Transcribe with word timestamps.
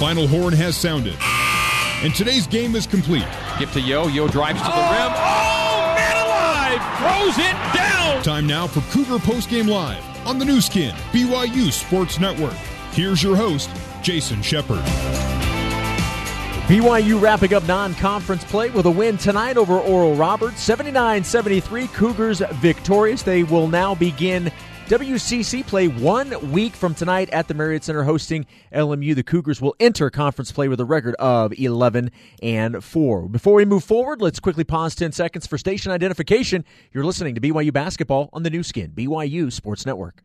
final 0.00 0.26
horn 0.26 0.54
has 0.54 0.78
sounded. 0.78 1.14
And 2.02 2.14
today's 2.14 2.46
game 2.46 2.74
is 2.74 2.86
complete. 2.86 3.26
Give 3.58 3.70
to 3.72 3.80
Yo. 3.82 4.08
Yo 4.08 4.28
drives 4.28 4.58
to 4.58 4.66
the 4.66 4.72
oh, 4.74 4.92
rim. 4.92 5.12
Oh, 5.12 5.94
man 5.94 6.16
alive! 6.24 6.80
Throws 6.96 7.36
it 7.36 7.76
down! 7.76 8.22
Time 8.22 8.46
now 8.46 8.66
for 8.66 8.80
Cougar 8.92 9.18
Postgame 9.18 9.68
Live 9.68 10.02
on 10.26 10.38
the 10.38 10.44
Nu 10.46 10.62
Skin, 10.62 10.94
BYU 11.12 11.70
Sports 11.70 12.18
Network. 12.18 12.54
Here's 12.92 13.22
your 13.22 13.36
host, 13.36 13.68
Jason 14.00 14.40
Shepard. 14.40 14.80
BYU 16.66 17.20
wrapping 17.20 17.52
up 17.52 17.66
non 17.66 17.94
conference 17.96 18.42
play 18.44 18.70
with 18.70 18.86
a 18.86 18.90
win 18.90 19.18
tonight 19.18 19.58
over 19.58 19.80
Oral 19.80 20.14
Roberts. 20.14 20.62
79 20.62 21.22
73, 21.22 21.88
Cougars 21.88 22.40
victorious. 22.54 23.22
They 23.22 23.42
will 23.42 23.68
now 23.68 23.94
begin 23.94 24.50
WCC 24.90 25.64
play 25.64 25.86
one 25.86 26.50
week 26.50 26.74
from 26.74 26.96
tonight 26.96 27.30
at 27.30 27.46
the 27.46 27.54
Marriott 27.54 27.84
Center 27.84 28.02
hosting 28.02 28.44
LMU. 28.74 29.14
The 29.14 29.22
Cougars 29.22 29.60
will 29.60 29.76
enter 29.78 30.10
conference 30.10 30.50
play 30.50 30.66
with 30.66 30.80
a 30.80 30.84
record 30.84 31.14
of 31.20 31.52
11 31.56 32.10
and 32.42 32.82
4. 32.82 33.28
Before 33.28 33.54
we 33.54 33.64
move 33.64 33.84
forward, 33.84 34.20
let's 34.20 34.40
quickly 34.40 34.64
pause 34.64 34.96
10 34.96 35.12
seconds 35.12 35.46
for 35.46 35.58
station 35.58 35.92
identification. 35.92 36.64
You're 36.90 37.04
listening 37.04 37.36
to 37.36 37.40
BYU 37.40 37.72
basketball 37.72 38.30
on 38.32 38.42
the 38.42 38.50
Nu 38.50 38.64
Skin, 38.64 38.90
BYU 38.90 39.52
Sports 39.52 39.86
Network. 39.86 40.24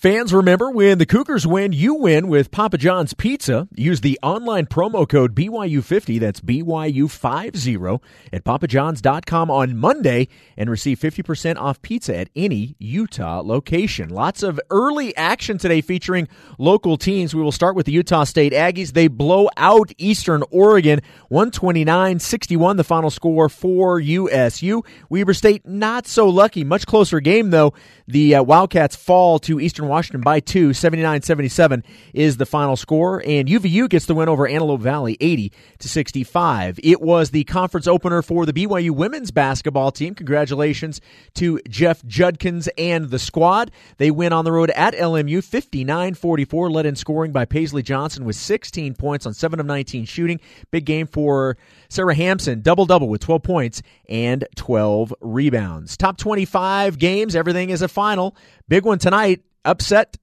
Fans, 0.00 0.32
remember 0.32 0.70
when 0.70 0.96
the 0.96 1.04
Cougars 1.04 1.46
win, 1.46 1.72
you 1.72 1.92
win 1.92 2.28
with 2.28 2.50
Papa 2.50 2.78
John's 2.78 3.12
Pizza. 3.12 3.68
Use 3.76 4.00
the 4.00 4.18
online 4.22 4.64
promo 4.64 5.06
code 5.06 5.34
BYU50, 5.34 6.18
that's 6.18 6.40
BYU50, 6.40 8.00
at 8.32 8.42
papajohns.com 8.42 9.50
on 9.50 9.76
Monday 9.76 10.28
and 10.56 10.70
receive 10.70 10.98
50% 10.98 11.58
off 11.58 11.82
pizza 11.82 12.16
at 12.16 12.30
any 12.34 12.76
Utah 12.78 13.42
location. 13.44 14.08
Lots 14.08 14.42
of 14.42 14.58
early 14.70 15.14
action 15.18 15.58
today 15.58 15.82
featuring 15.82 16.28
local 16.56 16.96
teams. 16.96 17.34
We 17.34 17.42
will 17.42 17.52
start 17.52 17.76
with 17.76 17.84
the 17.84 17.92
Utah 17.92 18.24
State 18.24 18.54
Aggies. 18.54 18.94
They 18.94 19.08
blow 19.08 19.50
out 19.58 19.92
Eastern 19.98 20.42
Oregon 20.50 21.02
129 21.28 22.20
61, 22.20 22.78
the 22.78 22.84
final 22.84 23.10
score 23.10 23.50
for 23.50 24.00
USU. 24.00 24.82
Weber 25.10 25.34
State, 25.34 25.68
not 25.68 26.06
so 26.06 26.26
lucky. 26.26 26.64
Much 26.64 26.86
closer 26.86 27.20
game, 27.20 27.50
though. 27.50 27.74
The 28.08 28.36
uh, 28.36 28.42
Wildcats 28.42 28.96
fall 28.96 29.38
to 29.40 29.60
Eastern 29.60 29.89
Washington 29.90 30.22
by 30.22 30.40
two. 30.40 30.72
79 30.72 31.22
77 31.22 31.84
is 32.14 32.38
the 32.38 32.46
final 32.46 32.76
score. 32.76 33.22
And 33.26 33.48
UVU 33.48 33.88
gets 33.88 34.06
the 34.06 34.14
win 34.14 34.28
over 34.28 34.48
Antelope 34.48 34.80
Valley 34.80 35.16
80 35.20 35.52
to 35.80 35.88
65. 35.88 36.80
It 36.82 37.00
was 37.02 37.30
the 37.30 37.44
conference 37.44 37.86
opener 37.86 38.22
for 38.22 38.46
the 38.46 38.52
BYU 38.52 38.92
women's 38.92 39.30
basketball 39.30 39.90
team. 39.90 40.14
Congratulations 40.14 41.00
to 41.34 41.60
Jeff 41.68 42.04
Judkins 42.06 42.68
and 42.78 43.10
the 43.10 43.18
squad. 43.18 43.70
They 43.98 44.10
win 44.10 44.32
on 44.32 44.44
the 44.44 44.52
road 44.52 44.70
at 44.70 44.94
LMU 44.94 45.44
59 45.44 46.14
44, 46.14 46.70
led 46.70 46.86
in 46.86 46.96
scoring 46.96 47.32
by 47.32 47.44
Paisley 47.44 47.82
Johnson 47.82 48.24
with 48.24 48.36
16 48.36 48.94
points 48.94 49.26
on 49.26 49.34
7 49.34 49.60
of 49.60 49.66
19 49.66 50.04
shooting. 50.04 50.40
Big 50.70 50.84
game 50.84 51.06
for 51.06 51.56
Sarah 51.88 52.14
Hamson, 52.14 52.60
double 52.60 52.86
double 52.86 53.08
with 53.08 53.20
12 53.20 53.42
points 53.42 53.82
and 54.08 54.46
12 54.56 55.14
rebounds. 55.20 55.96
Top 55.96 56.16
25 56.16 56.98
games, 56.98 57.34
everything 57.34 57.70
is 57.70 57.82
a 57.82 57.88
final. 57.88 58.36
Big 58.68 58.84
one 58.84 58.98
tonight. 58.98 59.42
Upset 59.64 60.16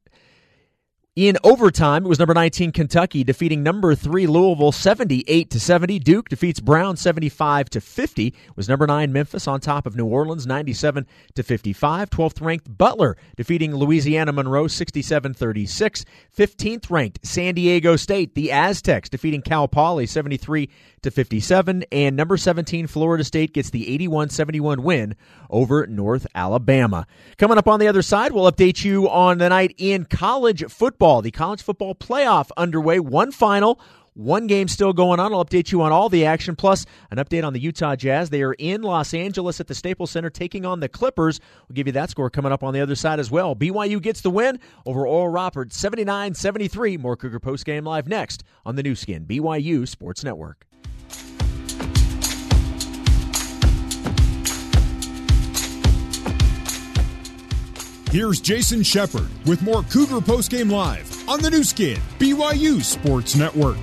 in 1.18 1.36
overtime, 1.44 2.06
it 2.06 2.10
was 2.10 2.20
number 2.20 2.36
19 2.36 2.72
Kentucky 2.72 3.24
defeating 3.24 3.64
number 3.64 3.96
3 3.96 4.28
Louisville 4.28 4.72
78 4.72 5.50
to 5.50 5.60
70. 5.60 5.98
Duke 5.98 6.30
defeats 6.30 6.60
Brown 6.60 6.96
75 6.96 7.72
to 7.72 7.82
50. 7.82 8.36
Was 8.56 8.70
number 8.70 8.86
9 8.86 9.12
Memphis 9.12 9.48
on 9.48 9.60
top 9.60 9.88
of 9.88 9.96
New 9.96 10.06
Orleans 10.06 10.46
97 10.46 11.08
to 11.34 11.42
55. 11.42 12.12
12th 12.12 12.40
ranked 12.40 12.78
Butler 12.78 13.18
defeating 13.36 13.74
Louisiana 13.76 14.32
Monroe 14.32 14.66
67-36. 14.66 16.06
15th 16.38 16.92
ranked 16.92 17.26
San 17.26 17.56
Diego 17.56 17.96
State, 17.96 18.36
the 18.36 18.52
Aztecs 18.52 19.10
defeating 19.10 19.42
Cal 19.42 19.68
Poly 19.68 20.06
73 20.06 20.70
to 21.08 21.12
57 21.12 21.86
and 21.92 22.16
number 22.16 22.38
17 22.38 22.86
Florida 22.88 23.24
State 23.24 23.54
gets 23.54 23.70
the 23.70 23.98
81-71 23.98 24.80
win 24.80 25.16
over 25.50 25.88
North 25.88 26.28
Alabama. 26.36 27.08
Coming 27.38 27.58
up 27.58 27.68
on 27.68 27.80
the 27.80 27.88
other 27.88 28.02
side, 28.02 28.34
we'll 28.34 28.52
update 28.52 28.84
you 28.84 29.10
on 29.10 29.38
the 29.38 29.50
night 29.50 29.74
in 29.78 30.06
college 30.06 30.66
football. 30.66 31.22
The 31.22 31.32
college 31.32 31.62
football 31.62 31.96
playoff 31.96 32.50
underway. 32.58 33.00
One 33.00 33.32
final. 33.32 33.80
One 34.14 34.48
game 34.48 34.68
still 34.68 34.94
going 34.94 35.20
on. 35.20 35.32
I'll 35.32 35.46
update 35.46 35.72
you 35.72 35.84
on 35.84 35.92
all 35.92 36.10
the 36.10 36.26
action, 36.26 36.56
plus 36.56 36.88
an 37.12 37.20
update 37.20 37.46
on 37.46 37.54
the 37.54 37.60
Utah 37.60 37.96
Jazz. 37.96 38.32
They 38.32 38.42
are 38.42 38.54
in 38.54 38.82
Los 38.82 39.14
Angeles 39.14 39.60
at 39.60 39.68
the 39.68 39.76
Staples 39.76 40.10
Center 40.10 40.32
taking 40.32 40.66
on 40.66 40.80
the 40.80 40.90
Clippers. 40.90 41.40
We'll 41.70 41.76
give 41.76 41.86
you 41.86 41.94
that 41.94 42.10
score 42.10 42.32
coming 42.32 42.52
up 42.52 42.64
on 42.64 42.74
the 42.74 42.82
other 42.82 42.96
side 42.96 43.20
as 43.20 43.30
well. 43.30 43.56
BYU 43.56 44.02
gets 44.02 44.22
the 44.22 44.32
win 44.32 44.60
over 44.88 45.06
Oral 45.06 45.30
Roberts 45.30 45.78
79 45.78 46.34
73. 46.34 46.98
More 46.98 47.16
Cougar 47.16 47.40
Post 47.40 47.64
Game 47.64 47.84
Live 47.84 48.08
next 48.08 48.44
on 48.66 48.76
the 48.76 48.82
Nu 48.82 48.96
Skin, 48.96 49.24
BYU 49.24 49.88
Sports 49.88 50.24
Network. 50.24 50.66
Here's 58.10 58.40
Jason 58.40 58.84
Shepard 58.84 59.28
with 59.46 59.62
more 59.62 59.84
Cougar 59.84 60.22
Postgame 60.22 60.72
Live 60.72 61.30
on 61.30 61.42
the 61.42 61.52
Nu 61.52 61.64
Skin, 61.64 62.00
BYU 62.18 62.82
Sports 62.82 63.36
Network. 63.36 63.78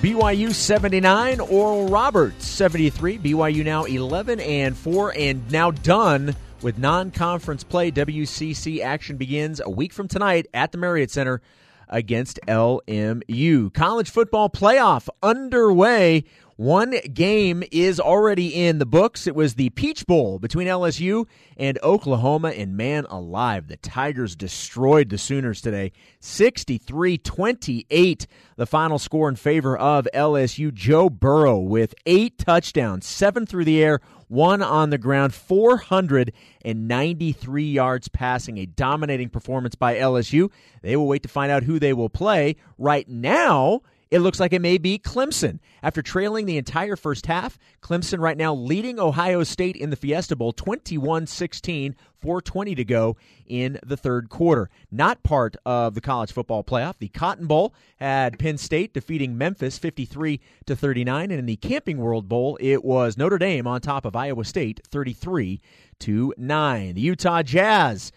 BYU 0.00 0.54
79, 0.54 1.40
Oral 1.40 1.88
Roberts 1.88 2.46
73. 2.46 3.18
BYU 3.18 3.64
now 3.64 3.84
11 3.84 4.38
and 4.38 4.76
4 4.76 5.14
and 5.16 5.50
now 5.50 5.72
done 5.72 6.36
with 6.62 6.78
non-conference 6.78 7.64
play. 7.64 7.90
WCC 7.90 8.80
action 8.80 9.16
begins 9.16 9.60
a 9.60 9.68
week 9.68 9.92
from 9.92 10.06
tonight 10.06 10.46
at 10.54 10.70
the 10.70 10.78
Marriott 10.78 11.10
Center 11.10 11.40
against 11.88 12.40
LMU. 12.46 13.72
College 13.72 14.10
football 14.10 14.48
playoff 14.48 15.08
underway. 15.22 16.24
One 16.58 16.96
game 17.14 17.62
is 17.70 18.00
already 18.00 18.48
in 18.48 18.80
the 18.80 18.84
books. 18.84 19.28
It 19.28 19.36
was 19.36 19.54
the 19.54 19.70
Peach 19.70 20.04
Bowl 20.08 20.40
between 20.40 20.66
LSU 20.66 21.26
and 21.56 21.78
Oklahoma, 21.84 22.48
and 22.48 22.76
man 22.76 23.06
alive, 23.08 23.68
the 23.68 23.76
Tigers 23.76 24.34
destroyed 24.34 25.08
the 25.08 25.18
Sooners 25.18 25.60
today. 25.60 25.92
63 26.18 27.16
28, 27.18 28.26
the 28.56 28.66
final 28.66 28.98
score 28.98 29.28
in 29.28 29.36
favor 29.36 29.78
of 29.78 30.08
LSU. 30.12 30.74
Joe 30.74 31.08
Burrow 31.08 31.60
with 31.60 31.94
eight 32.06 32.38
touchdowns, 32.38 33.06
seven 33.06 33.46
through 33.46 33.64
the 33.64 33.80
air, 33.80 34.00
one 34.28 34.62
on 34.62 34.90
the 34.90 34.98
ground, 34.98 35.34
493 35.34 37.64
yards 37.64 38.06
passing. 38.08 38.58
A 38.58 38.66
dominating 38.66 39.30
performance 39.30 39.74
by 39.74 39.96
LSU. 39.96 40.50
They 40.82 40.94
will 40.96 41.08
wait 41.08 41.24
to 41.24 41.28
find 41.28 41.50
out 41.50 41.64
who 41.64 41.78
they 41.78 41.92
will 41.92 42.10
play. 42.10 42.56
Right 42.76 43.08
now, 43.08 43.82
it 44.10 44.20
looks 44.20 44.40
like 44.40 44.52
it 44.52 44.62
may 44.62 44.78
be 44.78 44.98
Clemson. 44.98 45.58
After 45.82 46.02
trailing 46.02 46.46
the 46.46 46.56
entire 46.56 46.96
first 46.96 47.26
half, 47.26 47.58
Clemson 47.82 48.20
right 48.20 48.36
now 48.36 48.54
leading 48.54 48.98
Ohio 48.98 49.44
State 49.44 49.76
in 49.76 49.90
the 49.90 49.96
Fiesta 49.96 50.34
Bowl 50.34 50.52
21 50.52 51.26
16, 51.26 51.94
420 52.20 52.74
to 52.74 52.84
go 52.84 53.16
in 53.46 53.78
the 53.84 53.96
third 53.96 54.28
quarter. 54.28 54.70
Not 54.90 55.22
part 55.22 55.56
of 55.66 55.94
the 55.94 56.00
college 56.00 56.32
football 56.32 56.64
playoff. 56.64 56.98
The 56.98 57.08
Cotton 57.08 57.46
Bowl 57.46 57.74
had 57.96 58.38
Penn 58.38 58.58
State 58.58 58.94
defeating 58.94 59.36
Memphis 59.36 59.78
53 59.78 60.40
to 60.66 60.74
39, 60.74 61.30
and 61.30 61.38
in 61.38 61.46
the 61.46 61.56
Camping 61.56 61.98
World 61.98 62.28
Bowl, 62.28 62.56
it 62.60 62.84
was 62.84 63.16
Notre 63.16 63.38
Dame 63.38 63.66
on 63.66 63.80
top 63.80 64.04
of 64.04 64.16
Iowa 64.16 64.44
State 64.44 64.80
33 64.88 65.60
to 66.00 66.34
9. 66.36 66.94
The 66.94 67.00
Utah 67.00 67.42
Jazz 67.42 68.12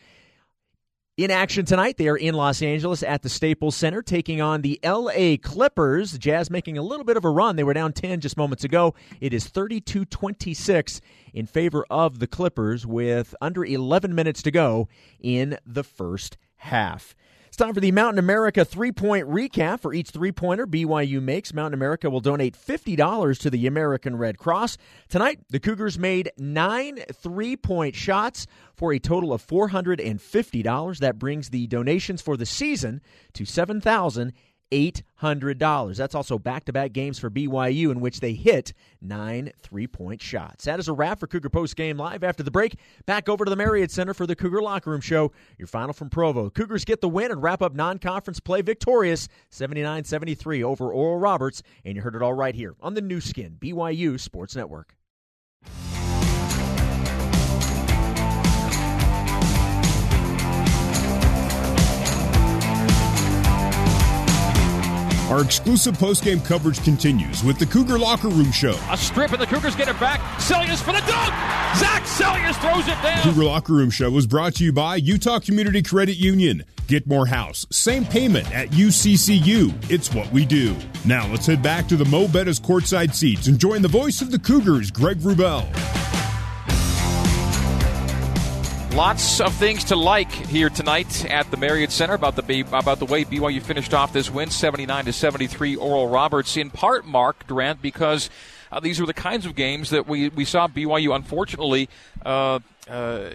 in 1.24 1.30
action 1.30 1.66
tonight, 1.66 1.98
they 1.98 2.08
are 2.08 2.18
in 2.18 2.34
Los 2.34 2.64
Angeles 2.64 3.04
at 3.04 3.22
the 3.22 3.30
Staples 3.30 3.76
Center 3.76 4.02
taking 4.02 4.42
on 4.42 4.62
the 4.62 4.80
LA 4.84 5.36
Clippers. 5.42 6.14
The 6.14 6.18
Jazz 6.18 6.50
making 6.50 6.80
a 6.80 6.82
little 6.82 7.06
bit 7.06 7.16
of 7.16 7.26
a 7.26 7.30
run. 7.30 7.58
They 7.58 7.64
were 7.64 7.76
down 7.76 7.94
10 7.94 8.22
just 8.22 8.38
moments 8.38 8.64
ago. 8.64 8.96
It 9.20 9.34
is 9.34 9.46
32 9.46 10.06
26 10.06 11.02
in 11.34 11.46
favor 11.46 11.86
of 11.92 12.18
the 12.18 12.28
Clippers 12.28 12.88
with 12.88 13.36
under 13.40 13.64
11 13.64 14.16
minutes 14.16 14.42
to 14.42 14.52
go 14.52 14.88
in 15.20 15.60
the 15.66 15.84
first 15.84 16.38
half. 16.56 17.16
It's 17.52 17.58
time 17.58 17.74
for 17.74 17.82
the 17.82 17.92
Mountain 17.92 18.18
America 18.18 18.64
three 18.64 18.94
point 18.94 19.28
recap. 19.28 19.82
For 19.82 19.94
each 19.94 20.12
three 20.12 20.32
pointer 20.32 20.66
BYU 20.66 21.22
makes, 21.22 21.54
Mountain 21.54 21.74
America 21.74 22.10
will 22.10 22.22
donate 22.22 22.56
$50 22.56 23.40
to 23.40 23.50
the 23.50 23.68
American 23.68 24.16
Red 24.16 24.38
Cross. 24.38 24.78
Tonight, 25.10 25.42
the 25.50 25.60
Cougars 25.60 26.00
made 26.00 26.32
nine 26.38 27.00
three 27.12 27.58
point 27.58 27.94
shots 27.94 28.48
for 28.74 28.94
a 28.94 29.00
total 29.00 29.34
of 29.34 29.46
$450. 29.46 31.00
That 31.00 31.20
brings 31.20 31.50
the 31.50 31.68
donations 31.68 32.22
for 32.22 32.38
the 32.38 32.46
season 32.46 33.02
to 33.34 33.44
7000 33.44 34.32
$800. 34.72 35.98
That's 35.98 36.16
also 36.16 36.40
back 36.40 36.66
to 36.66 36.74
back 36.74 36.94
games 36.94 37.20
for 37.20 37.30
BYU 37.30 37.92
in 37.92 38.00
which 38.00 38.20
they 38.20 38.34
hit 38.34 38.74
nine 39.02 39.52
three 39.60 39.88
point 39.88 40.22
shots. 40.22 40.66
That 40.66 40.80
is 40.80 40.88
a 40.88 40.94
wrap 40.94 41.20
for 41.20 41.28
Cougar 41.28 41.50
Post 41.50 41.76
Game 41.76 41.98
Live. 41.98 42.24
After 42.24 42.44
the 42.44 42.52
break, 42.52 42.78
back 43.06 43.30
over 43.30 43.46
to 43.46 43.50
the 43.50 43.56
Marriott 43.56 43.92
Center 43.92 44.14
for 44.14 44.26
the 44.26 44.36
Cougar 44.36 44.62
Locker 44.62 44.92
Room 44.92 45.02
Show. 45.02 45.32
Your 45.58 45.68
final 45.68 45.94
from 45.94 46.10
Provo. 46.10 46.50
Cougars 46.50 46.86
get 46.86 47.02
the 47.02 47.10
win 47.10 47.32
and 47.32 47.42
wrap 47.42 47.62
up 47.62 47.74
non 47.76 48.00
conference 48.00 48.40
play 48.40 48.62
victorious 48.62 49.28
79 49.50 50.04
73 50.04 50.64
over 50.64 50.92
Oral 50.92 51.20
Roberts. 51.20 51.62
And 51.86 51.96
you 51.96 52.02
heard 52.02 52.16
it 52.16 52.22
all 52.22 52.34
right 52.34 52.56
here 52.56 52.76
on 52.82 52.94
the 52.94 53.02
Nu 53.02 53.22
Skin, 53.22 53.58
BYU 53.60 54.20
Sports 54.20 54.56
Network. 54.56 54.96
Our 65.32 65.42
exclusive 65.42 65.98
post-game 65.98 66.42
coverage 66.42 66.84
continues 66.84 67.42
with 67.42 67.58
the 67.58 67.66
Cougar 67.66 67.98
Locker 67.98 68.28
Room 68.28 68.52
Show. 68.52 68.78
A 68.90 68.98
strip 68.98 69.32
and 69.32 69.40
the 69.40 69.46
Cougars 69.46 69.78
get 69.78 69.88
it 69.88 69.98
back. 69.98 70.20
Seljaas 70.42 70.84
for 70.84 70.92
the 70.92 71.00
dunk. 71.08 71.34
Zach 71.78 72.04
Seljaas 72.04 72.60
throws 72.60 72.86
it 72.86 73.02
down. 73.02 73.22
Cougar 73.22 73.46
Locker 73.46 73.72
Room 73.72 73.90
Show 73.90 74.10
was 74.10 74.28
brought 74.28 74.56
to 74.56 74.66
you 74.66 74.74
by 74.74 74.98
Utah 74.98 75.40
Community 75.40 75.82
Credit 75.82 76.18
Union. 76.18 76.66
Get 76.88 77.08
more 77.08 77.28
house, 77.28 77.66
same 77.72 78.04
payment 78.04 78.54
at 78.54 78.72
UCCU. 78.72 79.74
It's 79.90 80.14
what 80.14 80.30
we 80.34 80.46
do. 80.46 80.76
Now 81.06 81.26
let's 81.32 81.46
head 81.46 81.64
back 81.64 81.88
to 81.88 81.96
the 81.96 82.04
Mo' 82.04 82.28
Bettahs 82.28 82.60
courtside 82.60 83.16
seats 83.16 83.48
and 83.48 83.58
join 83.58 83.82
the 83.82 83.88
voice 83.88 84.22
of 84.22 84.32
the 84.32 84.40
Cougars, 84.40 84.92
Greg 84.92 85.20
Wrubell. 85.20 85.66
Lots 88.94 89.40
of 89.40 89.54
things 89.54 89.86
to 89.86 89.96
like 89.96 90.30
here 90.32 90.70
tonight 90.70 91.26
at 91.26 91.50
the 91.50 91.56
Marriott 91.56 91.92
Center 91.94 92.14
about 92.14 92.36
the 92.36 92.60
about 92.74 93.00
the 93.00 93.06
way 93.06 93.24
BYU 93.24 93.62
finished 93.62 93.94
off 93.94 94.12
this 94.12 94.30
win, 94.30 94.50
79 94.50 95.06
to 95.06 95.14
73. 95.14 95.78
Oral 95.78 96.10
Roberts, 96.10 96.58
in 96.58 96.70
part, 96.70 97.06
Mark 97.06 97.48
Durrant, 97.48 97.82
because 97.82 98.30
uh, 98.70 98.82
these 98.82 99.00
were 99.00 99.06
the 99.06 99.14
kinds 99.14 99.46
of 99.46 99.56
games 99.56 99.92
that 99.92 100.08
we 100.08 100.28
we 100.28 100.44
saw 100.44 100.68
BYU 100.68 101.16
unfortunately. 101.16 101.88
Uh, 102.26 102.60
uh, 102.90 103.30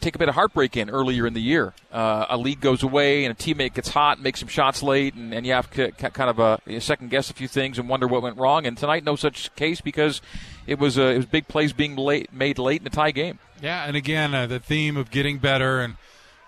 take 0.00 0.14
a 0.14 0.18
bit 0.18 0.28
of 0.28 0.34
heartbreak 0.34 0.76
in 0.76 0.90
earlier 0.90 1.26
in 1.26 1.32
the 1.32 1.40
year. 1.40 1.72
Uh, 1.90 2.26
a 2.28 2.36
lead 2.36 2.60
goes 2.60 2.82
away 2.82 3.24
and 3.24 3.32
a 3.32 3.34
teammate 3.34 3.74
gets 3.74 3.88
hot, 3.88 4.20
makes 4.20 4.40
some 4.40 4.48
shots 4.48 4.82
late, 4.82 5.14
and, 5.14 5.32
and 5.32 5.46
you 5.46 5.52
have 5.52 5.70
to 5.70 5.90
kind 5.92 6.28
of 6.28 6.38
uh, 6.38 6.58
second 6.80 7.10
guess 7.10 7.30
a 7.30 7.34
few 7.34 7.48
things 7.48 7.78
and 7.78 7.88
wonder 7.88 8.06
what 8.06 8.22
went 8.22 8.36
wrong. 8.36 8.66
And 8.66 8.76
tonight, 8.76 9.04
no 9.04 9.16
such 9.16 9.54
case 9.54 9.80
because 9.80 10.20
it 10.66 10.78
was 10.78 10.98
uh, 10.98 11.04
it 11.04 11.16
was 11.16 11.26
big 11.26 11.48
plays 11.48 11.72
being 11.72 11.96
late, 11.96 12.32
made 12.32 12.58
late 12.58 12.82
in 12.82 12.86
a 12.86 12.90
tie 12.90 13.10
game. 13.10 13.38
Yeah, 13.62 13.84
and 13.84 13.96
again, 13.96 14.34
uh, 14.34 14.48
the 14.48 14.58
theme 14.58 14.96
of 14.96 15.12
getting 15.12 15.38
better, 15.38 15.80
and 15.80 15.94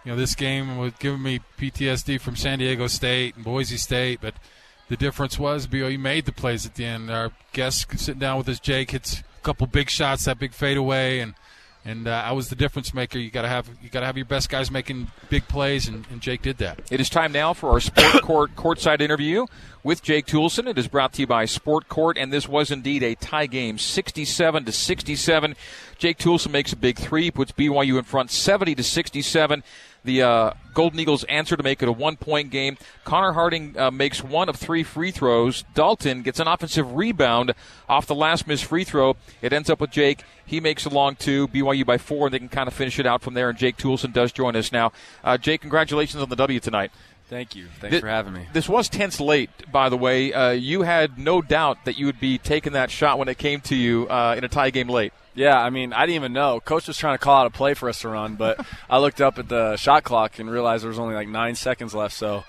you 0.05 0.11
know, 0.11 0.17
this 0.17 0.35
game 0.35 0.77
was 0.77 0.93
giving 0.99 1.23
me 1.23 1.41
PTSD 1.57 2.21
from 2.21 2.35
San 2.35 2.59
Diego 2.59 2.89
State 2.89 3.37
and 3.37 3.45
Boise 3.45 3.77
State, 3.77 4.19
but 4.21 4.35
the 4.89 4.97
difference 4.97 5.39
was 5.39 5.69
BYU 5.69 5.99
made 5.99 6.27
the 6.27 6.33
plays 6.33 6.67
at 6.67 6.75
the 6.75 6.85
end. 6.85 7.13
Our 7.13 7.31
guest 7.53 7.99
sitting 8.01 8.19
down 8.19 8.39
with 8.39 8.49
us, 8.49 8.59
Jake, 8.59 8.91
hits 8.91 9.21
a 9.21 9.43
couple 9.45 9.69
big 9.69 9.91
shots, 9.91 10.25
that 10.25 10.41
big 10.41 10.53
fadeaway, 10.53 11.21
and 11.21 11.35
and 11.85 12.09
uh, 12.09 12.23
I 12.25 12.33
was 12.33 12.49
the 12.49 12.57
difference 12.57 12.95
maker. 12.95 13.19
You 13.19 13.31
got 13.31 13.43
to 13.43 13.49
have 13.49 13.69
you 13.83 13.91
got 13.91 14.01
to 14.01 14.07
have 14.07 14.17
your 14.17 14.27
best 14.27 14.49
guys 14.49 14.71
making 14.71 15.11
big 15.29 15.47
plays, 15.49 15.87
and, 15.87 16.07
and, 16.11 16.21
Jake 16.21 16.43
did 16.43 16.59
that. 16.59 16.81
It 16.91 17.01
is 17.01 17.11
time 17.11 17.33
now 17.33 17.53
for 17.53 17.71
our 17.71 17.81
Sport 17.81 18.13
Court 18.23 18.57
courtside 18.57 19.01
interview 19.01 19.47
with 19.83 20.03
Jake 20.03 20.27
Toolson. 20.27 20.67
It 20.67 20.79
is 20.79 20.89
brought 20.89 21.13
to 21.15 21.23
you 21.23 21.27
by 21.27 21.45
Sport 21.45 21.89
Court, 21.89 22.17
and 22.17 22.33
this 22.33 22.49
was 22.49 22.71
indeed 22.71 23.03
a 23.03 23.15
tie 23.15 23.47
game, 23.47 23.79
67 23.79 24.65
to 24.65 24.73
67. 24.73 25.57
Jake 25.99 26.19
Toolson 26.19 26.51
makes 26.51 26.73
a 26.73 26.77
big 26.77 26.99
three, 26.99 27.31
puts 27.31 27.53
BYU 27.53 27.99
in 27.99 28.05
front, 28.05 28.31
70 28.31 28.75
to 28.77 28.83
67 28.83 29.63
the 30.05 30.23
uh, 30.23 30.53
Golden 30.75 31.01
Eagles 31.01 31.25
answer 31.25 31.57
to 31.57 31.63
make 31.63 31.83
it 31.83 31.89
a 31.89 31.93
one 31.93 32.17
point 32.17 32.51
game. 32.51 32.77
Connor 33.05 33.33
Harding 33.33 33.79
uh, 33.79 33.91
makes 33.91 34.23
one 34.23 34.49
of 34.49 34.57
three 34.57 34.83
free 34.83 35.11
throws. 35.11 35.65
Dalton 35.75 36.23
gets 36.23 36.41
an 36.41 36.49
offensive 36.49 36.93
rebound 36.93 37.55
off 37.89 38.07
the 38.07 38.15
last 38.15 38.47
missed 38.47 38.65
free 38.65 38.85
throw. 38.85 39.17
It 39.41 39.53
ends 39.53 39.71
up 39.71 39.81
with 39.81 39.91
Jake. 39.91 40.23
He 40.45 40.61
makes 40.61 40.85
a 40.85 40.91
long 40.91 41.17
two. 41.17 41.49
BYU 41.49 41.87
by 41.87 41.99
four, 41.99 42.27
and 42.27 42.35
they 42.35 42.39
can 42.39 42.49
kind 42.49 42.69
of 42.69 42.75
finish 42.75 42.99
it 42.99 43.07
out 43.07 43.23
from 43.23 43.35
there. 43.35 43.49
And 43.49 43.59
Jake 43.59 43.77
Toolson 43.77 44.13
does 44.13 44.33
join 44.33 44.57
us 44.57 44.73
now. 44.73 44.93
Uh, 45.23 45.39
Jake, 45.39 45.63
congratulations 45.63 46.23
on 46.23 46.29
the 46.29 46.37
W 46.37 46.61
tonight. 46.61 46.91
Thank 47.29 47.57
you. 47.57 47.69
Thanks 47.81 48.01
for 48.01 48.09
having 48.09 48.35
me. 48.35 48.47
This 48.53 48.69
was 48.69 48.89
tense 48.89 49.19
late, 49.19 49.51
by 49.73 49.89
the 49.89 49.97
way. 49.97 50.33
Uh, 50.33 50.51
you 50.51 50.83
had 50.83 51.19
no 51.19 51.41
doubt 51.41 51.85
that 51.87 51.99
you 51.99 52.05
would 52.07 52.21
be 52.21 52.37
taking 52.37 52.75
that 52.75 52.91
shot 52.91 53.19
when 53.19 53.29
it 53.29 53.39
came 53.39 53.61
to 53.63 53.75
you 53.75 54.07
uh, 54.09 54.35
in 54.37 54.45
a 54.45 54.49
tie 54.49 54.71
game 54.71 54.89
late. 54.89 55.13
Yeah, 55.35 55.61
I 55.61 55.71
mean, 55.71 55.93
I 55.93 56.07
didn't 56.07 56.17
even 56.17 56.33
know. 56.33 56.61
Coach 56.61 56.87
was 56.87 56.97
trying 56.97 57.15
to 57.15 57.19
call 57.19 57.41
out 57.41 57.47
a 57.47 57.51
play 57.51 57.75
for 57.75 57.89
us 57.89 58.01
to 58.03 58.09
run, 58.09 58.37
but 58.37 58.65
I 58.91 58.99
looked 58.99 59.21
up 59.21 59.39
at 59.39 59.49
the 59.49 59.77
shot 59.77 60.05
clock 60.05 60.39
and 60.39 60.51
realized 60.51 60.83
there 60.85 60.89
was 60.89 60.99
only 60.99 61.15
like 61.15 61.29
nine 61.29 61.55
seconds 61.57 61.95
left. 61.95 62.15
So 62.15 62.45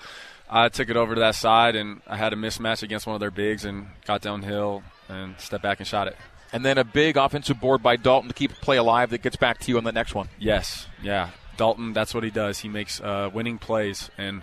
I 0.48 0.68
took 0.68 0.88
it 0.88 0.96
over 0.96 1.14
to 1.14 1.20
that 1.20 1.34
side, 1.34 1.74
and 1.74 2.00
I 2.06 2.16
had 2.16 2.32
a 2.32 2.36
mismatch 2.36 2.82
against 2.82 3.06
one 3.06 3.14
of 3.14 3.20
their 3.20 3.30
bigs 3.30 3.64
and 3.64 3.88
got 4.04 4.22
downhill 4.22 4.82
and 5.08 5.34
stepped 5.38 5.62
back 5.62 5.80
and 5.80 5.86
shot 5.86 6.06
it. 6.06 6.16
And 6.52 6.64
then 6.64 6.78
a 6.78 6.84
big 6.84 7.16
offensive 7.16 7.60
board 7.60 7.82
by 7.82 7.96
Dalton 7.96 8.28
to 8.28 8.34
keep 8.34 8.52
a 8.52 8.54
play 8.54 8.76
alive 8.76 9.10
that 9.10 9.22
gets 9.22 9.36
back 9.36 9.58
to 9.60 9.70
you 9.70 9.78
on 9.78 9.84
the 9.84 9.92
next 9.92 10.14
one. 10.14 10.28
Yes, 10.38 10.86
yeah. 11.02 11.30
Dalton, 11.56 11.92
that's 11.92 12.14
what 12.14 12.24
he 12.24 12.30
does. 12.30 12.60
He 12.60 12.68
makes 12.68 13.00
uh, 13.00 13.30
winning 13.32 13.58
plays, 13.58 14.10
and 14.16 14.42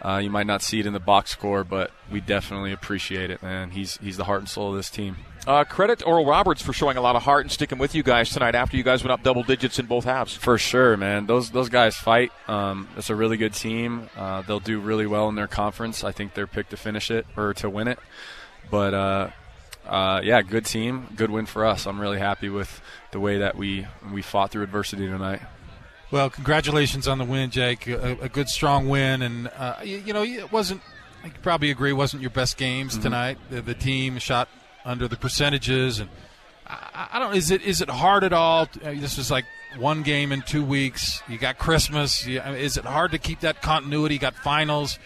uh, 0.00 0.20
you 0.22 0.30
might 0.30 0.46
not 0.46 0.62
see 0.62 0.80
it 0.80 0.86
in 0.86 0.92
the 0.92 1.00
box 1.00 1.30
score, 1.30 1.64
but 1.64 1.90
we 2.10 2.20
definitely 2.20 2.72
appreciate 2.72 3.30
it, 3.30 3.42
man. 3.42 3.70
He's 3.70 3.96
he's 3.98 4.16
the 4.16 4.24
heart 4.24 4.40
and 4.40 4.48
soul 4.48 4.70
of 4.70 4.76
this 4.76 4.90
team. 4.90 5.16
Uh, 5.44 5.64
credit 5.64 6.06
Oral 6.06 6.24
Roberts 6.24 6.62
for 6.62 6.72
showing 6.72 6.96
a 6.96 7.00
lot 7.00 7.16
of 7.16 7.22
heart 7.22 7.42
and 7.42 7.50
sticking 7.50 7.78
with 7.78 7.96
you 7.96 8.04
guys 8.04 8.30
tonight 8.30 8.54
after 8.54 8.76
you 8.76 8.84
guys 8.84 9.02
went 9.02 9.10
up 9.10 9.24
double 9.24 9.42
digits 9.42 9.80
in 9.80 9.86
both 9.86 10.04
halves. 10.04 10.34
For 10.34 10.56
sure, 10.56 10.96
man. 10.96 11.26
Those 11.26 11.50
those 11.50 11.68
guys 11.68 11.96
fight. 11.96 12.30
Um, 12.46 12.88
it's 12.96 13.10
a 13.10 13.16
really 13.16 13.36
good 13.36 13.52
team. 13.52 14.08
Uh, 14.16 14.42
they'll 14.42 14.60
do 14.60 14.78
really 14.78 15.06
well 15.06 15.28
in 15.28 15.34
their 15.34 15.48
conference. 15.48 16.04
I 16.04 16.12
think 16.12 16.34
they're 16.34 16.46
picked 16.46 16.70
to 16.70 16.76
finish 16.76 17.10
it 17.10 17.26
or 17.36 17.54
to 17.54 17.68
win 17.68 17.88
it. 17.88 17.98
But 18.70 18.94
uh, 18.94 19.30
uh, 19.86 20.20
yeah, 20.22 20.42
good 20.42 20.64
team, 20.64 21.08
good 21.16 21.30
win 21.30 21.46
for 21.46 21.66
us. 21.66 21.86
I'm 21.86 22.00
really 22.00 22.18
happy 22.20 22.48
with 22.48 22.80
the 23.10 23.18
way 23.18 23.38
that 23.38 23.56
we 23.56 23.86
we 24.12 24.22
fought 24.22 24.52
through 24.52 24.62
adversity 24.62 25.06
tonight. 25.08 25.40
Well, 26.12 26.28
congratulations 26.28 27.08
on 27.08 27.16
the 27.16 27.24
win, 27.24 27.50
Jake. 27.50 27.86
A, 27.86 28.18
a 28.20 28.28
good, 28.28 28.50
strong 28.50 28.86
win, 28.86 29.22
and 29.22 29.48
uh, 29.56 29.76
you, 29.82 29.96
you, 29.96 30.12
know 30.12 30.22
it 30.22 30.52
wasn't. 30.52 30.82
I 31.24 31.30
probably 31.30 31.70
agree, 31.70 31.94
wasn't 31.94 32.20
your 32.20 32.30
best 32.30 32.58
games 32.58 32.92
mm-hmm. 32.92 33.02
tonight. 33.02 33.38
The, 33.48 33.62
the, 33.62 33.72
team 33.72 34.18
shot 34.18 34.50
under 34.84 35.08
the 35.08 35.16
percentages, 35.16 36.00
and 36.00 36.10
I, 36.66 37.08
I, 37.12 37.18
don't. 37.18 37.34
Is 37.34 37.50
it 37.50 37.62
is 37.62 37.80
it 37.80 37.88
hard 37.88 38.24
at 38.24 38.34
all? 38.34 38.68
Uh, 38.84 38.92
this 38.92 39.16
is 39.16 39.30
like 39.30 39.46
one 39.78 40.02
game 40.02 40.32
in 40.32 40.42
two 40.42 40.62
weeks. 40.62 41.22
You 41.30 41.38
got 41.38 41.56
Christmas. 41.56 42.26
You, 42.26 42.42
is 42.42 42.76
it 42.76 42.84
hard 42.84 43.12
to 43.12 43.18
keep 43.18 43.40
that 43.40 43.62
continuity? 43.62 44.16
You 44.16 44.20
got 44.20 44.34
finals. 44.34 44.98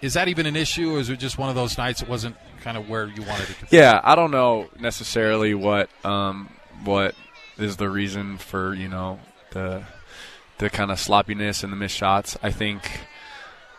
Is 0.00 0.14
that 0.14 0.28
even 0.28 0.46
an 0.46 0.56
issue, 0.56 0.96
or 0.96 1.00
is 1.00 1.10
it 1.10 1.18
just 1.18 1.36
one 1.36 1.50
of 1.50 1.54
those 1.54 1.76
nights? 1.76 2.00
It 2.00 2.08
wasn't 2.08 2.36
kind 2.62 2.78
of 2.78 2.88
where 2.88 3.08
you 3.08 3.20
wanted 3.24 3.50
it 3.50 3.58
to. 3.58 3.66
be? 3.66 3.76
Yeah, 3.76 4.00
I 4.02 4.14
don't 4.14 4.30
know 4.30 4.70
necessarily 4.80 5.52
what 5.52 5.90
um, 6.02 6.48
what 6.84 7.14
is 7.58 7.76
the 7.76 7.90
reason 7.90 8.38
for 8.38 8.72
you 8.72 8.88
know 8.88 9.20
the 9.50 9.84
the 10.60 10.70
kind 10.70 10.90
of 10.90 11.00
sloppiness 11.00 11.64
and 11.64 11.72
the 11.72 11.76
missed 11.76 11.96
shots. 11.96 12.36
I 12.42 12.50
think 12.50 13.00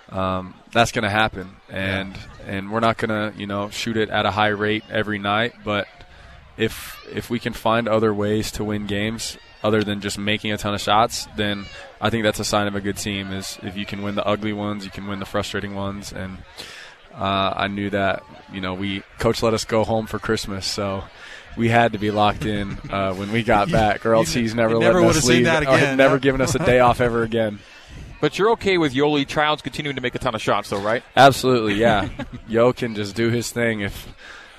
um, 0.10 0.56
that's 0.74 0.92
going 0.92 1.04
to 1.04 1.10
happen, 1.10 1.56
and 1.70 2.16
yeah. 2.16 2.52
and 2.52 2.72
we're 2.72 2.80
not 2.80 2.98
going 2.98 3.10
to 3.10 3.40
you 3.40 3.48
know 3.48 3.70
shoot 3.70 3.96
it 3.98 4.10
at 4.10 4.26
a 4.26 4.32
high 4.32 4.50
rate 4.50 4.84
every 4.90 5.20
night. 5.20 5.54
But 5.64 5.88
if 6.58 6.98
if 7.14 7.30
we 7.30 7.40
can 7.40 7.54
find 7.54 7.88
other 7.88 8.14
ways 8.14 8.52
to 8.54 8.64
win 8.64 8.88
games 8.88 9.38
other 9.64 9.84
than 9.84 10.02
just 10.02 10.18
making 10.18 10.52
a 10.52 10.58
ton 10.58 10.74
of 10.74 10.82
shots, 10.82 11.28
then 11.38 11.66
I 12.02 12.10
think 12.10 12.24
that's 12.24 12.40
a 12.40 12.44
sign 12.44 12.68
of 12.68 12.76
a 12.76 12.82
good 12.82 12.98
team. 12.98 13.32
Is 13.32 13.60
if 13.62 13.78
you 13.78 13.86
can 13.86 14.02
win 14.02 14.16
the 14.16 14.26
ugly 14.26 14.52
ones, 14.52 14.84
you 14.84 14.92
can 14.92 15.08
win 15.08 15.20
the 15.20 15.26
frustrating 15.26 15.76
ones, 15.76 16.12
and 16.12 16.40
uh, 17.14 17.54
I 17.56 17.68
knew 17.68 17.90
that 17.90 18.24
you 18.52 18.62
know 18.62 18.74
we 18.74 19.04
coach 19.20 19.44
let 19.44 19.54
us 19.54 19.66
go 19.66 19.84
home 19.84 20.08
for 20.08 20.20
Christmas, 20.20 20.66
so 20.66 21.04
we 21.58 21.70
had 21.70 21.94
to 21.94 22.00
be 22.00 22.12
locked 22.12 22.46
in 22.46 22.78
uh, 22.90 23.14
when 23.14 23.32
we 23.32 23.44
got 23.44 23.72
back, 23.72 24.06
or 24.06 24.14
else 24.14 24.34
he's 24.34 24.56
never, 24.56 24.78
never 24.80 25.02
would 25.02 25.16
have 25.16 25.24
seen 25.24 25.44
that 25.44 25.64
again. 25.64 25.98
never 25.98 26.20
given 26.20 26.42
us 26.42 26.56
a 26.56 26.60
day 26.60 26.80
off 26.80 27.02
ever 27.02 27.24
again. 27.24 27.60
But 28.22 28.38
you're 28.38 28.52
okay 28.52 28.78
with 28.78 28.94
Yoeli 28.94 29.28
Childs 29.28 29.64
continuing 29.64 29.96
to 29.96 30.02
make 30.02 30.14
a 30.14 30.20
ton 30.20 30.36
of 30.36 30.42
shots, 30.42 30.70
though, 30.70 30.80
right? 30.80 31.04
Absolutely, 31.16 31.74
yeah. 31.74 32.08
Yo 32.48 32.72
can 32.72 32.94
just 32.94 33.16
do 33.16 33.30
his 33.30 33.50
thing 33.52 33.82
if 33.82 34.14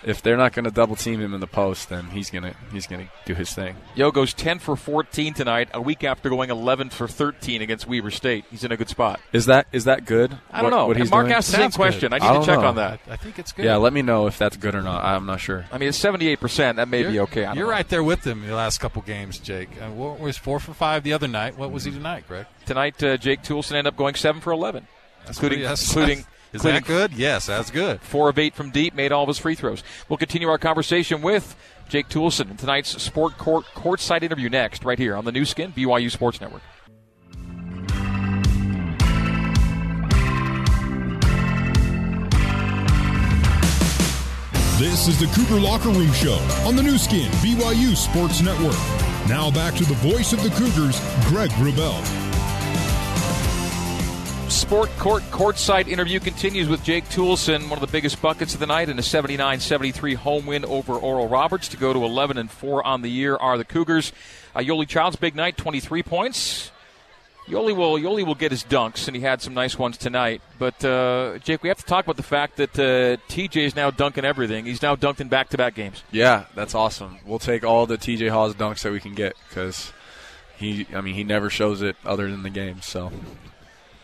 if 0.05 0.23
they're 0.23 0.37
not 0.37 0.53
going 0.53 0.65
to 0.65 0.71
double 0.71 0.97
team 0.97 1.21
him 1.21 1.35
in 1.35 1.41
the 1.41 1.47
post, 1.47 1.89
then 1.89 2.07
he's 2.07 2.31
gonna 2.31 2.55
he's 2.73 2.87
gonna 2.87 3.09
do 3.25 3.35
his 3.35 3.53
thing. 3.53 3.77
Yo 3.95 4.11
goes 4.11 4.35
ten 4.35 4.59
for 4.59 4.77
fourteen 4.77 5.35
tonight, 5.35 5.69
a 5.73 5.81
week 5.81 6.05
after 6.05 6.29
going 6.29 6.51
eleven 6.51 6.91
for 6.91 7.09
thirteen 7.09 7.63
against 7.63 7.87
Weber 7.87 8.11
State. 8.11 8.45
He's 8.51 8.65
in 8.65 8.73
a 8.73 8.77
good 8.77 8.89
spot. 8.89 9.21
Is 9.33 9.47
that 9.47 9.67
is 9.73 9.85
that 9.85 10.05
good? 10.05 10.37
I 10.51 10.63
don't 10.63 10.71
know. 10.71 10.87
What 10.87 10.97
he's 10.97 11.11
Mark 11.11 11.27
doing? 11.27 11.35
asked 11.35 11.51
the 11.51 11.59
same 11.59 11.71
question. 11.71 12.11
Good. 12.11 12.23
I 12.23 12.31
need 12.31 12.37
I 12.37 12.41
to 12.41 12.47
check 12.47 12.61
know. 12.61 12.67
on 12.67 12.77
that. 12.77 13.01
I, 13.09 13.13
I, 13.13 13.17
think 13.17 13.39
it's 13.39 13.53
good. 13.53 13.65
Yeah, 13.65 13.77
let 13.77 13.93
me 13.93 14.03
know 14.03 14.27
if 14.27 14.39
that's 14.39 14.57
good 14.57 14.75
or 14.75 14.83
not. 14.83 15.05
I'm 15.05 15.27
not 15.27 15.41
sure. 15.41 15.65
I 15.71 15.79
mean, 15.79 15.89
it's 15.89 15.99
seventy 15.99 16.29
eight 16.29 16.41
percent. 16.41 16.77
That 16.77 16.89
may 16.89 17.03
you're, 17.03 17.11
be 17.11 17.21
okay. 17.21 17.43
You're 17.43 17.55
know. 17.55 17.71
right 17.71 17.89
there 17.89 18.03
with 18.03 18.27
him 18.27 18.47
the 18.47 18.55
last 18.55 18.79
couple 18.79 19.03
games, 19.03 19.39
Jake. 19.39 19.71
Uh, 19.81 19.91
what 19.91 20.19
was 20.19 20.37
four 20.37 20.61
for 20.61 20.75
five 20.75 21.03
the 21.03 21.13
other 21.13 21.29
night? 21.29 21.57
What 21.57 21.71
was 21.71 21.85
he 21.85 21.91
tonight, 21.91 22.25
Greg? 22.27 22.47
Tonight, 22.67 23.03
uh, 23.03 23.17
Jake 23.17 23.43
Toolson 23.43 23.73
ended 23.73 23.89
up 23.89 23.97
going 23.97 24.15
seven 24.15 24.41
for 24.41 24.53
eleven, 24.53 24.87
that's 25.25 25.39
including 25.39 25.65
including 25.65 26.25
is 26.53 26.63
that 26.63 26.85
good? 26.85 27.13
Yes, 27.13 27.47
that's 27.47 27.71
good. 27.71 28.01
Four 28.01 28.29
of 28.29 28.39
eight 28.39 28.55
from 28.55 28.71
deep, 28.71 28.95
made 28.95 29.13
all 29.13 29.23
of 29.23 29.29
his 29.29 29.39
free 29.39 29.55
throws. 29.55 29.83
We'll 30.09 30.19
continue 30.19 30.49
our 30.49 30.59
conversation 30.59 31.23
with 31.23 31.57
Jake 31.89 32.09
Toolson 32.09 32.51
in 32.51 32.57
tonight's 32.57 33.03
Sport 33.03 33.39
Court 33.39 33.65
courtside 33.75 34.23
interview 34.23 34.49
next, 34.49 34.85
right 34.85 34.99
here 34.99 35.17
on 35.17 35.25
the 35.25 35.33
Nu 35.33 35.45
Skin 35.45 35.73
BYU 35.73 36.11
Sports 36.11 36.41
Network. 36.41 36.63
This 44.79 45.07
is 45.07 45.21
the 45.21 45.27
Cougar 45.27 45.61
Locker 45.61 45.91
Room 45.91 46.13
Show 46.13 46.39
on 46.67 46.75
the 46.75 46.83
Nu 46.83 46.99
Skin 46.99 47.31
BYU 47.35 47.97
Sports 47.97 48.41
Network. 48.43 48.75
Now 49.29 49.51
back 49.51 49.75
to 49.77 49.85
the 49.85 49.95
voice 49.95 50.33
of 50.33 50.43
the 50.43 50.51
Cougars, 50.51 51.01
Greg 51.29 51.51
Wrubell. 51.53 52.32
Sport 54.53 54.91
Court 54.99 55.23
courtside 55.31 55.89
interview 55.89 56.21
continues 56.21 56.69
with 56.69 56.85
Jake 56.85 57.07
Toolson, 57.07 57.71
one 57.71 57.73
of 57.73 57.81
the 57.81 57.87
biggest 57.87 58.21
buckets 58.21 58.53
of 58.53 58.61
the 58.61 58.67
night 58.67 58.91
in 58.91 58.99
a 58.99 59.03
79-73 59.03 60.15
home 60.15 60.45
win 60.45 60.67
over 60.67 60.93
Oral 60.93 61.27
Roberts 61.27 61.69
to 61.69 61.79
go 61.79 61.95
to 61.95 62.05
11 62.05 62.37
and 62.37 62.51
4 62.51 62.87
on 62.87 63.01
the 63.01 63.09
year 63.09 63.35
are 63.37 63.57
the 63.57 63.65
Cougars. 63.65 64.13
Uh, 64.55 64.61
Yoeli 64.61 64.87
Child's 64.87 65.17
big 65.17 65.35
night, 65.35 65.57
23 65.57 66.03
points. 66.03 66.71
Yoeli 67.47 67.75
will 67.75 67.95
Yoeli 67.95 68.27
will 68.27 68.35
get 68.35 68.51
his 68.51 68.63
dunks, 68.63 69.07
and 69.09 69.17
he 69.17 69.23
had 69.23 69.41
some 69.41 69.55
nice 69.55 69.79
ones 69.79 69.97
tonight. 69.97 70.43
But 70.59 70.85
uh, 70.85 71.39
Jake, 71.39 71.63
we 71.63 71.71
have 71.71 71.79
to 71.79 71.87
talk 71.87 72.05
about 72.05 72.19
the 72.19 72.23
fact 72.23 72.59
that 72.59 72.79
uh, 72.79 73.17
TJ 73.33 73.57
is 73.57 73.75
now 73.75 73.91
dunking 73.91 74.27
everything. 74.27 74.67
He's 74.67 74.83
now 74.83 74.97
dunked 74.97 75.21
in 75.21 75.29
back-to-back 75.29 75.75
games. 75.75 76.03
Yeah, 76.13 76.45
that's 76.55 76.75
awesome. 76.75 77.19
We'll 77.25 77.39
take 77.39 77.65
all 77.65 77.87
the 77.87 77.97
TJ 77.97 78.29
Haws 78.29 78.55
dunks 78.55 78.83
that 78.83 78.93
we 78.93 79.01
can 79.01 79.15
get 79.15 79.35
because 79.49 79.93
he, 80.59 80.87
I 80.95 81.01
mean, 81.01 81.15
he 81.15 81.25
never 81.25 81.49
shows 81.49 81.81
it 81.81 81.97
other 82.05 82.31
than 82.31 82.43
the 82.43 82.51
game. 82.51 82.83
So, 82.83 83.11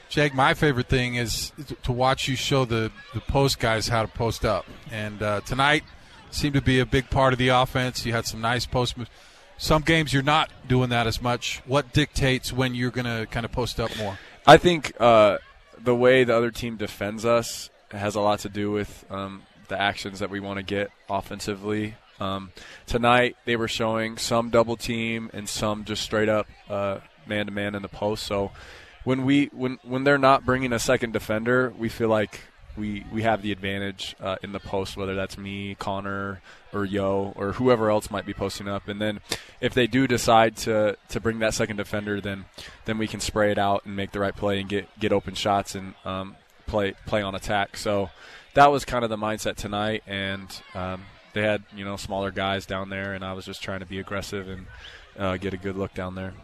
Jake, 0.09 0.35
my 0.35 0.55
favorite 0.55 0.89
thing 0.89 1.17
is 1.17 1.53
to 1.83 1.93
watch 1.93 2.29
you 2.29 2.37
show 2.37 2.65
the 2.65 2.91
the 3.13 3.21
post 3.21 3.59
guys 3.59 3.89
how 3.89 4.03
to 4.03 4.09
post 4.09 4.45
up, 4.45 4.67
and 4.91 5.23
uh, 5.23 5.41
tonight 5.43 5.85
seemed 6.31 6.55
to 6.55 6.63
be 6.63 6.81
a 6.81 6.87
big 6.87 7.11
part 7.11 7.33
of 7.33 7.39
the 7.39 7.49
offense. 7.49 8.05
You 8.07 8.13
had 8.13 8.27
some 8.27 8.41
nice 8.41 8.67
post 8.67 8.97
moves. 8.97 9.11
Some 9.59 9.83
games 9.83 10.13
you're 10.13 10.23
not 10.23 10.51
doing 10.67 10.91
that 10.91 11.07
as 11.07 11.21
much. 11.21 11.61
What 11.67 11.93
dictates 11.93 12.53
when 12.53 12.75
you're 12.75 12.91
going 12.93 13.07
to 13.07 13.27
kind 13.31 13.45
of 13.45 13.51
post 13.51 13.81
up 13.81 13.97
more? 13.99 14.19
I 14.47 14.57
think 14.57 14.93
uh, 15.01 15.39
the 15.77 15.95
way 15.95 16.25
the 16.25 16.37
other 16.37 16.53
team 16.53 16.77
defends 16.77 17.25
us 17.25 17.69
has 17.91 18.15
a 18.15 18.21
lot 18.21 18.41
to 18.41 18.49
do 18.49 18.71
with 18.71 19.05
um, 19.11 19.43
the 19.69 19.81
actions 19.81 20.21
that 20.21 20.31
we 20.31 20.39
want 20.39 20.59
to 20.59 20.63
get 20.63 20.91
offensively. 21.11 21.97
Um, 22.21 22.53
tonight 22.87 23.37
they 23.47 23.57
were 23.57 23.69
showing 23.69 24.17
some 24.17 24.51
double 24.51 24.77
team 24.77 25.31
and 25.33 25.49
some 25.49 25.85
just 25.85 26.03
straight 26.03 26.29
up 26.29 26.47
man 27.27 27.47
to 27.47 27.53
man 27.53 27.75
in 27.75 27.83
the 27.83 27.89
post. 27.89 28.25
So 28.25 28.53
when 29.09 29.25
we 29.25 29.47
when 29.55 29.79
when 29.85 30.05
they're 30.05 30.19
not 30.19 30.45
bringing 30.45 30.71
a 30.71 30.79
second 30.79 31.15
defender, 31.15 31.73
we 31.79 31.89
feel 31.89 32.11
like 32.11 32.41
we 32.77 33.07
we 33.11 33.23
have 33.23 33.41
the 33.41 33.53
advantage 33.53 34.15
uh, 34.21 34.37
in 34.43 34.53
the 34.53 34.61
post, 34.61 34.99
whether 34.99 35.15
that's 35.15 35.39
me, 35.39 35.77
Connor, 35.77 36.43
or 36.75 36.85
Yo, 36.85 37.33
or 37.35 37.53
whoever 37.53 37.91
else 37.91 38.11
might 38.11 38.27
be 38.27 38.35
posting 38.35 38.69
up. 38.69 38.87
And 38.87 39.01
then 39.01 39.21
if 39.63 39.73
they 39.73 39.87
do 39.87 40.07
decide 40.07 40.59
to 40.59 40.99
to 41.09 41.21
bring 41.21 41.39
that 41.39 41.55
second 41.55 41.79
defender, 41.79 42.21
then 42.21 42.45
then 42.85 42.99
we 42.99 43.07
can 43.07 43.21
spray 43.21 43.51
it 43.51 43.57
out 43.57 43.87
and 43.87 43.97
make 43.97 44.13
the 44.13 44.21
right 44.21 44.37
play 44.37 44.61
and 44.61 44.69
get 44.69 44.87
get 45.01 45.11
open 45.11 45.33
shots 45.33 45.75
and 45.75 45.95
um, 46.05 46.37
play 46.67 46.93
play 47.07 47.23
on 47.23 47.35
attack. 47.35 47.79
So 47.79 48.11
that 48.53 48.71
was 48.71 48.85
kind 48.85 49.05
of 49.05 49.09
the 49.09 49.17
mindset 49.17 49.57
tonight, 49.57 50.03
and 50.07 50.55
um, 50.75 51.01
they 51.33 51.41
had 51.41 51.63
you 51.75 51.87
know 51.87 51.97
smaller 51.97 52.31
guys 52.31 52.67
down 52.67 52.91
there, 52.91 53.15
and 53.15 53.25
I 53.25 53.33
was 53.33 53.47
just 53.47 53.63
trying 53.63 53.81
to 53.81 53.87
be 53.87 54.01
aggressive 54.01 54.51
and 54.51 54.67
uh, 55.19 55.39
get 55.39 55.55
a 55.55 55.57
good 55.57 55.77
look 55.77 55.95
down 55.95 56.15
there. 56.15 56.35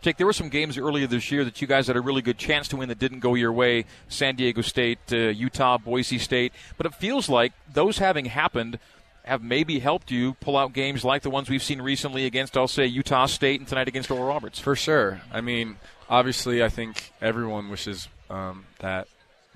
Jake, 0.00 0.16
there 0.16 0.26
were 0.26 0.32
some 0.32 0.48
games 0.48 0.78
earlier 0.78 1.06
this 1.06 1.30
year 1.30 1.44
that 1.44 1.60
you 1.60 1.66
guys 1.66 1.86
had 1.86 1.96
a 1.96 2.00
really 2.00 2.22
good 2.22 2.38
chance 2.38 2.68
to 2.68 2.76
win 2.76 2.88
that 2.88 2.98
didn't 2.98 3.20
go 3.20 3.34
your 3.34 3.52
way. 3.52 3.84
San 4.08 4.34
Diego 4.34 4.62
State, 4.62 4.98
uh, 5.12 5.16
Utah, 5.16 5.76
Boise 5.76 6.18
State. 6.18 6.54
But 6.78 6.86
it 6.86 6.94
feels 6.94 7.28
like 7.28 7.52
those 7.70 7.98
having 7.98 8.24
happened 8.24 8.78
have 9.24 9.42
maybe 9.42 9.78
helped 9.78 10.10
you 10.10 10.34
pull 10.34 10.56
out 10.56 10.72
games 10.72 11.04
like 11.04 11.20
the 11.20 11.28
ones 11.28 11.50
we've 11.50 11.62
seen 11.62 11.82
recently 11.82 12.24
against, 12.24 12.56
I'll 12.56 12.66
say, 12.66 12.86
Utah 12.86 13.26
State 13.26 13.60
and 13.60 13.68
tonight 13.68 13.88
against 13.88 14.10
Oral 14.10 14.26
Roberts. 14.26 14.58
For 14.58 14.74
sure. 14.74 15.20
I 15.30 15.42
mean, 15.42 15.76
obviously, 16.08 16.64
I 16.64 16.70
think 16.70 17.12
everyone 17.20 17.68
wishes 17.68 18.08
um, 18.30 18.64
that 18.78 19.06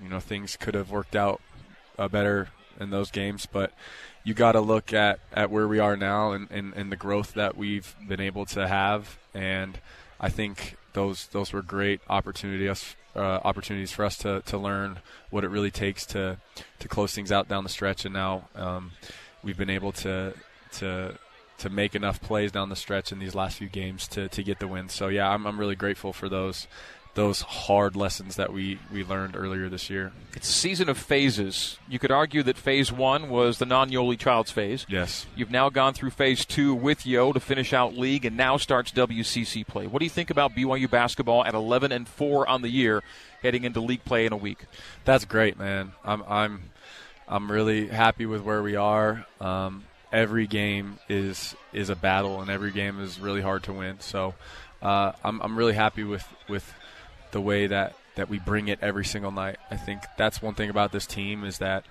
you 0.02 0.10
know 0.10 0.20
things 0.20 0.56
could 0.56 0.74
have 0.74 0.90
worked 0.90 1.16
out 1.16 1.40
uh, 1.98 2.08
better 2.08 2.48
in 2.78 2.90
those 2.90 3.10
games, 3.10 3.46
but 3.50 3.72
you 4.24 4.34
got 4.34 4.52
to 4.52 4.60
look 4.60 4.92
at, 4.92 5.20
at 5.32 5.50
where 5.50 5.66
we 5.66 5.78
are 5.78 5.96
now 5.96 6.32
and, 6.32 6.50
and, 6.50 6.74
and 6.74 6.92
the 6.92 6.96
growth 6.96 7.32
that 7.34 7.56
we've 7.56 7.94
been 8.06 8.20
able 8.20 8.44
to 8.44 8.68
have 8.68 9.16
and– 9.32 9.78
I 10.24 10.30
think 10.30 10.78
those 10.94 11.26
those 11.28 11.52
were 11.52 11.60
great 11.60 12.00
opportunities 12.08 12.96
uh, 13.14 13.40
opportunities 13.44 13.92
for 13.92 14.06
us 14.06 14.16
to, 14.18 14.40
to 14.46 14.56
learn 14.56 15.00
what 15.28 15.44
it 15.44 15.48
really 15.48 15.70
takes 15.70 16.06
to 16.06 16.38
to 16.78 16.88
close 16.88 17.14
things 17.14 17.30
out 17.30 17.46
down 17.46 17.62
the 17.62 17.68
stretch. 17.68 18.06
And 18.06 18.14
now 18.14 18.48
um, 18.54 18.92
we've 19.42 19.58
been 19.58 19.68
able 19.68 19.92
to 19.92 20.32
to 20.78 21.18
to 21.58 21.68
make 21.68 21.94
enough 21.94 22.22
plays 22.22 22.50
down 22.52 22.70
the 22.70 22.76
stretch 22.76 23.12
in 23.12 23.18
these 23.18 23.34
last 23.34 23.58
few 23.58 23.68
games 23.68 24.08
to, 24.08 24.28
to 24.28 24.42
get 24.42 24.60
the 24.60 24.66
win. 24.66 24.88
So 24.88 25.08
yeah, 25.08 25.28
I'm, 25.28 25.46
I'm 25.46 25.60
really 25.60 25.76
grateful 25.76 26.14
for 26.14 26.30
those 26.30 26.66
those 27.14 27.42
hard 27.42 27.96
lessons 27.96 28.36
that 28.36 28.52
we, 28.52 28.78
we 28.92 29.04
learned 29.04 29.36
earlier 29.36 29.68
this 29.68 29.88
year. 29.88 30.12
It's 30.34 30.48
a 30.48 30.52
season 30.52 30.88
of 30.88 30.98
phases. 30.98 31.78
You 31.88 31.98
could 31.98 32.10
argue 32.10 32.42
that 32.42 32.56
phase 32.56 32.90
one 32.90 33.28
was 33.28 33.58
the 33.58 33.66
non 33.66 33.90
Yoeli 33.90 34.18
Childs 34.18 34.50
phase. 34.50 34.84
Yes. 34.88 35.26
You've 35.36 35.50
now 35.50 35.70
gone 35.70 35.94
through 35.94 36.10
phase 36.10 36.44
two 36.44 36.74
with 36.74 37.06
Yo 37.06 37.32
to 37.32 37.40
finish 37.40 37.72
out 37.72 37.96
league, 37.96 38.24
and 38.24 38.36
now 38.36 38.56
starts 38.56 38.90
WCC 38.92 39.66
play. 39.66 39.86
What 39.86 40.00
do 40.00 40.04
you 40.04 40.10
think 40.10 40.30
about 40.30 40.54
BYU 40.54 40.90
basketball 40.90 41.44
at 41.44 41.54
11 41.54 41.92
and 41.92 42.08
4 42.08 42.48
on 42.48 42.62
the 42.62 42.68
year, 42.68 43.02
heading 43.42 43.64
into 43.64 43.80
league 43.80 44.04
play 44.04 44.26
in 44.26 44.32
a 44.32 44.36
week? 44.36 44.64
That's 45.04 45.24
great, 45.24 45.58
man. 45.58 45.92
I'm 46.04 46.24
I'm 46.26 46.62
I'm 47.28 47.50
really 47.50 47.86
happy 47.86 48.26
with 48.26 48.42
where 48.42 48.62
we 48.62 48.76
are. 48.76 49.24
Um, 49.40 49.84
every 50.12 50.46
game 50.46 50.98
is 51.08 51.54
is 51.72 51.90
a 51.90 51.96
battle, 51.96 52.40
and 52.40 52.50
every 52.50 52.72
game 52.72 53.00
is 53.00 53.20
really 53.20 53.40
hard 53.40 53.62
to 53.64 53.72
win. 53.72 54.00
So. 54.00 54.34
Uh, 54.82 55.12
I'm, 55.24 55.40
I'm 55.40 55.56
really 55.56 55.72
happy 55.72 56.04
with, 56.04 56.28
with 56.46 56.74
the 57.34 57.40
way 57.40 57.66
that 57.66 57.94
that 58.14 58.30
we 58.30 58.38
bring 58.38 58.68
it 58.68 58.78
every 58.80 59.04
single 59.04 59.32
night. 59.32 59.56
I 59.70 59.76
think 59.76 60.00
that's 60.16 60.40
one 60.40 60.54
thing 60.54 60.70
about 60.70 60.92
this 60.92 61.04
team 61.04 61.42
is 61.42 61.58
that 61.58 61.84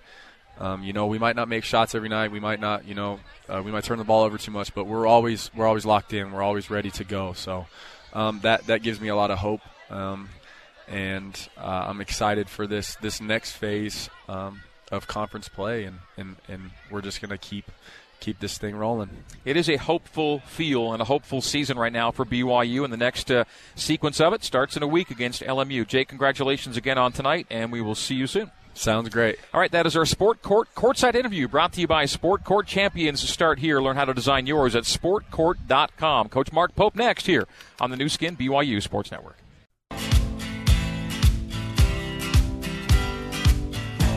um, 0.57 0.81
you 0.81 0.93
know 0.93 1.05
we 1.05 1.19
might 1.19 1.35
not 1.35 1.49
make 1.49 1.65
shots 1.65 1.93
every 1.93 2.07
night. 2.07 2.31
We 2.31 2.39
might 2.39 2.61
not 2.61 2.87
you 2.87 2.95
know 2.95 3.19
uh, 3.49 3.61
we 3.63 3.71
might 3.71 3.83
turn 3.83 3.99
the 3.99 4.05
ball 4.05 4.23
over 4.23 4.37
too 4.37 4.51
much, 4.51 4.73
but 4.73 4.85
we're 4.85 5.05
always 5.05 5.51
we're 5.53 5.67
always 5.67 5.85
locked 5.85 6.13
in. 6.13 6.31
We're 6.31 6.41
always 6.41 6.69
ready 6.69 6.91
to 6.91 7.03
go. 7.03 7.33
So 7.33 7.67
um, 8.13 8.39
that 8.41 8.65
that 8.67 8.81
gives 8.83 8.99
me 9.01 9.09
a 9.09 9.15
lot 9.15 9.31
of 9.31 9.37
hope. 9.37 9.61
Um, 9.91 10.29
and 10.87 11.49
uh, 11.57 11.85
I'm 11.87 11.99
excited 11.99 12.49
for 12.49 12.65
this 12.65 12.95
this 12.95 13.19
next 13.19 13.51
phase 13.51 14.09
um, 14.29 14.61
of 14.91 15.07
conference 15.07 15.49
play, 15.49 15.83
and, 15.83 15.99
and, 16.17 16.35
and 16.47 16.71
we're 16.89 17.01
just 17.01 17.19
to 17.21 17.37
keep 17.37 17.69
keep 18.23 18.39
this 18.39 18.57
thing 18.57 18.75
rolling. 18.75 19.09
It 19.43 19.57
is 19.57 19.69
a 19.69 19.75
hopeful 19.75 20.39
feel 20.39 20.93
and 20.93 21.01
a 21.01 21.05
hopeful 21.05 21.41
season 21.41 21.77
right 21.77 21.91
now 21.91 22.11
for 22.11 22.25
BYU, 22.25 22.83
and 22.85 22.93
the 22.93 22.97
next 22.97 23.29
uh, 23.29 23.43
sequence 23.75 24.21
of 24.21 24.33
it 24.33 24.43
starts 24.43 24.77
in 24.77 24.83
a 24.83 24.87
week 24.87 25.11
against 25.11 25.41
LMU. 25.41 25.85
Jake, 25.85 26.07
congratulations 26.07 26.77
again 26.77 26.97
on 26.97 27.11
tonight, 27.11 27.45
and 27.49 27.71
we 27.71 27.81
will 27.81 27.95
see 27.95 28.15
you 28.15 28.25
soon. 28.25 28.49
Sounds 28.73 29.09
great. 29.09 29.37
All 29.53 29.59
right, 29.59 29.71
that 29.71 29.85
is 29.85 29.95
our 29.95 30.05
Sport 30.05 30.41
Court 30.41 30.67
courtside 30.73 31.15
interview 31.15 31.47
brought 31.47 31.73
to 31.73 31.81
you 31.81 31.87
by 31.87 32.05
Sport 32.05 32.43
Court 32.43 32.65
Champions. 32.65 33.27
Start 33.27 33.59
here. 33.59 33.79
Learn 33.81 33.97
how 33.97 34.05
to 34.05 34.13
design 34.13 34.47
yours 34.47 34.75
at 34.75 34.85
sportcourt.com. 34.85 36.29
Coach 36.29 36.51
Mark 36.51 36.73
Pope 36.75 36.95
next 36.95 37.27
here 37.27 37.45
on 37.79 37.91
the 37.91 37.97
Nu 37.97 38.09
Skin 38.09 38.35
BYU 38.35 38.81
Sports 38.81 39.11
Network. 39.11 39.37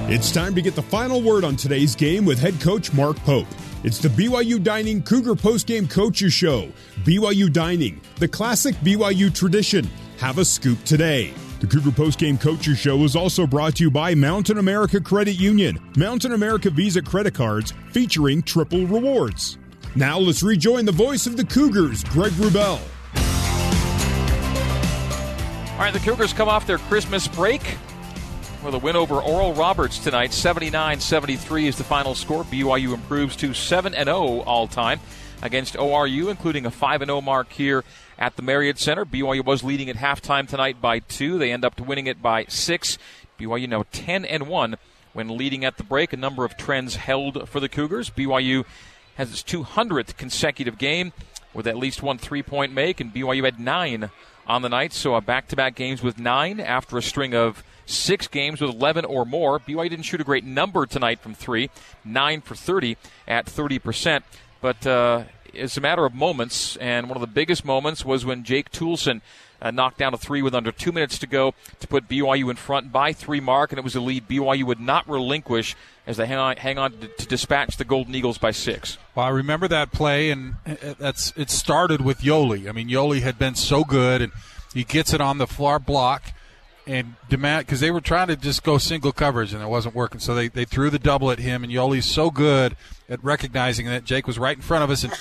It's 0.09 0.31
time 0.31 0.55
to 0.55 0.63
get 0.63 0.77
the 0.77 0.83
final 0.83 1.21
word 1.21 1.43
on 1.43 1.57
today's 1.57 1.97
game 1.97 2.25
with 2.25 2.39
head 2.39 2.61
coach 2.61 2.93
Mark 2.93 3.17
Pope. 3.25 3.49
It's 3.85 3.99
the 3.99 4.09
BYU 4.09 4.63
Dining 4.63 5.03
Cougar 5.03 5.35
Postgame 5.35 5.89
Coaches 5.89 6.33
Show. 6.33 6.71
BYU 7.05 7.53
Dining, 7.53 8.01
the 8.17 8.27
classic 8.27 8.75
BYU 8.77 9.33
tradition. 9.33 9.89
Have 10.17 10.39
a 10.39 10.45
scoop 10.47 10.83
today. 10.85 11.35
The 11.61 11.67
Cougar 11.67 11.91
Postgame 11.91 12.41
Coaches 12.41 12.79
Show 12.79 13.05
is 13.05 13.15
also 13.15 13.47
brought 13.47 13.77
to 13.77 13.85
you 13.85 13.91
by 13.91 14.15
Mountain 14.15 14.57
America 14.57 14.99
Credit 14.99 15.35
Union. 15.35 15.79
Mountain 15.97 16.33
America 16.33 16.71
Visa 16.71 17.03
credit 17.03 17.35
cards 17.35 17.75
featuring 17.93 18.43
triple 18.43 18.87
rewards. 18.87 19.59
Now 19.95 20.19
let's 20.19 20.43
rejoin 20.43 20.87
the 20.87 20.93
voice 20.93 21.27
of 21.27 21.37
the 21.37 21.45
Cougars, 21.45 22.03
Greg 22.05 22.33
Wrubell. 22.33 22.81
All 25.73 25.79
right, 25.79 25.93
the 25.93 26.01
Cougars 26.01 26.33
come 26.33 26.49
off 26.49 26.67
their 26.67 26.79
Christmas 26.79 27.29
break 27.29 27.77
with 28.67 28.75
a 28.75 28.79
win 28.79 28.97
over 28.97 29.21
Oral 29.23 29.55
Roberts 29.55 30.01
tonight. 30.01 30.33
79 30.33 30.99
73 30.99 31.69
is 31.69 31.79
the 31.79 31.85
final 31.85 32.17
score. 32.17 32.43
BYU 32.43 32.95
improves 32.95 33.37
to 33.37 33.55
7 33.55 33.93
0 33.93 34.41
all 34.41 34.67
time 34.67 34.99
against 35.41 35.75
ORU, 35.75 36.29
including 36.29 36.67
a 36.67 36.71
5 36.73 37.05
0 37.05 37.21
mark 37.21 37.53
here 37.53 37.85
at 38.19 38.35
the 38.35 38.43
Marriott 38.43 38.79
Center. 38.81 39.05
BYU 39.05 39.45
was 39.45 39.63
leading 39.63 39.89
at 39.89 39.95
halftime 39.95 40.49
tonight 40.49 40.81
by 40.81 40.99
two. 40.99 41.39
They 41.39 41.53
end 41.53 41.65
up 41.65 41.79
winning 41.79 42.09
it 42.09 42.21
by 42.21 42.45
six. 42.49 42.99
BYU 43.39 43.69
now 43.69 43.85
10 43.93 44.25
and 44.25 44.49
1 44.49 44.77
when 45.13 45.37
leading 45.37 45.65
at 45.65 45.77
the 45.77 45.85
break. 45.85 46.13
A 46.13 46.17
number 46.17 46.45
of 46.45 46.57
trends 46.57 46.97
held 46.97 47.49
for 47.49 47.61
the 47.61 47.69
Cougars. 47.69 48.11
BYU 48.11 48.65
has 49.15 49.31
its 49.31 49.45
200th 49.45 50.17
consecutive 50.17 50.77
game 50.77 51.13
with 51.55 51.69
at 51.69 51.77
least 51.77 52.03
one 52.03 52.19
three 52.19 52.43
point 52.43 52.73
make, 52.73 52.99
and 53.01 53.15
BYU 53.15 53.45
had 53.45 53.61
nine 53.61 54.11
on 54.49 54.63
the 54.63 54.69
night. 54.69 54.93
So 54.93 55.15
a 55.15 55.21
back 55.21 55.47
to 55.49 55.57
back 55.57 55.77
games 55.77 56.03
with 56.03 56.19
nine 56.19 56.59
after 56.59 56.99
a 56.99 57.03
string 57.03 57.33
of 57.33 57.63
six 57.87 58.29
games 58.29 58.61
with 58.61 58.71
11 58.71 59.05
or 59.05 59.25
more. 59.25 59.59
BYU 59.59 59.89
didn't 59.89 60.05
shoot 60.05 60.21
a 60.21 60.25
great 60.25 60.45
number 60.45 60.85
tonight 60.87 61.21
from 61.21 61.35
three, 61.35 61.71
nine 62.05 62.41
for 62.41 62.55
30 62.55 62.97
at 63.27 63.47
30%. 63.47 64.23
But 64.61 64.87
uh, 64.87 65.25
it's 65.53 65.77
a 65.77 65.81
matter 65.81 66.05
of 66.05 66.15
moments, 66.15 66.77
and 66.77 67.09
one 67.09 67.17
of 67.17 67.21
the 67.21 67.27
biggest 67.27 67.65
moments 67.65 68.05
was 68.05 68.25
when 68.25 68.45
Jake 68.45 68.71
Toolson 68.71 69.21
uh, 69.61 69.71
knocked 69.71 69.99
down 69.99 70.13
a 70.13 70.19
three 70.19 70.43
with 70.43 70.55
under 70.55 70.73
two 70.73 70.93
minutes 70.93 71.19
to 71.19 71.27
go 71.27 71.55
to 71.81 71.87
put 71.87 72.09
BYU 72.09 72.51
in 72.51 72.57
front 72.57 72.93
by 72.93 73.13
three 73.13 73.41
mark, 73.41 73.73
and 73.73 73.79
it 73.79 73.85
was 73.85 73.95
a 73.95 74.01
lead 74.01 74.29
BYU 74.29 74.65
would 74.65 74.81
not 74.81 75.09
relinquish 75.09 75.77
as 76.07 76.19
they 76.19 76.27
hang 76.27 76.39
on, 76.39 76.57
hang 76.57 76.79
on 76.79 76.93
to, 76.93 77.09
to 77.09 77.27
dispatch 77.27 77.77
the 77.77 77.85
Golden 77.85 78.15
Eagles 78.15 78.39
by 78.39 78.51
six. 78.51 78.99
Well, 79.15 79.27
I 79.27 79.31
remember 79.31 79.67
that 79.69 79.93
play, 79.93 80.31
and 80.31 80.55
uh, 80.67 80.95
that's 80.99 81.33
it 81.37 81.51
started 81.51 82.01
with 82.01 82.21
Yoeli. 82.21 82.69
I 82.69 82.73
mean, 82.73 82.89
Yoeli 82.89 83.23
had 83.23 83.39
been 83.39 83.55
so 83.55 83.85
good, 83.85 84.21
and 84.21 84.33
he 84.75 84.85
gets 84.85 85.13
it 85.15 85.21
on 85.21 85.39
the 85.39 85.47
far 85.47 85.79
block 85.79 86.33
and 86.87 87.15
demand 87.29 87.67
because 87.67 87.81
they 87.81 87.91
were 87.91 88.01
trying 88.01 88.29
to 88.29 88.37
just 88.37 88.63
go 88.63 88.79
single 88.79 89.13
coverage 89.13 89.53
and 89.53 89.63
it 89.63 89.69
wasn't 89.69 89.95
working. 89.95 90.21
So 90.21 90.35
they, 90.35 90.49
they 90.49 90.65
threw 90.65 90.91
the 90.91 90.99
double 90.99 91.31
at 91.31 91.39
him, 91.39 91.65
and 91.65 91.73
Yoeli's 91.73 92.07
so 92.07 92.31
good 92.31 92.77
at 93.09 93.23
recognizing 93.23 93.87
that 93.87 94.05
Jake 94.05 94.27
was 94.27 94.39
right 94.39 94.57
in 94.57 94.63
front 94.63 94.85
of 94.85 94.91
us. 94.91 95.05
And 95.05 95.13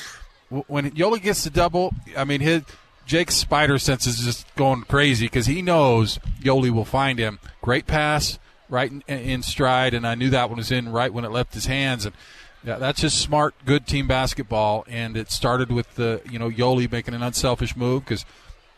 when 0.67 0.91
Yoeli 0.91 1.21
gets 1.21 1.43
the 1.43 1.49
double, 1.49 1.93
I 2.15 2.23
mean 2.23 2.41
his 2.41 2.63
Jake's 3.05 3.35
spider 3.35 3.77
sense 3.77 4.07
is 4.07 4.19
just 4.19 4.53
going 4.55 4.83
crazy 4.83 5.25
because 5.25 5.45
he 5.45 5.61
knows 5.61 6.19
Yoeli 6.41 6.71
will 6.71 6.85
find 6.85 7.19
him. 7.19 7.39
Great 7.61 7.85
pass, 7.85 8.39
right 8.69 8.91
in, 8.91 9.01
in, 9.07 9.43
stride, 9.43 9.93
and 9.93 10.07
I 10.07 10.15
knew 10.15 10.29
that 10.31 10.49
one 10.49 10.57
was 10.57 10.71
in 10.71 10.89
right 10.89 11.13
when 11.13 11.25
it 11.25 11.31
left 11.31 11.53
his 11.53 11.67
hands. 11.67 12.05
And 12.05 12.15
yeah, 12.63 12.77
that's 12.77 13.01
just 13.01 13.19
smart, 13.19 13.53
good 13.65 13.85
team 13.85 14.07
basketball. 14.07 14.85
And 14.87 15.15
it 15.15 15.29
started 15.29 15.71
with 15.71 15.95
the 15.95 16.21
you 16.29 16.39
know 16.39 16.49
Yoeli 16.49 16.91
making 16.91 17.13
an 17.13 17.21
unselfish 17.21 17.75
move 17.75 18.05
because 18.05 18.25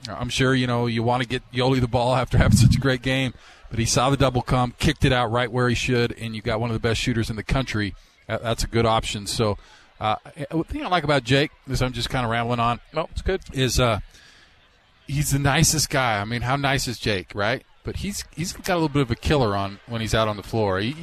I'm 0.07 0.29
sure 0.29 0.53
you 0.53 0.67
know 0.67 0.85
you 0.85 1.03
want 1.03 1.23
to 1.23 1.29
get 1.29 1.43
Yoeli 1.51 1.81
the 1.81 1.87
ball 1.87 2.15
after 2.15 2.37
having 2.37 2.57
such 2.57 2.75
a 2.75 2.79
great 2.79 3.01
game, 3.01 3.33
but 3.69 3.79
he 3.79 3.85
saw 3.85 4.09
the 4.09 4.17
double 4.17 4.41
come, 4.41 4.73
kicked 4.79 5.05
it 5.05 5.11
out 5.11 5.31
right 5.31 5.51
where 5.51 5.69
he 5.69 5.75
should, 5.75 6.13
and 6.13 6.35
you 6.35 6.41
got 6.41 6.59
one 6.59 6.69
of 6.69 6.73
the 6.73 6.79
best 6.79 7.01
shooters 7.01 7.29
in 7.29 7.35
the 7.35 7.43
country. 7.43 7.95
That's 8.27 8.63
a 8.63 8.67
good 8.67 8.85
option. 8.85 9.27
So. 9.27 9.57
Uh, 9.99 10.15
the 10.51 10.63
thing 10.65 10.85
I 10.85 10.89
like 10.89 11.03
about 11.03 11.23
Jake 11.23 11.49
is 11.67 11.81
I'm 11.81 11.91
just 11.91 12.11
kind 12.11 12.23
of 12.23 12.29
rambling 12.29 12.59
on. 12.59 12.79
No, 12.93 13.09
it's 13.11 13.23
good. 13.23 13.41
Is 13.51 13.79
uh, 13.79 13.99
he's 15.07 15.31
the 15.31 15.39
nicest 15.39 15.89
guy. 15.89 16.19
I 16.19 16.25
mean, 16.25 16.41
how 16.41 16.55
nice 16.55 16.87
is 16.87 16.99
Jake, 16.99 17.31
right? 17.33 17.63
But 17.83 17.97
he's 17.97 18.25
he's 18.35 18.53
got 18.53 18.73
a 18.73 18.75
little 18.75 18.89
bit 18.89 19.01
of 19.01 19.11
a 19.11 19.15
killer 19.15 19.55
on 19.55 19.79
when 19.87 20.01
he's 20.01 20.13
out 20.13 20.27
on 20.27 20.37
the 20.37 20.43
floor. 20.43 20.79
He, 20.79 20.95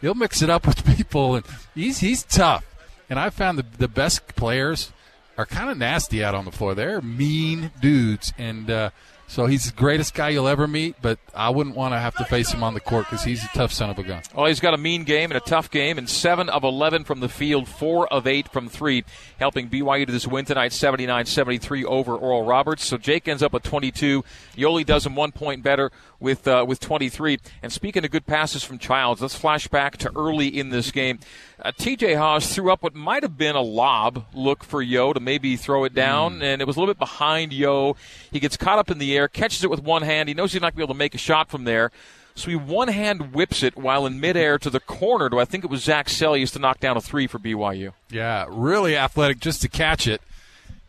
he'll 0.00 0.14
mix 0.14 0.42
it 0.42 0.50
up 0.50 0.66
with 0.66 0.84
people, 0.84 1.36
and 1.36 1.46
he's 1.74 1.98
he's 2.00 2.24
tough. 2.24 2.64
And 3.08 3.18
I 3.18 3.30
found 3.30 3.58
the 3.58 3.64
the 3.78 3.88
best 3.88 4.26
players 4.34 4.92
are 5.36 5.46
kind 5.46 5.70
of 5.70 5.78
nasty 5.78 6.22
out 6.22 6.34
on 6.34 6.44
the 6.44 6.52
floor. 6.52 6.74
They're 6.74 7.00
mean 7.00 7.70
dudes, 7.80 8.32
and 8.38 8.70
uh, 8.70 8.90
so 9.32 9.46
he's 9.46 9.64
the 9.64 9.72
greatest 9.74 10.12
guy 10.12 10.28
you'll 10.28 10.46
ever 10.46 10.68
meet, 10.68 10.96
but 11.00 11.18
I 11.34 11.48
wouldn't 11.48 11.74
want 11.74 11.94
to 11.94 11.98
have 11.98 12.14
to 12.16 12.24
face 12.26 12.52
him 12.52 12.62
on 12.62 12.74
the 12.74 12.80
court 12.80 13.06
because 13.06 13.24
he's 13.24 13.42
a 13.42 13.48
tough 13.54 13.72
son 13.72 13.88
of 13.88 13.98
a 13.98 14.02
gun. 14.02 14.22
Well, 14.34 14.44
he's 14.44 14.60
got 14.60 14.74
a 14.74 14.76
mean 14.76 15.04
game 15.04 15.30
and 15.30 15.38
a 15.38 15.40
tough 15.40 15.70
game, 15.70 15.96
and 15.96 16.06
7 16.06 16.50
of 16.50 16.64
11 16.64 17.04
from 17.04 17.20
the 17.20 17.30
field, 17.30 17.66
4 17.66 18.12
of 18.12 18.26
8 18.26 18.48
from 18.48 18.68
3, 18.68 19.04
helping 19.38 19.70
BYU 19.70 20.04
to 20.04 20.12
this 20.12 20.26
win 20.26 20.44
tonight, 20.44 20.74
79 20.74 21.24
73 21.24 21.82
over 21.82 22.14
Oral 22.14 22.44
Roberts. 22.44 22.84
So 22.84 22.98
Jake 22.98 23.26
ends 23.26 23.42
up 23.42 23.54
with 23.54 23.62
22. 23.62 24.22
Yoeli 24.54 24.84
does 24.84 25.06
him 25.06 25.16
one 25.16 25.32
point 25.32 25.62
better 25.62 25.90
with, 26.20 26.46
uh, 26.46 26.66
with 26.68 26.78
23. 26.80 27.38
And 27.62 27.72
speaking 27.72 28.04
of 28.04 28.10
good 28.10 28.26
passes 28.26 28.62
from 28.62 28.76
Childs, 28.76 29.22
let's 29.22 29.34
flash 29.34 29.66
back 29.66 29.96
to 29.98 30.12
early 30.14 30.48
in 30.48 30.68
this 30.68 30.90
game. 30.90 31.20
Uh, 31.64 31.70
TJ 31.70 32.16
Haws 32.16 32.52
threw 32.52 32.72
up 32.72 32.82
what 32.82 32.94
might 32.94 33.22
have 33.22 33.38
been 33.38 33.54
a 33.54 33.60
lob 33.60 34.24
look 34.34 34.64
for 34.64 34.82
Yo 34.82 35.12
to 35.12 35.20
maybe 35.20 35.56
throw 35.56 35.84
it 35.84 35.94
down, 35.94 36.40
mm. 36.40 36.42
and 36.42 36.60
it 36.60 36.66
was 36.66 36.76
a 36.76 36.80
little 36.80 36.92
bit 36.92 36.98
behind 36.98 37.52
Yo. 37.52 37.94
He 38.32 38.40
gets 38.40 38.56
caught 38.56 38.80
up 38.80 38.90
in 38.90 38.98
the 38.98 39.16
air, 39.16 39.28
catches 39.28 39.62
it 39.62 39.70
with 39.70 39.80
one 39.80 40.02
hand. 40.02 40.28
He 40.28 40.34
knows 40.34 40.52
he's 40.52 40.60
not 40.60 40.74
going 40.74 40.74
to 40.74 40.76
be 40.78 40.82
able 40.82 40.94
to 40.94 40.98
make 40.98 41.14
a 41.14 41.18
shot 41.18 41.50
from 41.50 41.62
there. 41.62 41.92
So 42.34 42.50
he 42.50 42.56
one 42.56 42.88
hand 42.88 43.32
whips 43.32 43.62
it 43.62 43.76
while 43.76 44.06
in 44.06 44.18
midair 44.18 44.58
to 44.58 44.70
the 44.70 44.80
corner 44.80 45.30
to 45.30 45.38
I 45.38 45.44
think 45.44 45.62
it 45.64 45.70
was 45.70 45.84
Zach 45.84 46.08
Seljaas 46.08 46.52
to 46.54 46.58
knock 46.58 46.80
down 46.80 46.96
a 46.96 47.00
three 47.00 47.28
for 47.28 47.38
BYU. 47.38 47.92
Yeah, 48.10 48.46
really 48.48 48.96
athletic 48.96 49.38
just 49.38 49.62
to 49.62 49.68
catch 49.68 50.08
it. 50.08 50.20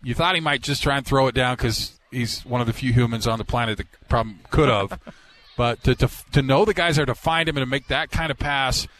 You 0.02 0.16
thought 0.16 0.34
he 0.36 0.42
might 0.42 0.62
just 0.62 0.82
try 0.82 0.98
and 0.98 1.06
throw 1.06 1.28
it 1.28 1.36
down 1.36 1.56
because 1.56 2.00
he's 2.10 2.44
one 2.46 2.62
of 2.62 2.68
the 2.68 2.74
few 2.74 2.94
humans 2.94 3.28
on 3.28 3.38
the 3.38 3.46
planet 3.46 3.78
that 3.78 3.88
probably 4.10 4.36
could 4.50 4.70
have. 4.70 5.00
but 5.58 5.84
to, 5.84 5.94
to, 5.96 6.10
to 6.32 6.42
know 6.42 6.66
the 6.66 6.74
guys 6.74 6.96
there 6.96 7.06
to 7.06 7.14
find 7.14 7.48
him 7.48 7.58
and 7.58 7.62
to 7.62 7.70
make 7.70 7.90
that 7.90 8.10
kind 8.10 8.32
of 8.32 8.40
pass– 8.40 8.88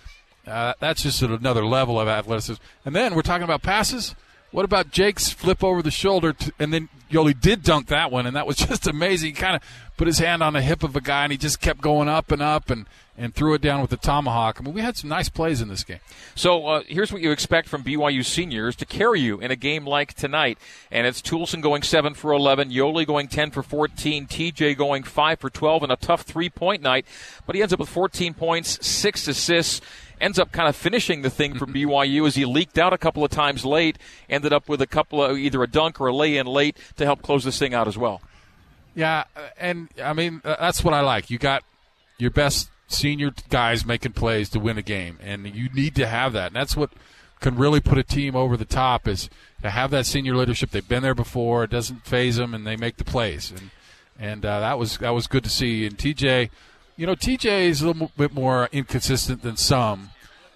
uh, 0.48 0.74
that's 0.80 1.04
just 1.04 1.22
another 1.22 1.66
level 1.66 2.00
of 2.00 2.08
athleticism. 2.08 2.62
And 2.86 2.96
then 2.96 3.16
we're 3.16 3.22
talking 3.22 3.44
about 3.44 3.62
passes. 3.62 4.16
What 4.52 4.66
about 4.66 4.92
Jake's 4.92 5.32
flip 5.32 5.64
over 5.64 5.82
the 5.82 5.90
shoulder? 5.90 6.34
To, 6.34 6.54
and 6.60 6.72
then 6.72 6.90
Yoeli 7.10 7.40
did 7.40 7.64
dunk 7.64 7.88
that 7.88 8.12
one, 8.12 8.28
and 8.28 8.36
that 8.36 8.46
was 8.46 8.58
just 8.68 8.86
amazing. 8.88 9.30
He 9.30 9.34
kind 9.34 9.56
of 9.56 9.64
put 9.98 10.08
his 10.08 10.20
hand 10.20 10.44
on 10.44 10.54
the 10.54 10.62
hip 10.62 10.84
of 10.84 10.96
a 10.96 11.02
guy, 11.02 11.24
and 11.24 11.32
he 11.32 11.38
just 11.38 11.60
kept 11.60 11.82
going 11.82 12.08
up 12.08 12.32
and 12.32 12.42
up 12.42 12.70
and, 12.70 12.86
and 13.18 13.34
threw 13.34 13.54
it 13.54 13.62
down 13.62 13.82
with 13.82 13.90
the 13.90 13.98
tomahawk. 13.98 14.58
I 14.60 14.64
mean, 14.64 14.74
we 14.74 14.82
had 14.82 14.96
some 14.98 15.10
nice 15.10 15.30
plays 15.30 15.62
in 15.62 15.70
this 15.70 15.84
game. 15.84 16.00
So 16.36 16.68
uh, 16.68 16.84
here's 16.88 17.12
what 17.12 17.22
you 17.22 17.32
expect 17.32 17.68
from 17.68 17.84
BYU 17.84 18.24
seniors 18.26 18.76
to 18.76 18.86
carry 18.86 19.22
you 19.22 19.40
in 19.40 19.50
a 19.50 19.56
game 19.56 19.86
like 19.86 20.14
tonight. 20.14 20.58
And 20.92 21.08
it's 21.08 21.22
Toolson 21.22 21.62
going 21.62 21.82
7 21.82 22.14
for 22.14 22.32
11, 22.32 22.70
Yoeli 22.70 23.08
going 23.08 23.30
10 23.30 23.52
for 23.52 23.64
14, 23.64 24.28
TJ 24.28 24.78
going 24.78 25.02
5 25.04 25.40
for 25.40 25.50
12, 25.50 25.84
and 25.84 25.92
a 25.92 25.96
tough 25.96 26.22
three 26.22 26.50
point 26.50 26.82
night. 26.82 27.06
But 27.48 27.56
he 27.56 27.62
ends 27.62 27.74
up 27.74 27.80
with 27.80 27.90
14 27.90 28.34
points, 28.34 28.86
6 28.86 29.28
assists 29.28 29.82
ends 30.24 30.40
up 30.40 30.52
kind 30.52 30.70
of 30.70 30.76
finishing 30.76 31.22
the 31.22 31.30
thing 31.30 31.56
for. 31.56 31.68
BYU 31.74 32.28
as 32.28 32.36
he 32.36 32.46
leaked 32.46 32.78
out 32.78 32.94
a 32.94 32.98
couple 32.98 33.24
of 33.24 33.32
times 33.32 33.66
late, 33.66 33.98
ended 34.30 34.54
up 34.54 34.70
with 34.70 34.82
a 34.82 34.88
couple 34.88 35.24
of 35.24 35.38
either 35.38 35.64
a 35.64 35.68
dunk 35.68 36.00
or 36.00 36.08
a 36.08 36.16
lay 36.16 36.38
in 36.38 36.46
late 36.46 36.78
to 36.98 37.06
help 37.06 37.22
close 37.22 37.44
this 37.44 37.58
thing 37.58 37.74
out 37.74 37.88
as 37.88 37.98
well. 37.98 38.22
Yeah, 38.96 39.24
and 39.58 39.90
I 40.02 40.14
mean 40.14 40.42
uh, 40.46 40.56
that's 40.60 40.84
what 40.84 40.94
I 40.94 41.02
like. 41.02 41.30
You 41.30 41.40
got 41.40 41.64
your 42.18 42.32
best 42.32 42.70
senior 42.88 43.32
guys 43.50 43.86
making 43.86 44.14
plays 44.14 44.50
to 44.50 44.60
win 44.60 44.78
a 44.78 44.84
game, 44.84 45.18
and 45.22 45.48
you 45.56 45.70
need 45.74 45.96
to 45.96 46.08
have 46.08 46.34
that. 46.34 46.48
And 46.48 46.56
that's 46.56 46.78
what 46.78 46.92
can 47.40 47.56
really 47.56 47.82
put 47.82 47.98
a 47.98 48.04
team 48.04 48.36
over 48.36 48.56
the 48.56 48.66
top 48.66 49.08
is 49.08 49.30
to 49.62 49.70
have 49.70 49.92
that 49.92 50.06
senior 50.06 50.36
leadership. 50.36 50.72
They've 50.72 50.88
been 50.88 51.04
there 51.04 51.16
before; 51.16 51.64
it 51.64 51.72
doesn't 51.72 52.06
phase 52.06 52.38
them, 52.38 52.54
and 52.54 52.66
they 52.66 52.76
make 52.76 52.98
the 52.98 53.04
plays. 53.04 53.52
And 53.52 53.72
and 54.20 54.46
uh, 54.46 54.60
that 54.60 54.78
was 54.78 54.98
that 55.00 55.12
was 55.12 55.28
good 55.28 55.44
to 55.44 55.50
see. 55.50 55.86
And 55.86 55.98
TJ, 55.98 56.50
you 56.96 57.08
know, 57.08 57.16
TJ 57.16 57.68
is 57.68 57.82
a 57.82 57.88
little 57.88 58.12
bit 58.16 58.34
more 58.34 58.70
inconsistent 58.72 59.42
than 59.42 59.58
some, 59.58 60.12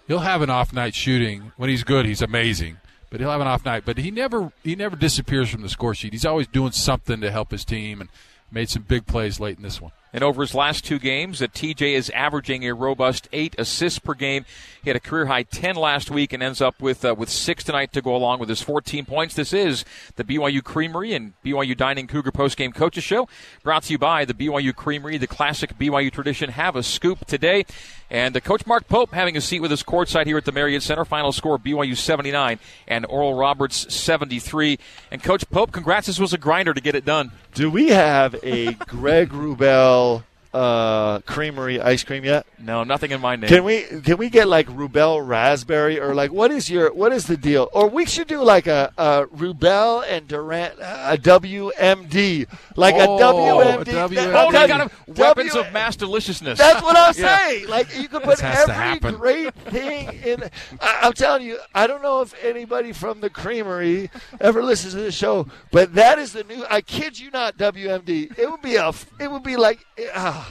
he'll 0.08 0.18
have 0.20 0.42
an 0.42 0.50
off 0.50 0.72
night 0.72 0.94
shooting. 0.94 1.52
When 1.56 1.70
he's 1.70 1.84
good, 1.84 2.06
he's 2.06 2.22
amazing. 2.22 2.78
But 3.10 3.20
he'll 3.20 3.30
have 3.30 3.40
an 3.40 3.46
off 3.46 3.64
night. 3.64 3.84
But 3.86 3.98
he 3.98 4.10
never 4.10 4.52
he 4.64 4.74
never 4.74 4.96
disappears 4.96 5.48
from 5.50 5.62
the 5.62 5.68
score 5.68 5.94
sheet. 5.94 6.12
He's 6.12 6.26
always 6.26 6.48
doing 6.48 6.72
something 6.72 7.20
to 7.20 7.30
help 7.30 7.52
his 7.52 7.64
team 7.64 8.00
and 8.00 8.10
made 8.50 8.68
some 8.68 8.82
big 8.82 9.06
plays 9.06 9.38
late 9.38 9.56
in 9.56 9.62
this 9.62 9.80
one. 9.80 9.92
And 10.12 10.24
over 10.24 10.42
his 10.42 10.54
last 10.54 10.84
two 10.84 10.98
games, 10.98 11.38
that 11.40 11.52
TJ 11.52 11.92
is 11.92 12.10
averaging 12.10 12.64
a 12.64 12.74
robust 12.74 13.28
eight 13.32 13.54
assists 13.58 13.98
per 13.98 14.14
game. 14.14 14.46
He 14.82 14.90
had 14.90 14.96
a 14.96 15.00
career 15.00 15.26
high 15.26 15.42
10 15.42 15.76
last 15.76 16.10
week 16.10 16.32
and 16.32 16.42
ends 16.42 16.60
up 16.60 16.80
with 16.80 17.04
uh, 17.04 17.14
with 17.16 17.28
six 17.28 17.62
tonight 17.64 17.92
to 17.92 18.00
go 18.00 18.16
along 18.16 18.38
with 18.38 18.48
his 18.48 18.62
14 18.62 19.04
points. 19.04 19.34
This 19.34 19.52
is 19.52 19.84
the 20.16 20.24
BYU 20.24 20.62
Creamery 20.62 21.12
and 21.12 21.34
BYU 21.44 21.76
Dining 21.76 22.06
Cougar 22.06 22.32
Postgame 22.32 22.74
Coaches 22.74 23.04
Show, 23.04 23.28
brought 23.62 23.82
to 23.84 23.92
you 23.92 23.98
by 23.98 24.24
the 24.24 24.34
BYU 24.34 24.74
Creamery, 24.74 25.18
the 25.18 25.26
classic 25.26 25.78
BYU 25.78 26.10
tradition. 26.10 26.50
Have 26.50 26.76
a 26.76 26.82
scoop 26.82 27.26
today. 27.26 27.66
And 28.10 28.34
uh, 28.36 28.40
Coach 28.40 28.66
Mark 28.66 28.88
Pope 28.88 29.12
having 29.12 29.36
a 29.36 29.40
seat 29.40 29.60
with 29.60 29.70
us 29.72 29.82
courtside 29.82 30.26
here 30.26 30.38
at 30.38 30.46
the 30.46 30.52
Marriott 30.52 30.82
Center. 30.82 31.04
Final 31.04 31.32
score 31.32 31.58
BYU 31.58 31.96
79 31.96 32.58
and 32.86 33.04
Oral 33.06 33.34
Roberts 33.34 33.94
73. 33.94 34.78
And 35.10 35.22
Coach 35.22 35.48
Pope, 35.50 35.72
congrats. 35.72 36.06
This 36.06 36.18
was 36.18 36.32
a 36.32 36.38
grinder 36.38 36.72
to 36.72 36.80
get 36.80 36.94
it 36.94 37.04
done. 37.04 37.32
Do 37.54 37.70
we 37.70 37.88
have 37.88 38.36
a 38.44 38.74
Greg 38.74 39.30
Wrubell 39.30 40.22
uh, 40.52 41.20
creamery 41.20 41.80
ice 41.80 42.04
cream 42.04 42.24
yet? 42.24 42.46
No, 42.58 42.84
nothing 42.84 43.10
in 43.10 43.20
my 43.20 43.36
name. 43.36 43.48
Can 43.48 43.64
we 43.64 43.82
can 43.82 44.16
we 44.16 44.30
get 44.30 44.48
like 44.48 44.66
Wrubell 44.66 45.26
raspberry 45.26 46.00
or 46.00 46.14
like 46.14 46.32
what 46.32 46.50
is 46.50 46.70
your 46.70 46.92
what 46.92 47.12
is 47.12 47.26
the 47.26 47.36
deal? 47.36 47.68
Or 47.72 47.88
we 47.88 48.06
should 48.06 48.28
do 48.28 48.42
like 48.42 48.66
a, 48.66 48.92
a 48.96 49.26
Wrubell 49.26 50.04
and 50.08 50.26
Durrant 50.26 50.74
a 50.80 51.16
WMD 51.16 52.46
like 52.76 52.94
oh, 52.96 53.16
a 53.16 53.20
WMD. 53.20 53.80
A 53.80 54.08
WMD. 54.08 54.32
Oh, 54.34 54.52
they 54.52 54.68
got 54.68 54.92
weapons 55.06 55.52
w- 55.52 55.66
of 55.66 55.72
mass 55.72 55.96
deliciousness. 55.96 56.58
That's 56.58 56.82
what 56.82 56.96
I'm 56.96 57.14
yeah. 57.16 57.38
saying. 57.38 57.68
Like 57.68 57.96
you 57.96 58.08
could 58.08 58.22
put 58.22 58.42
every 58.42 59.12
great 59.12 59.54
thing 59.54 60.08
in. 60.24 60.44
I, 60.80 61.00
I'm 61.02 61.12
telling 61.12 61.42
you, 61.42 61.58
I 61.74 61.86
don't 61.86 62.02
know 62.02 62.22
if 62.22 62.34
anybody 62.42 62.92
from 62.92 63.20
the 63.20 63.30
creamery 63.30 64.10
ever 64.40 64.62
listens 64.62 64.94
to 64.94 65.00
the 65.00 65.12
show, 65.12 65.48
but 65.70 65.94
that 65.94 66.18
is 66.18 66.32
the 66.32 66.44
new. 66.44 66.64
I 66.70 66.80
kid 66.80 67.18
you 67.18 67.30
not, 67.30 67.56
WMD. 67.56 68.38
It 68.38 68.50
would 68.50 68.62
be 68.62 68.76
a. 68.76 68.92
It 69.20 69.30
would 69.30 69.42
be 69.42 69.56
like. 69.56 69.84
Uh, 70.14 70.44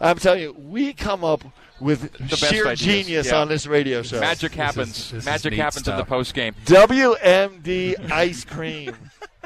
I'm 0.00 0.18
telling 0.18 0.42
you, 0.42 0.52
we 0.52 0.92
come 0.92 1.24
up 1.24 1.44
with 1.80 2.12
the 2.12 2.36
sheer 2.36 2.74
genius 2.74 3.28
yeah. 3.28 3.40
on 3.40 3.48
this 3.48 3.66
radio 3.66 4.02
show. 4.02 4.20
Magic 4.20 4.54
happens. 4.54 4.88
This 4.88 5.04
is, 5.06 5.10
this 5.10 5.26
Magic 5.26 5.54
happens 5.54 5.84
stuff. 5.84 5.94
in 5.94 5.98
the 5.98 6.04
post 6.04 6.34
game. 6.34 6.54
WMD 6.66 8.10
ice 8.10 8.44
cream. 8.44 8.96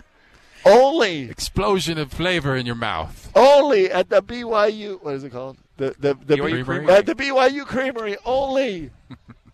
Only 0.65 1.23
explosion 1.23 1.99
of 1.99 2.13
flavor 2.13 2.55
in 2.55 2.67
your 2.67 2.75
mouth. 2.75 3.31
Only 3.35 3.91
at 3.91 4.11
the 4.11 4.23
BYU. 4.23 5.03
What 5.03 5.15
is 5.15 5.25
it 5.25 5.31
called? 5.31 5.57
The 5.77 5.95
the 5.99 6.15
the 6.15 6.37
BYU 6.37 6.65
Creamery. 6.65 6.95
At 6.95 7.07
the 7.07 7.15
BYU 7.15 7.65
Creamery. 7.67 8.17
Only. 8.25 8.91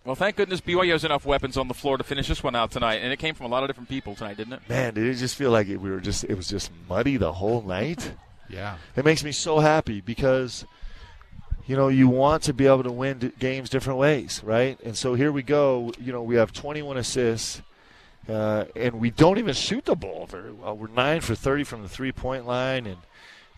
Well, 0.04 0.14
thank 0.14 0.36
goodness 0.36 0.62
BYU 0.62 0.92
has 0.92 1.04
enough 1.04 1.26
weapons 1.26 1.58
on 1.58 1.68
the 1.68 1.74
floor 1.74 1.98
to 1.98 2.02
finish 2.02 2.28
this 2.28 2.42
one 2.42 2.56
out 2.56 2.70
tonight, 2.70 3.02
and 3.02 3.12
it 3.12 3.18
came 3.18 3.34
from 3.34 3.44
a 3.44 3.48
lot 3.50 3.62
of 3.62 3.68
different 3.68 3.90
people 3.90 4.14
tonight, 4.14 4.38
didn't 4.38 4.54
it? 4.54 4.62
Man, 4.66 4.94
did 4.94 5.06
it 5.06 5.16
just 5.16 5.36
feel 5.36 5.50
like 5.50 5.68
it, 5.68 5.76
we 5.76 5.90
were 5.90 6.00
just 6.00 6.24
it 6.24 6.34
was 6.34 6.48
just 6.48 6.70
muddy 6.88 7.18
the 7.18 7.34
whole 7.34 7.60
night? 7.60 8.12
yeah, 8.48 8.78
it 8.96 9.04
makes 9.04 9.22
me 9.22 9.32
so 9.32 9.58
happy 9.58 10.00
because 10.00 10.64
you 11.68 11.76
know, 11.76 11.88
you 11.88 12.08
want 12.08 12.44
to 12.44 12.54
be 12.54 12.66
able 12.66 12.82
to 12.82 12.90
win 12.90 13.30
games 13.38 13.68
different 13.68 13.98
ways, 13.98 14.40
right? 14.42 14.80
And 14.82 14.96
so 14.96 15.12
here 15.12 15.30
we 15.30 15.42
go. 15.42 15.92
You 16.00 16.12
know, 16.12 16.22
we 16.22 16.36
have 16.36 16.50
21 16.50 16.96
assists, 16.96 17.60
uh, 18.26 18.64
and 18.74 18.94
we 18.98 19.10
don't 19.10 19.36
even 19.36 19.52
shoot 19.52 19.84
the 19.84 19.94
ball 19.94 20.26
very 20.26 20.50
well. 20.50 20.74
We're 20.74 20.88
nine 20.88 21.20
for 21.20 21.34
30 21.34 21.64
from 21.64 21.82
the 21.82 21.88
three 21.88 22.10
point 22.10 22.46
line, 22.46 22.86
and 22.86 22.96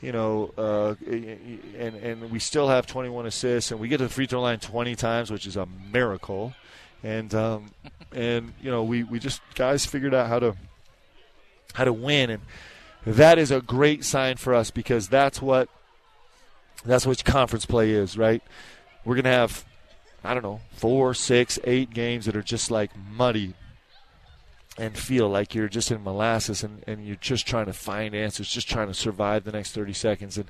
you 0.00 0.10
know, 0.10 0.52
uh, 0.58 0.96
and 1.06 1.94
and 1.94 2.30
we 2.32 2.40
still 2.40 2.68
have 2.68 2.84
21 2.88 3.26
assists, 3.26 3.70
and 3.70 3.78
we 3.78 3.86
get 3.86 3.98
to 3.98 4.04
the 4.04 4.10
free 4.10 4.26
throw 4.26 4.40
line 4.40 4.58
20 4.58 4.96
times, 4.96 5.30
which 5.30 5.46
is 5.46 5.56
a 5.56 5.68
miracle. 5.92 6.52
And 7.04 7.32
um, 7.32 7.66
and 8.12 8.54
you 8.60 8.72
know, 8.72 8.82
we 8.82 9.04
we 9.04 9.20
just 9.20 9.40
guys 9.54 9.86
figured 9.86 10.14
out 10.14 10.26
how 10.26 10.40
to 10.40 10.56
how 11.74 11.84
to 11.84 11.92
win, 11.92 12.30
and 12.30 12.42
that 13.06 13.38
is 13.38 13.52
a 13.52 13.60
great 13.60 14.04
sign 14.04 14.36
for 14.36 14.52
us 14.52 14.72
because 14.72 15.06
that's 15.06 15.40
what 15.40 15.68
that's 16.84 17.06
what 17.06 17.24
conference 17.24 17.66
play 17.66 17.90
is, 17.90 18.16
right? 18.16 18.42
We're 19.04 19.14
going 19.14 19.24
to 19.24 19.30
have, 19.30 19.64
I 20.24 20.34
don't 20.34 20.42
know, 20.42 20.60
four, 20.72 21.14
six, 21.14 21.58
eight 21.64 21.90
games 21.90 22.26
that 22.26 22.36
are 22.36 22.42
just 22.42 22.70
like 22.70 22.90
muddy. 22.96 23.54
and 24.78 24.96
feel 24.96 25.28
like 25.28 25.54
you're 25.54 25.68
just 25.68 25.90
in 25.90 26.02
molasses 26.02 26.62
and, 26.62 26.82
and 26.86 27.04
you're 27.06 27.16
just 27.16 27.46
trying 27.46 27.66
to 27.66 27.72
find 27.72 28.14
answers, 28.14 28.48
just 28.48 28.68
trying 28.68 28.86
to 28.88 28.94
survive 28.94 29.44
the 29.44 29.52
next 29.52 29.72
30 29.72 29.92
seconds. 29.92 30.38
And 30.38 30.48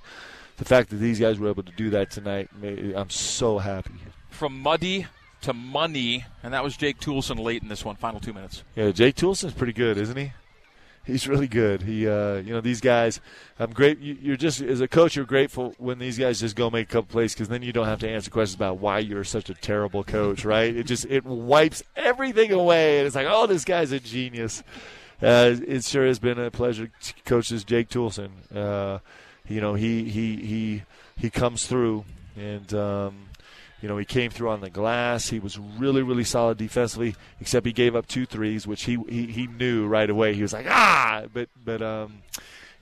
the 0.59 0.65
fact 0.65 0.91
that 0.91 0.97
these 0.97 1.19
guys 1.19 1.39
were 1.39 1.49
able 1.49 1.63
to 1.65 1.73
do 1.73 1.91
that 1.91 2.11
tonight, 2.11 2.49
I'm 2.63 3.11
so 3.11 3.59
happy. 3.59 3.95
From 4.29 4.61
muddy 4.61 5.07
to 5.43 5.53
money, 5.53 6.27
and 6.43 6.53
that 6.55 6.63
was 6.63 6.77
Jake 6.77 7.01
Toolson 7.01 7.41
late 7.41 7.63
in 7.63 7.69
this 7.69 7.85
one, 7.85 7.97
final 7.97 8.21
two 8.21 8.33
minutes. 8.35 8.63
Yeah, 8.77 8.91
Jake 8.91 9.17
Toolson's 9.17 9.55
pretty 9.55 9.73
good, 9.73 9.97
isn't 9.97 10.17
he? 10.17 10.33
He's 11.05 11.29
really 11.29 11.49
good. 11.49 11.83
He, 11.83 12.09
uh, 12.09 12.37
you 12.37 12.53
know, 12.53 12.61
these 12.61 12.81
guys. 12.81 13.21
I'm 13.59 13.73
great. 13.73 13.99
You're 14.01 14.37
just 14.37 14.61
as 14.61 14.81
a 14.81 14.89
coach, 14.89 15.17
you're 15.17 15.25
grateful 15.25 15.75
when 15.79 15.99
these 15.99 16.19
guys 16.19 16.41
just 16.41 16.57
go 16.57 16.71
make 16.71 16.89
a 16.89 16.93
couple 16.93 17.13
plays 17.13 17.35
because 17.35 17.49
then 17.49 17.63
you 17.63 17.73
don't 17.73 17.87
have 17.87 18.01
to 18.01 18.09
answer 18.09 18.31
questions 18.31 18.55
about 18.55 18.79
why 18.79 18.99
you're 19.01 19.25
such 19.25 19.51
a 19.51 19.55
terrible 19.55 20.03
coach, 20.03 20.45
right? 20.45 20.75
it 20.75 20.85
just 20.85 21.05
it 21.07 21.25
wipes 21.25 21.83
everything 21.97 22.53
away, 22.53 22.99
and 22.99 23.07
it's 23.07 23.17
like, 23.17 23.27
oh, 23.29 23.47
this 23.47 23.65
guy's 23.65 23.93
a 23.93 24.01
genius. 24.01 24.63
Uh, 25.23 25.55
it 25.67 25.85
sure 25.85 26.07
has 26.07 26.19
been 26.19 26.39
a 26.39 26.51
pleasure 26.51 26.91
to 27.03 27.15
coach 27.25 27.51
this 27.51 27.65
Jake 27.65 27.91
Toolson. 27.91 28.31
Uh, 28.55 29.01
you 29.47 29.61
know, 29.61 29.75
he 29.75 30.05
he 30.05 30.37
he 30.37 30.83
he 31.19 31.29
comes 31.29 31.67
through, 31.67 32.05
and 32.37 32.73
um, 32.73 33.30
you 33.81 33.89
know, 33.89 33.97
he 33.97 34.05
came 34.05 34.31
through 34.31 34.51
on 34.51 34.61
the 34.61 34.71
glass. 34.71 35.29
He 35.29 35.39
was 35.39 35.59
really, 35.59 36.03
really 36.03 36.25
solid 36.25 36.59
defensively, 36.59 37.17
except 37.41 37.65
he 37.67 37.73
gave 37.73 37.97
up 37.97 38.07
two 38.07 38.27
threes, 38.27 38.67
which 38.67 38.85
he 38.85 38.99
he, 39.09 39.27
he 39.27 39.47
knew 39.47 39.87
right 39.87 40.09
away. 40.09 40.35
He 40.35 40.43
was 40.43 40.53
like, 40.53 40.67
ah, 40.69 41.25
but 41.33 41.49
but 41.65 41.81
um, 41.81 42.23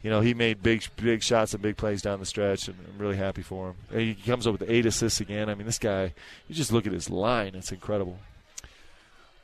you 0.03 0.11
know, 0.11 0.21
he 0.21 0.35
made 0.35 0.63
big 0.63 0.85
big 0.97 1.23
shots 1.23 1.55
and 1.55 1.63
big 1.63 1.77
plays 1.77 2.03
down 2.03 2.19
the 2.19 2.27
stretch, 2.27 2.69
and 2.69 2.77
I'm 2.89 2.99
really 2.99 3.17
happy 3.17 3.43
for 3.43 3.69
him. 3.69 3.77
And 3.91 4.01
he 4.01 4.15
comes 4.15 4.47
up 4.47 4.59
with 4.59 4.69
eight 4.69 4.87
assists 4.87 5.21
again. 5.21 5.49
I 5.49 5.55
mean, 5.55 5.67
this 5.67 5.79
guy, 5.79 6.15
you 6.49 6.55
just 6.55 6.73
look 6.73 6.87
at 6.87 6.93
his 6.93 7.09
line; 7.09 7.55
it's 7.55 7.71
incredible. 7.71 8.19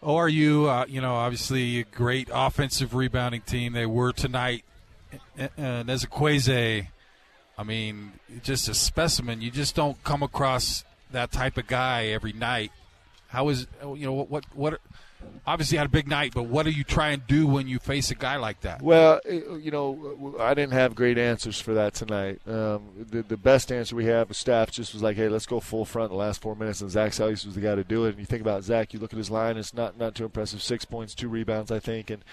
ORU, 0.02 0.68
uh, 0.68 0.86
you 0.86 1.00
know, 1.00 1.14
obviously 1.14 1.80
a 1.80 1.84
great 1.84 2.28
offensive 2.32 2.94
rebounding 2.94 3.40
team. 3.40 3.72
They 3.72 3.86
were 3.86 4.12
tonight. 4.12 4.64
And 5.56 5.88
Nzekwesi, 5.88 6.88
I 7.56 7.62
mean, 7.62 8.12
just 8.42 8.68
a 8.68 8.74
specimen. 8.74 9.40
You 9.40 9.50
just 9.50 9.74
don't 9.74 10.02
come 10.02 10.22
across 10.22 10.84
that 11.14 11.32
type 11.32 11.56
of 11.56 11.66
guy 11.66 12.06
every 12.06 12.32
night. 12.32 12.70
How 13.28 13.48
is 13.48 13.66
you 13.82 14.06
know 14.06 14.12
what 14.12 14.44
what, 14.54 14.80
obviously 15.46 15.78
had 15.78 15.86
a 15.86 15.90
big 15.90 16.08
night, 16.08 16.32
but 16.34 16.44
what 16.44 16.64
do 16.64 16.70
you 16.70 16.84
try 16.84 17.10
and 17.10 17.26
do 17.26 17.46
when 17.46 17.68
you 17.68 17.78
face 17.78 18.10
a 18.10 18.14
guy 18.14 18.36
like 18.36 18.60
that? 18.62 18.82
Well, 18.82 19.20
you 19.28 19.70
know, 19.70 20.36
I 20.40 20.54
didn't 20.54 20.72
have 20.72 20.94
great 20.94 21.18
answers 21.18 21.60
for 21.60 21.74
that 21.74 21.94
tonight. 21.94 22.40
Um, 22.46 23.06
the, 23.10 23.22
the 23.22 23.36
best 23.36 23.70
answer 23.70 23.94
we 23.94 24.06
have, 24.06 24.34
staff 24.34 24.70
just 24.70 24.94
was 24.94 25.02
like, 25.02 25.16
hey, 25.16 25.28
let's 25.28 25.46
go 25.46 25.60
full 25.60 25.84
front 25.84 26.10
the 26.10 26.16
last 26.16 26.40
four 26.40 26.54
minutes, 26.56 26.80
and 26.80 26.90
Zach 26.90 27.12
Seljaas 27.12 27.44
was 27.44 27.54
the 27.54 27.60
guy 27.60 27.74
to 27.74 27.84
do 27.84 28.04
it. 28.06 28.10
And 28.10 28.18
you 28.18 28.26
think 28.26 28.40
about 28.40 28.64
Zach, 28.64 28.94
you 28.94 29.00
look 29.00 29.12
at 29.12 29.18
his 29.18 29.30
line, 29.30 29.56
it's 29.56 29.74
not 29.74 29.98
not 29.98 30.14
too 30.14 30.24
impressive. 30.24 30.62
Six 30.62 30.84
points, 30.84 31.14
two 31.14 31.28
rebounds, 31.28 31.70
I 31.70 31.78
think, 31.78 32.10
and 32.10 32.24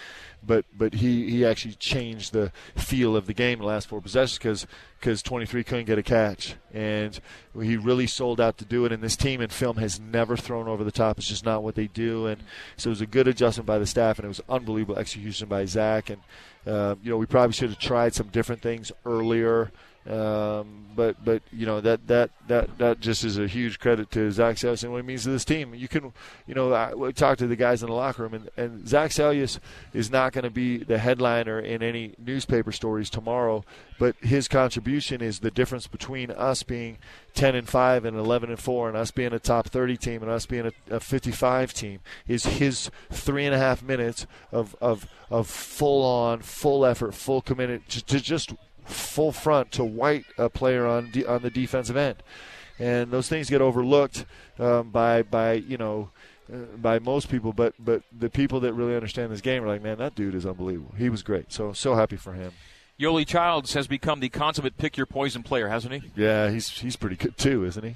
but 0.43 0.65
but 0.75 0.95
he 0.95 1.29
he 1.29 1.45
actually 1.45 1.75
changed 1.75 2.33
the 2.33 2.51
feel 2.75 3.15
of 3.15 3.27
the 3.27 3.33
game 3.33 3.59
the 3.59 3.65
last 3.65 3.87
four 3.87 4.01
possessions 4.01 4.37
because 4.37 4.67
because 4.99 5.21
23 5.21 5.63
couldn't 5.63 5.85
get 5.85 5.97
a 5.97 6.03
catch 6.03 6.55
and 6.73 7.19
he 7.59 7.75
really 7.75 8.07
sold 8.07 8.39
out 8.39 8.57
to 8.57 8.65
do 8.65 8.85
it 8.85 8.91
and 8.91 9.03
this 9.03 9.15
team 9.15 9.41
in 9.41 9.49
film 9.49 9.77
has 9.77 9.99
never 9.99 10.37
thrown 10.37 10.67
over 10.67 10.83
the 10.83 10.91
top 10.91 11.17
it's 11.17 11.27
just 11.27 11.45
not 11.45 11.63
what 11.63 11.75
they 11.75 11.87
do 11.87 12.27
and 12.27 12.41
so 12.81 12.89
it 12.89 12.91
was 12.91 13.01
a 13.01 13.05
good 13.05 13.27
adjustment 13.27 13.67
by 13.67 13.77
the 13.77 13.85
staff 13.85 14.17
and 14.17 14.25
it 14.25 14.29
was 14.29 14.41
unbelievable 14.49 14.97
execution 14.97 15.47
by 15.47 15.65
Zach. 15.65 16.09
And 16.09 16.21
uh, 16.65 16.95
you 17.03 17.11
know 17.11 17.17
we 17.17 17.25
probably 17.25 17.53
should 17.53 17.69
have 17.69 17.79
tried 17.79 18.13
some 18.13 18.27
different 18.27 18.61
things 18.61 18.91
earlier 19.05 19.71
um, 20.09 20.87
but 20.95 21.23
but 21.23 21.43
you 21.51 21.65
know 21.65 21.79
that 21.79 22.07
that 22.07 22.31
that 22.47 22.77
that 22.79 22.99
just 22.99 23.23
is 23.23 23.37
a 23.37 23.47
huge 23.47 23.79
credit 23.79 24.09
to 24.11 24.31
Zach 24.31 24.55
Seljaas 24.55 24.83
and 24.83 24.91
what 24.91 24.99
it 24.99 25.05
means 25.05 25.23
to 25.23 25.29
this 25.29 25.45
team. 25.45 25.75
You 25.75 25.87
can 25.87 26.11
you 26.47 26.55
know 26.55 26.73
I, 26.73 26.93
we 26.93 27.13
to 27.13 27.35
the 27.35 27.55
guys 27.55 27.83
in 27.83 27.89
the 27.89 27.95
locker 27.95 28.23
room 28.23 28.33
and, 28.33 28.49
and 28.57 28.87
Zach 28.87 29.11
Seljaas 29.11 29.59
is 29.93 30.09
not 30.09 30.33
going 30.33 30.43
to 30.43 30.49
be 30.49 30.77
the 30.77 30.97
headliner 30.97 31.59
in 31.59 31.83
any 31.83 32.15
newspaper 32.17 32.71
stories 32.71 33.11
tomorrow, 33.11 33.63
but 33.99 34.15
his 34.21 34.47
contribution 34.47 35.21
is 35.21 35.39
the 35.39 35.51
difference 35.51 35.85
between 35.85 36.31
us 36.31 36.63
being 36.63 36.97
10 37.35 37.55
and 37.55 37.69
5 37.69 38.03
and 38.03 38.17
11 38.17 38.49
and 38.49 38.59
4 38.59 38.89
and 38.89 38.97
us 38.97 39.11
being 39.11 39.33
a 39.33 39.39
top 39.39 39.67
30 39.67 39.97
team 39.97 40.23
and 40.23 40.31
us 40.31 40.45
being 40.45 40.65
a, 40.65 40.95
a 40.95 40.99
55 40.99 41.73
team 41.73 41.99
is 42.27 42.45
his 42.45 42.89
three 43.11 43.45
and 43.45 43.53
a 43.53 43.59
half 43.59 43.83
minutes 43.83 44.25
of 44.51 44.75
of 44.81 45.07
of 45.29 45.47
full 45.47 46.03
on 46.03 46.41
full 46.41 46.85
effort 46.85 47.13
full 47.13 47.41
commitment 47.41 47.87
to, 47.87 48.03
to 48.03 48.19
just 48.19 48.53
full 48.85 49.31
front 49.31 49.71
to 49.73 49.83
white 49.83 50.25
a 50.37 50.49
player 50.49 50.85
on 50.85 51.11
de- 51.11 51.25
on 51.25 51.41
the 51.41 51.49
defensive 51.49 51.97
end, 51.97 52.17
and 52.79 53.11
those 53.11 53.27
things 53.27 53.49
get 53.49 53.61
overlooked 53.61 54.25
um, 54.59 54.89
by 54.89 55.23
by 55.23 55.53
you 55.53 55.77
know. 55.77 56.09
Uh, 56.51 56.65
by 56.75 56.99
most 56.99 57.29
people, 57.29 57.53
but 57.53 57.73
but 57.79 58.01
the 58.11 58.29
people 58.29 58.59
that 58.59 58.73
really 58.73 58.93
understand 58.93 59.31
this 59.31 59.39
game 59.39 59.63
are 59.63 59.67
like, 59.67 59.81
man, 59.81 59.97
that 59.99 60.15
dude 60.15 60.35
is 60.35 60.45
unbelievable. 60.45 60.93
He 60.97 61.07
was 61.07 61.23
great. 61.23 61.53
So 61.53 61.71
so 61.71 61.95
happy 61.95 62.17
for 62.17 62.33
him. 62.33 62.51
Yoeli 62.99 63.25
Childs 63.25 63.73
has 63.73 63.87
become 63.87 64.19
the 64.19 64.27
consummate 64.27 64.77
pick 64.77 64.97
your 64.97 65.05
poison 65.05 65.43
player, 65.43 65.69
hasn't 65.69 65.93
he? 65.93 66.11
Yeah, 66.15 66.49
he's 66.49 66.69
he's 66.69 66.95
pretty 66.95 67.15
good 67.15 67.37
too, 67.37 67.63
isn't 67.63 67.83
he? 67.83 67.95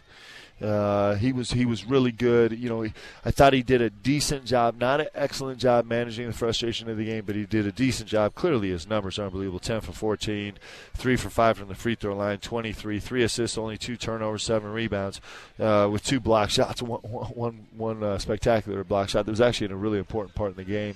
Uh, 0.61 1.15
he 1.15 1.33
was 1.33 1.51
he 1.51 1.65
was 1.65 1.83
really 1.83 2.13
good. 2.13 2.57
You 2.57 2.69
know, 2.69 2.81
he, 2.83 2.93
I 3.25 3.31
thought 3.31 3.51
he 3.51 3.61
did 3.61 3.81
a 3.81 3.89
decent 3.89 4.45
job, 4.45 4.79
not 4.79 5.01
an 5.01 5.07
excellent 5.13 5.59
job 5.59 5.85
managing 5.85 6.27
the 6.27 6.33
frustration 6.33 6.89
of 6.89 6.95
the 6.95 7.03
game, 7.03 7.25
but 7.25 7.35
he 7.35 7.45
did 7.45 7.67
a 7.67 7.73
decent 7.73 8.07
job. 8.07 8.35
Clearly, 8.35 8.69
his 8.69 8.87
numbers 8.87 9.19
are 9.19 9.25
unbelievable: 9.25 9.59
ten 9.59 9.81
for 9.81 9.91
14, 9.91 10.53
three 10.93 11.17
for 11.17 11.29
five 11.29 11.57
from 11.57 11.67
the 11.67 11.75
free 11.75 11.95
throw 11.95 12.15
line, 12.15 12.37
23, 12.37 13.01
three 13.01 13.23
assists, 13.23 13.57
only 13.57 13.77
two 13.77 13.97
turnovers, 13.97 14.43
seven 14.43 14.71
rebounds, 14.71 15.19
uh, 15.59 15.89
with 15.91 16.05
two 16.05 16.21
block 16.21 16.49
shots, 16.51 16.81
one, 16.81 17.01
one, 17.01 17.67
one 17.75 18.01
uh, 18.01 18.17
spectacular 18.17 18.85
block 18.85 19.09
shot 19.09 19.25
that 19.25 19.31
was 19.31 19.41
actually 19.41 19.65
in 19.65 19.71
a 19.73 19.77
really 19.77 19.99
important 19.99 20.35
part 20.35 20.51
in 20.51 20.57
the 20.57 20.63
game. 20.63 20.95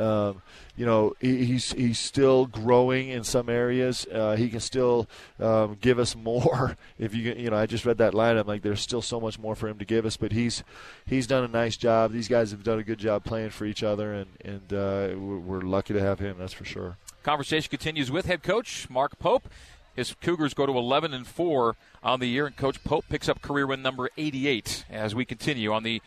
Um, 0.00 0.42
you 0.76 0.86
know, 0.86 1.14
he, 1.20 1.44
he's 1.44 1.72
he's 1.72 1.98
still 1.98 2.46
growing 2.46 3.08
in 3.08 3.22
some 3.22 3.48
areas. 3.48 4.06
Uh, 4.10 4.34
he 4.36 4.48
can 4.48 4.60
still 4.60 5.08
um, 5.38 5.76
give 5.80 5.98
us 5.98 6.16
more. 6.16 6.76
If 6.98 7.14
you 7.14 7.32
you 7.32 7.50
know, 7.50 7.56
I 7.56 7.66
just 7.66 7.86
read 7.86 7.98
that 7.98 8.12
line. 8.14 8.36
I'm 8.36 8.46
like, 8.46 8.62
there's 8.62 8.80
still 8.80 9.00
so 9.00 9.20
much 9.20 9.38
more 9.38 9.54
for 9.54 9.68
him 9.68 9.78
to 9.78 9.84
give 9.84 10.04
us. 10.04 10.16
But 10.16 10.32
he's 10.32 10.62
he's 11.06 11.26
done 11.26 11.44
a 11.44 11.48
nice 11.48 11.76
job. 11.76 12.12
These 12.12 12.28
guys 12.28 12.50
have 12.50 12.62
done 12.62 12.78
a 12.78 12.82
good 12.82 12.98
job 12.98 13.24
playing 13.24 13.50
for 13.50 13.64
each 13.64 13.82
other, 13.82 14.12
and 14.12 14.26
and 14.44 14.72
uh, 14.72 15.18
we're 15.18 15.60
lucky 15.60 15.94
to 15.94 16.00
have 16.00 16.18
him. 16.18 16.36
That's 16.38 16.52
for 16.52 16.64
sure. 16.64 16.96
Conversation 17.22 17.70
continues 17.70 18.10
with 18.10 18.26
head 18.26 18.42
coach 18.42 18.88
Mark 18.90 19.18
Pope. 19.18 19.48
His 19.96 20.14
Cougars 20.14 20.54
go 20.54 20.66
to 20.66 20.72
11 20.72 21.12
and 21.12 21.26
4 21.26 21.76
on 22.02 22.20
the 22.20 22.26
year, 22.26 22.46
and 22.46 22.56
Coach 22.56 22.82
Pope 22.84 23.04
picks 23.08 23.28
up 23.28 23.42
career 23.42 23.66
win 23.66 23.82
number 23.82 24.08
88 24.16 24.84
as 24.88 25.14
we 25.14 25.24
continue 25.24 25.72
on 25.72 25.82
the 25.82 26.00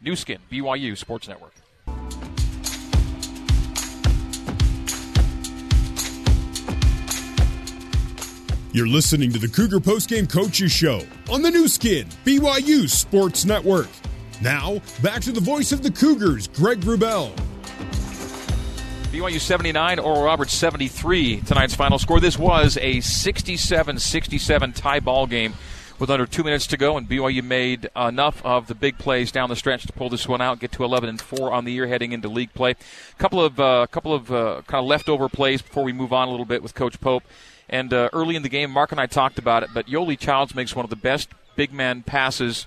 Nu 0.00 0.16
Skin 0.16 0.38
BYU 0.50 0.96
Sports 0.96 1.28
Network. 1.28 1.52
You're 8.72 8.88
listening 8.88 9.32
to 9.32 9.38
the 9.38 9.48
Cougar 9.48 9.78
Postgame 9.78 10.30
Coaches 10.30 10.70
Show 10.72 11.00
on 11.30 11.40
the 11.40 11.50
Nu 11.50 11.66
Skin, 11.68 12.06
BYU 12.24 12.88
Sports 12.88 13.44
Network. 13.44 13.88
Now, 14.42 14.82
back 15.02 15.22
to 15.22 15.32
the 15.32 15.40
voice 15.40 15.72
of 15.72 15.82
the 15.82 15.90
Cougars, 15.90 16.48
Greg 16.48 16.80
Wrubell. 16.80 17.34
BYU 19.12 19.40
79, 19.40 19.98
Oral 19.98 20.24
Roberts 20.24 20.52
73, 20.52 21.40
tonight's 21.42 21.74
final 21.74 21.98
score. 21.98 22.20
This 22.20 22.38
was 22.38 22.76
a 22.82 23.00
67 23.00 23.98
67 23.98 24.72
tie 24.72 25.00
ball 25.00 25.26
game 25.26 25.54
with 25.98 26.10
under 26.10 26.26
two 26.26 26.44
minutes 26.44 26.66
to 26.66 26.76
go, 26.76 26.98
and 26.98 27.08
BYU 27.08 27.42
made 27.42 27.88
enough 27.96 28.44
of 28.44 28.66
the 28.66 28.74
big 28.74 28.98
plays 28.98 29.32
down 29.32 29.48
the 29.48 29.56
stretch 29.56 29.86
to 29.86 29.92
pull 29.94 30.10
this 30.10 30.28
one 30.28 30.42
out, 30.42 30.58
get 30.58 30.72
to 30.72 30.84
11 30.84 31.08
and 31.08 31.20
4 31.20 31.50
on 31.52 31.64
the 31.64 31.72
year 31.72 31.86
heading 31.86 32.12
into 32.12 32.28
league 32.28 32.52
play. 32.52 32.72
A 32.72 33.18
couple 33.18 33.42
of, 33.42 33.58
uh, 33.58 33.86
couple 33.90 34.12
of 34.12 34.30
uh, 34.30 34.60
kind 34.66 34.82
of 34.82 34.86
leftover 34.86 35.30
plays 35.30 35.62
before 35.62 35.84
we 35.84 35.94
move 35.94 36.12
on 36.12 36.28
a 36.28 36.30
little 36.30 36.44
bit 36.44 36.62
with 36.62 36.74
Coach 36.74 37.00
Pope. 37.00 37.22
And 37.68 37.92
uh, 37.92 38.10
early 38.12 38.36
in 38.36 38.42
the 38.42 38.48
game, 38.48 38.70
Mark 38.70 38.92
and 38.92 39.00
I 39.00 39.06
talked 39.06 39.38
about 39.38 39.62
it, 39.62 39.70
but 39.74 39.86
Yoeli 39.86 40.18
Childs 40.18 40.54
makes 40.54 40.76
one 40.76 40.84
of 40.84 40.90
the 40.90 40.96
best 40.96 41.28
big 41.56 41.72
man 41.72 42.02
passes 42.02 42.66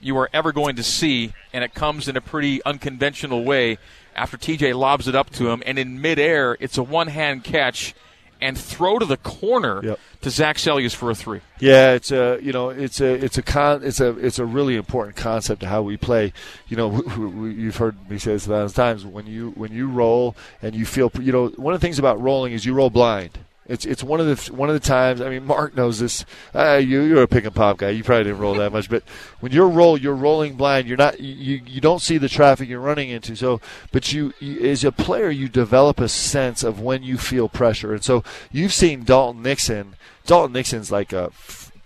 you 0.00 0.16
are 0.16 0.30
ever 0.32 0.52
going 0.52 0.76
to 0.76 0.82
see, 0.82 1.32
and 1.52 1.62
it 1.62 1.74
comes 1.74 2.08
in 2.08 2.16
a 2.16 2.20
pretty 2.20 2.62
unconventional 2.64 3.44
way 3.44 3.78
after 4.16 4.36
TJ 4.36 4.74
lobs 4.74 5.06
it 5.08 5.14
up 5.14 5.30
to 5.30 5.50
him, 5.50 5.62
and 5.66 5.78
in 5.78 6.00
midair, 6.00 6.56
it's 6.60 6.78
a 6.78 6.82
one 6.82 7.08
hand 7.08 7.44
catch 7.44 7.94
and 8.40 8.56
throw 8.56 8.98
to 8.98 9.04
the 9.04 9.18
corner 9.18 9.84
yep. 9.84 10.00
to 10.22 10.30
Zach 10.30 10.56
Seljaas 10.56 10.94
for 10.94 11.10
a 11.10 11.14
three. 11.14 11.40
Yeah, 11.58 11.92
it's 11.92 12.10
a 12.10 12.38
you 12.42 12.52
know 12.52 12.70
it's 12.70 13.00
a 13.00 13.12
it's 13.12 13.36
a 13.38 13.42
con 13.42 13.82
it's 13.84 14.00
a 14.00 14.16
it's 14.18 14.38
a 14.38 14.46
really 14.46 14.76
important 14.76 15.16
concept 15.16 15.60
to 15.60 15.68
how 15.68 15.82
we 15.82 15.96
play. 15.96 16.32
You 16.68 16.76
know, 16.76 16.88
we, 17.16 17.26
we, 17.26 17.52
you've 17.54 17.76
heard 17.76 18.10
me 18.10 18.18
say 18.18 18.32
this 18.32 18.46
a 18.46 18.50
thousand 18.50 18.76
times. 18.76 19.04
When 19.04 19.26
you 19.26 19.50
when 19.50 19.72
you 19.72 19.88
roll 19.88 20.34
and 20.62 20.74
you 20.74 20.86
feel 20.86 21.12
you 21.20 21.32
know 21.32 21.48
one 21.48 21.74
of 21.74 21.80
the 21.80 21.84
things 21.86 21.98
about 21.98 22.20
rolling 22.20 22.52
is 22.52 22.64
you 22.64 22.74
roll 22.74 22.90
blind. 22.90 23.38
It's 23.70 23.86
it's 23.86 24.02
one 24.02 24.18
of 24.18 24.26
the 24.26 24.52
one 24.52 24.68
of 24.68 24.74
the 24.74 24.86
times. 24.86 25.20
I 25.20 25.28
mean, 25.28 25.46
Mark 25.46 25.76
knows 25.76 26.00
this. 26.00 26.24
Uh, 26.52 26.74
you 26.74 27.02
you're 27.02 27.22
a 27.22 27.28
pick 27.28 27.44
and 27.44 27.54
pop 27.54 27.78
guy. 27.78 27.90
You 27.90 28.02
probably 28.02 28.24
didn't 28.24 28.40
roll 28.40 28.54
that 28.54 28.72
much, 28.72 28.90
but 28.90 29.04
when 29.38 29.52
you're 29.52 29.68
roll, 29.68 29.96
you're 29.96 30.14
rolling 30.14 30.56
blind. 30.56 30.88
You're 30.88 30.96
not 30.96 31.20
you 31.20 31.60
you 31.64 31.80
don't 31.80 32.02
see 32.02 32.18
the 32.18 32.28
traffic 32.28 32.68
you're 32.68 32.80
running 32.80 33.10
into. 33.10 33.36
So, 33.36 33.60
but 33.92 34.12
you, 34.12 34.34
you 34.40 34.58
as 34.68 34.82
a 34.82 34.90
player, 34.90 35.30
you 35.30 35.48
develop 35.48 36.00
a 36.00 36.08
sense 36.08 36.64
of 36.64 36.80
when 36.80 37.04
you 37.04 37.16
feel 37.16 37.48
pressure. 37.48 37.94
And 37.94 38.02
so 38.02 38.24
you've 38.50 38.72
seen 38.72 39.04
Dalton 39.04 39.42
Nixon. 39.42 39.94
Dalton 40.26 40.52
Nixon's 40.52 40.90
like 40.90 41.12
a 41.12 41.30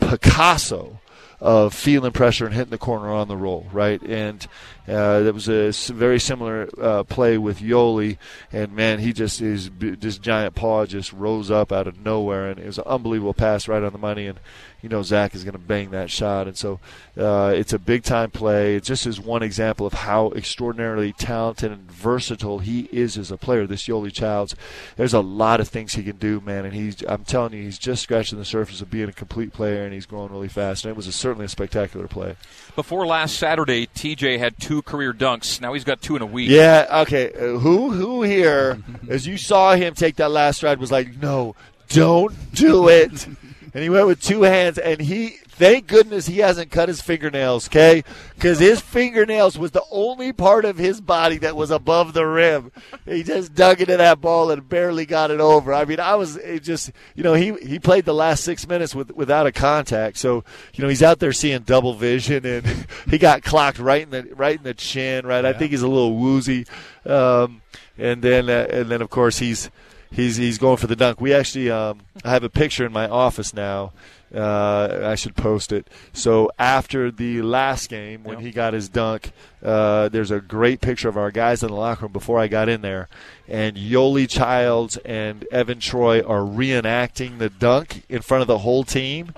Picasso 0.01 1.01
of 1.41 1.75
feeling 1.75 2.13
pressure 2.13 2.47
and 2.47 2.55
hitting 2.55 2.71
the 2.71 2.79
corner 2.79 3.13
on 3.13 3.29
the 3.29 3.37
roll, 3.37 3.67
right? 3.73 4.01
And 4.03 4.47
uh, 4.87 5.21
that 5.21 5.33
was 5.33 5.49
a 5.49 5.73
very 5.93 6.21
similar 6.21 6.69
uh, 6.81 7.03
play 7.05 7.39
with 7.39 7.61
Yoeli, 7.61 8.19
and 8.53 8.73
man, 8.73 8.99
he 8.99 9.15
just 9.15 9.41
his 9.41 9.71
this 9.79 10.19
giant 10.19 10.55
paw 10.55 10.85
just 10.85 11.13
rose 11.13 11.51
up 11.51 11.73
out 11.73 11.87
of 11.87 12.05
nowhere, 12.05 12.51
and 12.51 12.61
it 12.61 12.67
was 12.67 12.79
an 12.79 12.85
unbelievable 12.87 13.33
pass 13.33 13.67
right 13.67 13.83
on 13.83 13.93
the 13.93 13.99
money, 13.99 14.27
and 14.27 14.39
you 14.83 14.91
know 14.91 15.03
Zach 15.03 15.35
is 15.35 15.43
going 15.43 15.53
to 15.53 15.59
bang 15.59 15.91
that 15.93 16.11
shot, 16.11 16.47
and 16.47 16.59
so 16.59 16.81
uh, 17.17 17.55
it's 17.57 17.73
a 17.73 17.79
big 17.79 18.03
time 18.03 18.31
play. 18.31 18.77
It 18.77 18.85
just 18.85 19.07
is 19.07 19.19
one 19.19 19.43
example 19.43 19.87
of 19.87 19.95
how 19.95 20.33
extraordinarily 20.33 21.15
talented 21.15 21.73
and 21.73 21.91
versatile 21.91 22.59
he 22.59 22.89
is 22.93 23.17
as 23.17 23.31
a 23.31 23.39
player. 23.39 23.67
This 23.67 23.89
Yoeli 23.89 24.13
Childs, 24.13 24.55
there's 24.97 25.15
a 25.15 25.21
lot 25.21 25.61
of 25.61 25.69
things 25.69 25.95
he 25.95 26.03
can 26.03 26.17
do, 26.17 26.43
man, 26.43 26.67
and 26.67 26.75
he's 26.75 27.03
I'm 27.09 27.25
telling 27.25 27.55
you, 27.55 27.63
he's 27.63 27.79
just 27.79 28.03
scratching 28.03 28.39
the 28.39 28.45
surface 28.45 28.83
of 28.83 28.91
being 28.91 29.09
a 29.09 29.13
complete 29.13 29.55
player, 29.55 29.85
and 29.85 29.95
he's 29.95 30.05
growing 30.05 30.31
really 30.31 30.49
fast. 30.49 30.85
And 30.85 30.91
it 30.91 30.97
was 30.97 31.07
a, 31.07 31.13
certainly 31.13 31.47
a 31.47 31.49
spectacular 31.49 32.07
play. 32.07 32.37
Before 32.77 33.07
last 33.07 33.39
Saturday, 33.39 33.87
TJ 33.87 34.39
had 34.39 34.59
two 34.61 34.74
career 34.83 35.13
dunks. 35.13 35.61
Now 35.61 35.73
he's 35.73 35.85
got 35.85 36.01
two 36.01 36.17
in 36.17 36.23
a 36.23 36.27
week. 36.27 36.51
Yeah. 36.51 37.03
Okay. 37.03 37.33
Uh, 37.33 37.59
who 37.59 37.91
who 37.91 38.23
here, 38.23 38.83
as 39.09 39.27
you 39.27 39.37
saw 39.37 39.75
him 39.75 39.95
take 39.95 40.17
that 40.17 40.31
last 40.31 40.57
stride, 40.57 40.79
was 40.79 40.93
like, 40.93 41.17
no, 41.21 41.57
don't 41.89 42.35
do 42.55 42.89
it 42.89 43.27
and 43.75 43.83
he 43.83 43.91
went 43.91 44.07
with 44.07 44.23
two 44.23 44.43
hands, 44.43 44.79
and 44.79 45.01
he 45.01 45.37
thank 45.57 45.87
goodness 45.87 46.27
he 46.27 46.39
hasn't 46.39 46.71
cut 46.71 46.89
his 46.89 47.01
fingernails, 47.01 47.69
okay? 47.69 48.05
Because 48.35 48.59
his 48.59 48.81
fingernails 48.81 49.59
was 49.59 49.71
the 49.71 49.85
only 49.91 50.33
part 50.33 50.65
of 50.65 50.77
his 50.77 51.01
body 51.01 51.39
that 51.39 51.57
was 51.57 51.71
above 51.71 52.13
the 52.13 52.27
rim. 52.27 52.73
He 53.05 53.23
just 53.23 53.55
dug 53.55 53.81
into 53.81 53.97
that 53.97 54.21
ball 54.21 54.51
and 54.51 54.69
barely 54.69 55.07
got 55.07 55.31
it 55.31 55.41
over. 55.41 55.73
I 55.73 55.85
mean, 55.85 56.01
I 56.01 56.15
was 56.17 56.39
just, 56.63 56.91
you 57.15 57.23
know, 57.23 57.35
he 57.35 57.55
he 57.55 57.79
played 57.79 58.05
the 58.05 58.15
last 58.15 58.45
six 58.45 58.67
minutes 58.67 58.95
with 58.95 59.13
without 59.13 59.47
a 59.47 59.53
contact, 59.53 60.19
so 60.19 60.45
you 60.75 60.83
know 60.83 60.89
he's 60.89 61.03
out 61.03 61.19
there 61.19 61.33
seeing 61.33 61.63
double 61.63 61.95
vision, 61.95 62.45
and 62.45 62.87
he 63.11 63.19
got 63.19 63.43
clocked 63.43 63.79
right 63.79 64.03
in 64.03 64.11
the 64.11 64.35
right 64.35 64.57
in 64.57 64.65
the 64.65 64.75
chin. 64.75 65.27
Right, 65.27 65.45
yeah. 65.45 65.51
I 65.51 65.53
think 65.53 65.71
he's 65.71 65.83
a 65.83 65.89
little 65.89 66.17
woozy, 66.17 66.67
um, 67.07 67.63
and 67.97 68.23
then 68.23 68.51
uh, 68.51 68.67
and 68.71 68.89
then 68.89 69.03
of 69.03 69.11
course 69.11 69.39
he's 69.39 69.71
he's 70.15 70.37
he's 70.37 70.59
going 70.59 70.77
for 70.77 70.87
the 70.87 70.97
dunk. 70.97 71.21
We 71.21 71.35
actually 71.35 71.71
um, 71.71 72.01
I 72.25 72.31
have 72.31 72.45
a 72.45 72.49
picture 72.49 72.87
in 72.87 72.93
my 72.93 73.09
office 73.09 73.53
now. 73.53 73.93
Uh, 74.35 75.01
I 75.05 75.15
should 75.15 75.37
post 75.37 75.71
it. 75.71 75.89
So 76.13 76.51
after 76.59 77.11
the 77.13 77.43
last 77.43 77.89
game, 77.89 78.25
when 78.25 78.39
yep. 78.39 78.47
he 78.47 78.51
got 78.51 78.75
his 78.75 78.89
dunk, 78.89 79.31
uh, 79.63 80.09
there's 80.09 80.33
a 80.33 80.41
great 80.41 80.81
picture 80.81 81.09
of 81.09 81.17
our 81.17 81.31
guys 81.31 81.63
in 81.63 81.69
the 81.69 81.77
locker 81.77 82.07
room 82.07 82.13
before 82.13 82.41
I 82.41 82.49
got 82.49 82.69
in 82.69 82.81
there, 82.81 83.09
and 83.47 83.77
Yoeli 83.77 84.29
Childs 84.29 84.97
and 84.99 85.47
Evan 85.53 85.79
Troy 85.79 86.21
are 86.21 86.41
reenacting 86.41 87.39
the 87.39 87.49
dunk 87.49 88.03
in 88.09 88.23
front 88.23 88.43
of 88.43 88.49
the 88.49 88.59
whole 88.59 88.85
team. 88.85 89.35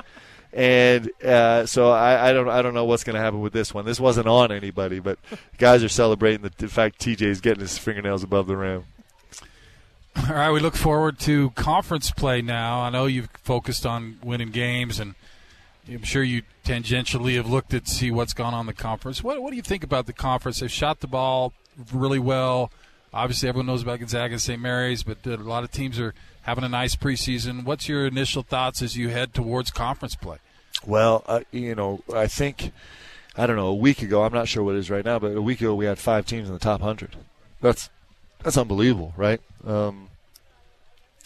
And 0.53 1.11
uh, 1.23 1.67
so 1.67 1.91
I, 1.91 2.31
I, 2.31 2.33
don't 2.33 2.49
I 2.49 2.63
don't 2.63 2.73
know 2.73 2.87
what's 2.87 3.05
going 3.05 3.17
to 3.17 3.21
happen 3.21 3.43
with 3.43 3.53
this 3.53 3.75
one. 3.75 3.85
This 3.85 4.01
wasn't 4.01 4.27
on 4.27 4.51
anybody, 4.51 5.01
but 5.01 5.19
guys 5.59 5.85
are 5.85 5.89
celebrating 5.89 6.41
the, 6.41 6.53
the 6.57 6.69
fact 6.69 6.99
TJ 6.99 7.21
is 7.21 7.43
getting 7.43 7.61
his 7.61 7.77
fingernails 7.77 8.23
above 8.23 8.47
the 8.47 8.57
rim. 8.57 8.85
All 10.17 10.35
right, 10.35 10.51
we 10.51 10.61
look 10.61 10.75
forward 10.75 11.19
to 11.21 11.51
conference 11.51 12.11
play 12.11 12.41
now. 12.41 12.81
I 12.81 12.91
know 12.91 13.07
you've 13.07 13.29
focused 13.43 13.85
on 13.85 14.19
winning 14.25 14.51
games, 14.51 14.99
and 14.99 15.15
I'm 15.89 16.03
sure 16.03 16.23
you 16.23 16.43
tangentially 16.65 17.37
have 17.37 17.49
looked 17.49 17.75
at 17.75 17.87
see 17.87 18.11
what's 18.11 18.33
gone 18.33 18.55
on 18.55 18.67
the 18.67 18.73
conference. 18.73 19.23
What, 19.23 19.41
what 19.43 19.51
do 19.51 19.57
you 19.57 19.63
think 19.63 19.85
about 19.85 20.07
the 20.07 20.13
conference? 20.13 20.61
They've 20.61 20.71
shot 20.71 21.01
the 21.01 21.07
ball 21.07 21.53
really 21.93 22.19
well. 22.19 22.73
Obviously, 23.13 23.49
everyone 23.49 23.67
knows 23.67 23.83
about 23.83 24.01
Gonzaga 24.01 24.33
and 24.33 24.43
St. 24.43 24.61
Mary's, 24.61 25.03
but 25.03 25.25
a 25.27 25.37
lot 25.37 25.65
of 25.65 25.71
teams 25.71 26.01
are 26.01 26.15
having 26.43 26.65
a 26.65 26.69
nice 26.69 26.97
preseason. 26.97 27.65
What's 27.65 27.89
your 27.89 28.07
initial 28.07 28.43
thoughts 28.43 28.83
as 28.83 28.97
you 28.97 29.11
head 29.11 29.35
towards 29.35 29.71
conference 29.71 30.17
play? 30.17 30.39
Well, 30.85 31.25
uh, 31.27 31.41
you 31.53 31.75
know, 31.75 32.03
I 32.13 32.27
think 32.27 32.73
I 33.37 33.47
don't 33.47 33.57
know 33.57 33.69
a 33.69 33.75
week 33.75 34.03
ago. 34.03 34.25
I'm 34.25 34.33
not 34.33 34.49
sure 34.49 34.63
what 34.63 34.75
it 34.75 34.79
is 34.79 34.91
right 34.91 35.05
now, 35.05 35.19
but 35.19 35.37
a 35.37 35.43
week 35.43 35.61
ago 35.61 35.75
we 35.75 35.85
had 35.85 35.99
five 35.99 36.27
teams 36.27 36.49
in 36.49 36.55
the 36.55 36.61
top 36.61 36.81
hundred. 36.81 37.17
That's 37.61 37.91
that's 38.43 38.57
unbelievable, 38.57 39.13
right? 39.17 39.41
Um, 39.65 40.06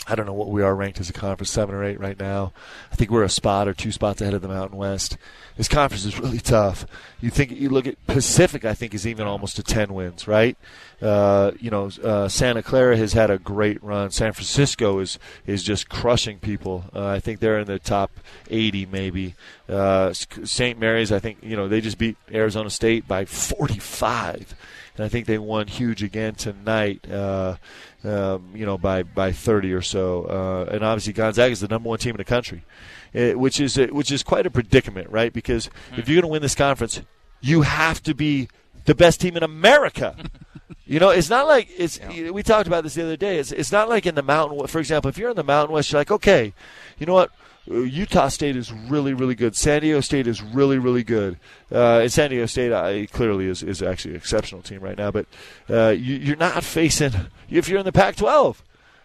I 0.06 0.14
don't 0.14 0.26
know 0.26 0.32
what 0.32 0.48
we 0.48 0.62
are 0.62 0.74
ranked 0.74 1.00
as 1.00 1.10
a 1.10 1.12
conference, 1.12 1.50
seven 1.50 1.74
or 1.74 1.84
eight 1.84 2.00
right 2.00 2.18
now. 2.18 2.52
I 2.90 2.96
think 2.96 3.10
we're 3.10 3.22
a 3.22 3.28
spot 3.28 3.68
or 3.68 3.74
two 3.74 3.92
spots 3.92 4.20
ahead 4.20 4.34
of 4.34 4.42
the 4.42 4.48
Mountain 4.48 4.78
West. 4.78 5.16
This 5.60 5.68
conference 5.68 6.06
is 6.06 6.18
really 6.18 6.38
tough. 6.38 6.86
You 7.20 7.28
think 7.28 7.50
you 7.50 7.68
look 7.68 7.86
at 7.86 8.06
Pacific, 8.06 8.64
I 8.64 8.72
think 8.72 8.94
is 8.94 9.06
even 9.06 9.26
almost 9.26 9.56
to 9.56 9.62
ten 9.62 9.92
wins, 9.92 10.26
right? 10.26 10.56
Uh, 11.02 11.50
you 11.60 11.70
know, 11.70 11.90
uh, 12.02 12.28
Santa 12.28 12.62
Clara 12.62 12.96
has 12.96 13.12
had 13.12 13.30
a 13.30 13.36
great 13.36 13.84
run. 13.84 14.10
San 14.10 14.32
Francisco 14.32 15.00
is 15.00 15.18
is 15.46 15.62
just 15.62 15.90
crushing 15.90 16.38
people. 16.38 16.84
Uh, 16.94 17.08
I 17.08 17.20
think 17.20 17.40
they're 17.40 17.58
in 17.58 17.66
the 17.66 17.78
top 17.78 18.10
80, 18.48 18.86
maybe. 18.86 19.34
Uh, 19.68 20.14
St. 20.14 20.78
Mary's, 20.78 21.12
I 21.12 21.18
think 21.18 21.36
you 21.42 21.56
know 21.56 21.68
they 21.68 21.82
just 21.82 21.98
beat 21.98 22.16
Arizona 22.32 22.70
State 22.70 23.06
by 23.06 23.26
45 23.26 24.54
and 25.00 25.06
I 25.06 25.08
think 25.08 25.26
they 25.26 25.38
won 25.38 25.66
huge 25.66 26.02
again 26.02 26.34
tonight. 26.34 27.10
Uh, 27.10 27.56
um, 28.04 28.50
you 28.54 28.66
know, 28.66 28.76
by 28.76 29.02
by 29.02 29.32
30 29.32 29.72
or 29.72 29.82
so. 29.82 30.24
Uh, 30.24 30.70
and 30.72 30.84
obviously, 30.84 31.12
Gonzaga 31.12 31.52
is 31.52 31.60
the 31.60 31.68
number 31.68 31.88
one 31.88 31.98
team 31.98 32.12
in 32.12 32.18
the 32.18 32.24
country, 32.24 32.64
which 33.12 33.60
is 33.60 33.76
which 33.76 34.10
is 34.10 34.22
quite 34.22 34.46
a 34.46 34.50
predicament, 34.50 35.10
right? 35.10 35.32
Because 35.32 35.66
mm-hmm. 35.66 36.00
if 36.00 36.08
you're 36.08 36.22
going 36.22 36.30
to 36.30 36.32
win 36.32 36.42
this 36.42 36.54
conference, 36.54 37.00
you 37.40 37.62
have 37.62 38.02
to 38.04 38.14
be 38.14 38.48
the 38.84 38.94
best 38.94 39.20
team 39.20 39.36
in 39.36 39.42
America. 39.42 40.16
you 40.86 40.98
know, 40.98 41.10
it's 41.10 41.30
not 41.30 41.46
like 41.46 41.68
it's. 41.76 41.98
Yeah. 41.98 42.30
We 42.30 42.42
talked 42.42 42.66
about 42.66 42.84
this 42.84 42.94
the 42.94 43.02
other 43.02 43.16
day. 43.16 43.38
It's 43.38 43.52
it's 43.52 43.72
not 43.72 43.88
like 43.88 44.06
in 44.06 44.14
the 44.14 44.22
Mountain. 44.22 44.66
For 44.66 44.78
example, 44.78 45.08
if 45.08 45.18
you're 45.18 45.30
in 45.30 45.36
the 45.36 45.44
Mountain 45.44 45.74
West, 45.74 45.92
you're 45.92 46.00
like, 46.00 46.10
okay, 46.10 46.52
you 46.98 47.06
know 47.06 47.14
what? 47.14 47.30
Uh, 47.70 47.80
Utah 47.80 48.28
State 48.28 48.56
is 48.56 48.72
really, 48.72 49.12
really 49.14 49.34
good. 49.34 49.54
San 49.54 49.82
Diego 49.82 50.00
State 50.00 50.26
is 50.26 50.42
really, 50.42 50.78
really 50.78 51.04
good. 51.04 51.38
Uh, 51.70 52.00
and 52.00 52.12
San 52.12 52.30
Diego 52.30 52.46
State 52.46 52.72
uh, 52.72 53.06
clearly 53.12 53.46
is, 53.46 53.62
is 53.62 53.82
actually 53.82 54.12
an 54.12 54.16
exceptional 54.16 54.62
team 54.62 54.80
right 54.80 54.96
now. 54.96 55.10
But 55.10 55.26
uh, 55.68 55.90
you, 55.90 56.32
are 56.32 56.36
not 56.36 56.64
facing, 56.64 57.12
if 57.50 57.68
you're 57.68 57.78
in 57.78 57.84
the 57.84 57.92
Pac 57.92 58.16
12, 58.16 58.62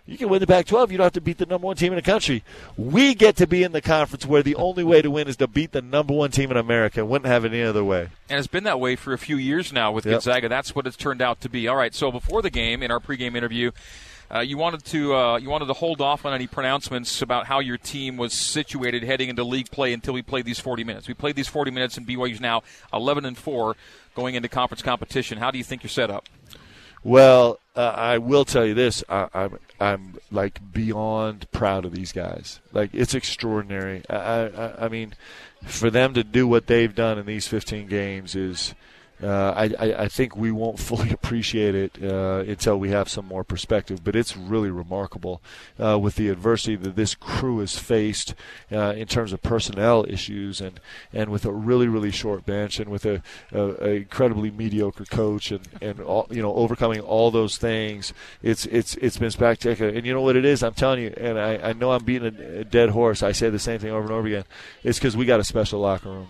you 0.08 0.18
can 0.18 0.30
win 0.30 0.40
the 0.40 0.48
Pac 0.48 0.68
12. 0.68 0.92
You 0.92 0.98
don't 0.98 1.06
have 1.06 1.14
to 1.14 1.22
beat 1.22 1.40
the 1.40 1.48
number 1.48 1.66
one 1.66 1.76
team 1.76 1.92
in 1.92 1.96
the 1.96 2.04
country. 2.04 2.44
We 2.78 3.16
get 3.16 3.36
to 3.38 3.48
be 3.48 3.64
in 3.64 3.72
the 3.72 3.82
conference 3.82 4.26
where 4.26 4.44
the 4.44 4.56
only 4.56 4.84
way 4.84 5.02
to 5.02 5.10
win 5.10 5.28
is 5.28 5.38
to 5.38 5.48
beat 5.48 5.72
the 5.72 5.82
number 5.82 6.14
one 6.14 6.30
team 6.30 6.52
in 6.52 6.58
America. 6.58 7.04
Wouldn't 7.04 7.26
have 7.26 7.44
it 7.44 7.54
any 7.54 7.64
other 7.64 7.84
way. 7.84 8.10
And 8.30 8.38
it's 8.38 8.48
been 8.48 8.66
that 8.66 8.80
way 8.80 8.96
for 8.96 9.14
a 9.14 9.18
few 9.18 9.38
years 9.38 9.74
now 9.74 9.92
with 9.92 10.06
yep. 10.06 10.14
Gonzaga. 10.14 10.48
That's 10.48 10.76
what 10.76 10.86
it's 10.86 10.96
turned 10.96 11.22
out 11.22 11.42
to 11.42 11.50
be. 11.50 11.68
All 11.68 11.76
right, 11.76 11.94
so 11.94 12.12
before 12.12 12.44
the 12.44 12.52
game, 12.52 12.84
in 12.84 12.92
our 12.92 13.00
pregame 13.00 13.36
interview, 13.36 13.72
uh, 14.34 14.40
you 14.40 14.58
wanted 14.58 14.84
to 14.86 15.16
uh, 15.16 15.38
you 15.38 15.50
wanted 15.50 15.68
to 15.68 15.74
hold 15.74 16.02
off 16.02 16.26
on 16.26 16.34
any 16.34 16.48
pronouncements 16.48 17.22
about 17.22 17.46
how 17.46 17.60
your 17.60 17.78
team 17.78 18.18
was 18.18 18.34
situated 18.34 19.04
heading 19.04 19.30
into 19.30 19.44
league 19.44 19.70
play 19.70 19.94
until 19.94 20.14
we 20.14 20.22
played 20.22 20.46
these 20.46 20.60
40 20.60 20.84
minutes. 20.84 21.08
We 21.08 21.14
played 21.14 21.36
these 21.36 21.48
40 21.48 21.72
minutes, 21.72 21.98
and 21.98 22.08
BYU's 22.08 22.42
now 22.42 22.64
11 22.94 23.26
and 23.26 23.38
four 23.38 23.76
going 24.16 24.36
into 24.36 24.50
conference 24.50 24.82
competition. 24.82 25.38
How 25.38 25.52
do 25.52 25.58
you 25.58 25.64
think 25.64 25.84
you're 25.84 25.90
set 25.90 26.10
up? 26.10 26.28
Well, 27.06 27.60
uh, 27.76 27.94
I 27.96 28.18
will 28.18 28.46
tell 28.46 28.66
you 28.66 28.74
this: 28.74 29.04
I, 29.08 29.28
I'm 29.32 29.60
I'm 29.80 30.16
like 30.32 30.60
beyond 30.74 31.46
proud 31.52 31.86
of 31.86 31.94
these 31.94 32.12
guys. 32.12 32.62
Like 32.74 32.90
it's 32.94 33.14
extraordinary. 33.14 34.02
I, 34.10 34.48
I 34.48 34.86
I 34.86 34.90
mean, 34.90 35.14
for 35.64 35.92
them 35.92 36.16
to 36.16 36.24
do 36.24 36.48
what 36.48 36.66
they've 36.66 36.94
done 36.94 37.20
in 37.20 37.28
these 37.28 37.48
15 37.48 37.86
games 37.86 38.36
is 38.36 38.74
uh, 39.24 39.54
I, 39.56 39.64
I, 39.80 40.08
think 40.10 40.36
we 40.36 40.52
won't 40.52 40.78
fully 40.90 41.12
appreciate 41.12 41.74
it 41.74 41.98
uh, 42.04 42.44
until 42.48 42.78
we 42.78 42.90
have 42.90 43.08
some 43.08 43.26
more 43.26 43.44
perspective. 43.44 44.04
But 44.04 44.16
it's 44.16 44.36
really 44.36 44.70
remarkable 44.70 45.42
uh, 45.80 45.98
with 45.98 46.16
the 46.16 46.30
adversity 46.30 46.76
that 46.76 46.96
this 46.96 47.16
crew 47.16 47.60
has 47.60 47.78
faced 47.78 48.36
uh, 48.72 48.94
in 48.98 49.08
terms 49.08 49.32
of 49.32 49.42
personnel 49.42 50.06
issues, 50.10 50.60
and, 50.60 50.80
and 51.14 51.30
with 51.30 51.46
a 51.46 51.52
really 51.52 51.88
really 51.88 52.12
short 52.12 52.46
bench, 52.46 52.80
and 52.80 52.90
with 52.90 53.06
a, 53.06 53.22
a, 53.54 53.86
a, 53.86 53.90
incredibly 53.96 54.52
mediocre 54.52 55.06
coach, 55.06 55.52
and, 55.52 55.68
and 55.82 56.02
all, 56.02 56.28
you 56.30 56.42
know 56.42 56.54
overcoming 56.54 57.00
all 57.00 57.32
those 57.32 57.58
things. 57.58 58.14
It's 58.44 58.66
it's 58.66 58.96
it's 58.96 59.18
been 59.18 59.32
spectacular. 59.32 59.92
And 59.92 60.06
you 60.06 60.14
know 60.14 60.22
what 60.22 60.36
it 60.36 60.46
is? 60.46 60.62
I'm 60.62 60.74
telling 60.74 61.04
you, 61.04 61.14
and 61.16 61.40
I, 61.40 61.70
I 61.70 61.74
know 61.74 61.92
I'm 61.92 62.04
beating 62.04 62.36
a, 62.38 62.60
a 62.60 62.64
dead 62.66 62.90
horse. 62.90 63.24
I 63.24 63.32
say 63.32 63.50
the 63.50 63.60
same 63.60 63.80
thing 63.80 63.92
over 63.92 64.04
and 64.04 64.12
over 64.12 64.28
again. 64.28 64.46
It's 64.84 65.00
because 65.00 65.16
we 65.16 65.26
got 65.26 65.40
a 65.40 65.46
special 65.46 65.80
locker 65.80 66.10
room 66.10 66.28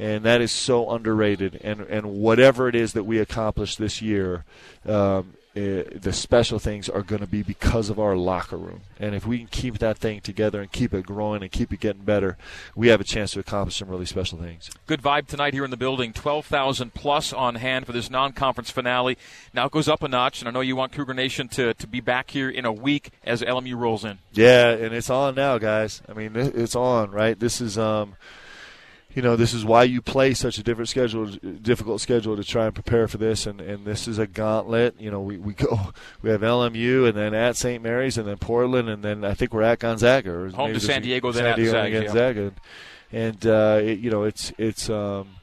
and 0.00 0.24
that 0.24 0.40
is 0.40 0.50
so 0.50 0.90
underrated. 0.90 1.60
And 1.62 1.82
and 1.82 2.14
whatever 2.14 2.68
it 2.68 2.74
is 2.74 2.94
that 2.94 3.04
we 3.04 3.18
accomplish 3.18 3.76
this 3.76 4.00
year, 4.00 4.44
um, 4.86 5.34
uh, 5.56 5.82
the 5.94 6.12
special 6.12 6.58
things 6.58 6.88
are 6.88 7.02
going 7.02 7.20
to 7.20 7.26
be 7.26 7.42
because 7.42 7.90
of 7.90 7.98
our 7.98 8.16
locker 8.16 8.56
room. 8.56 8.80
And 8.98 9.14
if 9.14 9.26
we 9.26 9.38
can 9.38 9.48
keep 9.48 9.78
that 9.78 9.98
thing 9.98 10.20
together 10.20 10.60
and 10.60 10.70
keep 10.70 10.94
it 10.94 11.04
growing 11.04 11.42
and 11.42 11.50
keep 11.50 11.72
it 11.72 11.80
getting 11.80 12.02
better, 12.02 12.38
we 12.74 12.88
have 12.88 13.00
a 13.00 13.04
chance 13.04 13.32
to 13.32 13.40
accomplish 13.40 13.76
some 13.76 13.88
really 13.88 14.06
special 14.06 14.38
things. 14.38 14.70
Good 14.86 15.02
vibe 15.02 15.26
tonight 15.26 15.52
here 15.52 15.64
in 15.64 15.70
the 15.70 15.76
building. 15.76 16.12
12,000 16.12 16.94
plus 16.94 17.32
on 17.32 17.56
hand 17.56 17.84
for 17.84 17.92
this 17.92 18.08
non 18.08 18.32
conference 18.32 18.70
finale. 18.70 19.18
Now 19.52 19.66
it 19.66 19.72
goes 19.72 19.88
up 19.88 20.02
a 20.02 20.08
notch, 20.08 20.40
and 20.40 20.48
I 20.48 20.52
know 20.52 20.60
you 20.60 20.76
want 20.76 20.92
Cougar 20.92 21.14
Nation 21.14 21.48
to, 21.48 21.74
to 21.74 21.86
be 21.86 22.00
back 22.00 22.30
here 22.30 22.48
in 22.48 22.64
a 22.64 22.72
week 22.72 23.10
as 23.24 23.42
LMU 23.42 23.76
rolls 23.76 24.04
in. 24.04 24.18
Yeah, 24.32 24.70
and 24.70 24.94
it's 24.94 25.10
on 25.10 25.34
now, 25.34 25.58
guys. 25.58 26.00
I 26.08 26.14
mean, 26.14 26.36
it's 26.36 26.76
on, 26.76 27.10
right? 27.10 27.38
This 27.38 27.60
is. 27.60 27.76
Um, 27.76 28.14
you 29.14 29.22
know, 29.22 29.34
this 29.36 29.52
is 29.52 29.64
why 29.64 29.84
you 29.84 30.00
play 30.00 30.34
such 30.34 30.58
a 30.58 30.62
different 30.62 30.88
schedule, 30.88 31.26
difficult 31.26 32.00
schedule 32.00 32.36
to 32.36 32.44
try 32.44 32.66
and 32.66 32.74
prepare 32.74 33.08
for 33.08 33.18
this. 33.18 33.46
And, 33.46 33.60
and 33.60 33.84
this 33.84 34.06
is 34.06 34.18
a 34.18 34.26
gauntlet. 34.26 35.00
You 35.00 35.10
know, 35.10 35.20
we, 35.20 35.36
we 35.36 35.52
go, 35.54 35.92
we 36.22 36.30
have 36.30 36.42
LMU 36.42 37.08
and 37.08 37.16
then 37.16 37.34
at 37.34 37.56
St. 37.56 37.82
Mary's 37.82 38.16
and 38.18 38.26
then 38.28 38.38
Portland 38.38 38.88
and 38.88 39.02
then 39.02 39.24
I 39.24 39.34
think 39.34 39.52
we're 39.52 39.62
at 39.62 39.80
Gonzaga. 39.80 40.30
Or 40.30 40.48
Home 40.50 40.72
to 40.72 40.80
San 40.80 41.02
Diego, 41.02 41.32
San 41.32 41.44
then 41.44 41.56
Diego 41.56 41.76
at 41.76 41.90
Gonzaga. 41.90 42.52
Yeah. 43.10 43.20
and 43.26 43.46
uh, 43.46 43.80
it, 43.82 43.98
you 43.98 44.10
know 44.10 44.22
it's 44.24 44.52
it's. 44.58 44.88
Um, 44.88 45.39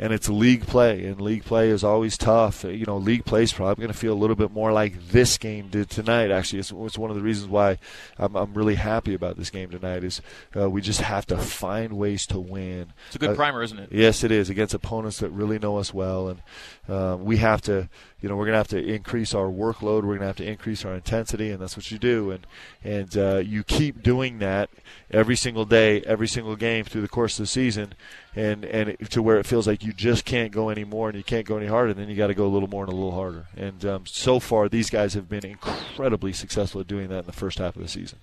and 0.00 0.12
it's 0.12 0.28
league 0.28 0.66
play, 0.66 1.04
and 1.06 1.20
league 1.20 1.44
play 1.44 1.70
is 1.70 1.82
always 1.82 2.16
tough. 2.16 2.62
You 2.62 2.86
know, 2.86 2.96
league 2.96 3.24
play 3.24 3.42
is 3.42 3.52
probably 3.52 3.82
going 3.82 3.92
to 3.92 3.98
feel 3.98 4.12
a 4.12 4.14
little 4.14 4.36
bit 4.36 4.52
more 4.52 4.72
like 4.72 5.08
this 5.08 5.38
game 5.38 5.68
did 5.68 5.90
tonight. 5.90 6.30
Actually, 6.30 6.60
it's, 6.60 6.70
it's 6.70 6.98
one 6.98 7.10
of 7.10 7.16
the 7.16 7.22
reasons 7.22 7.48
why 7.48 7.78
I'm, 8.16 8.36
I'm, 8.36 8.54
really 8.54 8.76
happy 8.76 9.14
about 9.14 9.36
this 9.36 9.50
game 9.50 9.70
tonight. 9.70 10.04
Is 10.04 10.22
uh, 10.56 10.70
we 10.70 10.82
just 10.82 11.00
have 11.00 11.26
to 11.26 11.36
find 11.36 11.94
ways 11.94 12.26
to 12.26 12.38
win. 12.38 12.92
It's 13.08 13.16
a 13.16 13.18
good 13.18 13.30
uh, 13.30 13.34
primer, 13.34 13.62
isn't 13.62 13.78
it? 13.78 13.88
Yes, 13.90 14.22
it 14.22 14.30
is 14.30 14.48
against 14.50 14.72
opponents 14.72 15.18
that 15.18 15.30
really 15.30 15.58
know 15.58 15.78
us 15.78 15.92
well, 15.92 16.28
and 16.28 16.42
uh, 16.88 17.16
we 17.18 17.38
have 17.38 17.60
to. 17.62 17.88
You 18.20 18.28
know, 18.28 18.34
we're 18.34 18.46
going 18.46 18.54
to 18.54 18.58
have 18.58 18.68
to 18.68 18.84
increase 18.84 19.32
our 19.32 19.46
workload. 19.46 20.02
We're 20.02 20.18
going 20.18 20.20
to 20.20 20.26
have 20.26 20.36
to 20.36 20.46
increase 20.46 20.84
our 20.84 20.92
intensity, 20.92 21.50
and 21.50 21.62
that's 21.62 21.76
what 21.76 21.90
you 21.92 21.98
do. 21.98 22.32
And 22.32 22.46
and 22.82 23.16
uh, 23.16 23.36
you 23.36 23.62
keep 23.62 24.02
doing 24.02 24.38
that 24.38 24.70
every 25.10 25.36
single 25.36 25.64
day, 25.64 26.02
every 26.02 26.26
single 26.26 26.56
game 26.56 26.84
through 26.84 27.02
the 27.02 27.08
course 27.08 27.38
of 27.38 27.44
the 27.44 27.48
season 27.48 27.94
and 28.38 28.64
and 28.64 28.90
it, 28.90 29.10
to 29.10 29.20
where 29.20 29.38
it 29.38 29.46
feels 29.46 29.66
like 29.66 29.82
you 29.82 29.92
just 29.92 30.24
can't 30.24 30.52
go 30.52 30.68
any 30.68 30.84
more 30.84 31.08
and 31.08 31.18
you 31.18 31.24
can't 31.24 31.44
go 31.46 31.56
any 31.56 31.66
harder. 31.66 31.92
Then 31.92 32.08
you 32.08 32.14
got 32.14 32.28
to 32.28 32.34
go 32.34 32.46
a 32.46 32.48
little 32.48 32.68
more 32.68 32.84
and 32.84 32.92
a 32.92 32.96
little 32.96 33.12
harder. 33.12 33.46
And 33.56 33.84
um, 33.84 34.06
so 34.06 34.38
far, 34.38 34.68
these 34.68 34.90
guys 34.90 35.14
have 35.14 35.28
been 35.28 35.44
incredibly 35.44 36.32
successful 36.32 36.80
at 36.80 36.86
doing 36.86 37.08
that 37.08 37.20
in 37.20 37.26
the 37.26 37.32
first 37.32 37.58
half 37.58 37.74
of 37.74 37.82
the 37.82 37.88
season. 37.88 38.18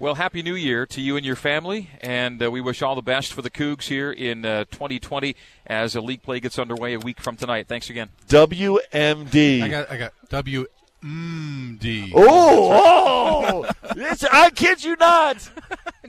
Well, 0.00 0.14
happy 0.14 0.42
New 0.42 0.54
Year 0.54 0.86
to 0.86 1.00
you 1.00 1.16
and 1.16 1.26
your 1.26 1.34
family, 1.34 1.90
and 2.00 2.40
uh, 2.40 2.50
we 2.52 2.60
wish 2.60 2.82
all 2.82 2.94
the 2.94 3.02
best 3.02 3.32
for 3.32 3.42
the 3.42 3.50
Cougs 3.50 3.88
here 3.88 4.12
in 4.12 4.44
uh, 4.44 4.64
2020 4.70 5.34
as 5.66 5.96
a 5.96 6.00
league 6.00 6.22
play 6.22 6.38
gets 6.38 6.56
underway 6.56 6.94
a 6.94 7.00
week 7.00 7.20
from 7.20 7.36
tonight. 7.36 7.66
Thanks 7.66 7.90
again. 7.90 8.10
WMD. 8.28 9.62
I 9.62 9.68
got 9.68 9.90
I 9.90 9.96
got 9.96 10.12
W 10.30 10.66
MD. 11.02 12.12
Oh, 12.14 13.64
oh! 13.82 14.26
I 14.32 14.50
kid 14.50 14.84
you 14.84 14.96
not. 14.96 15.50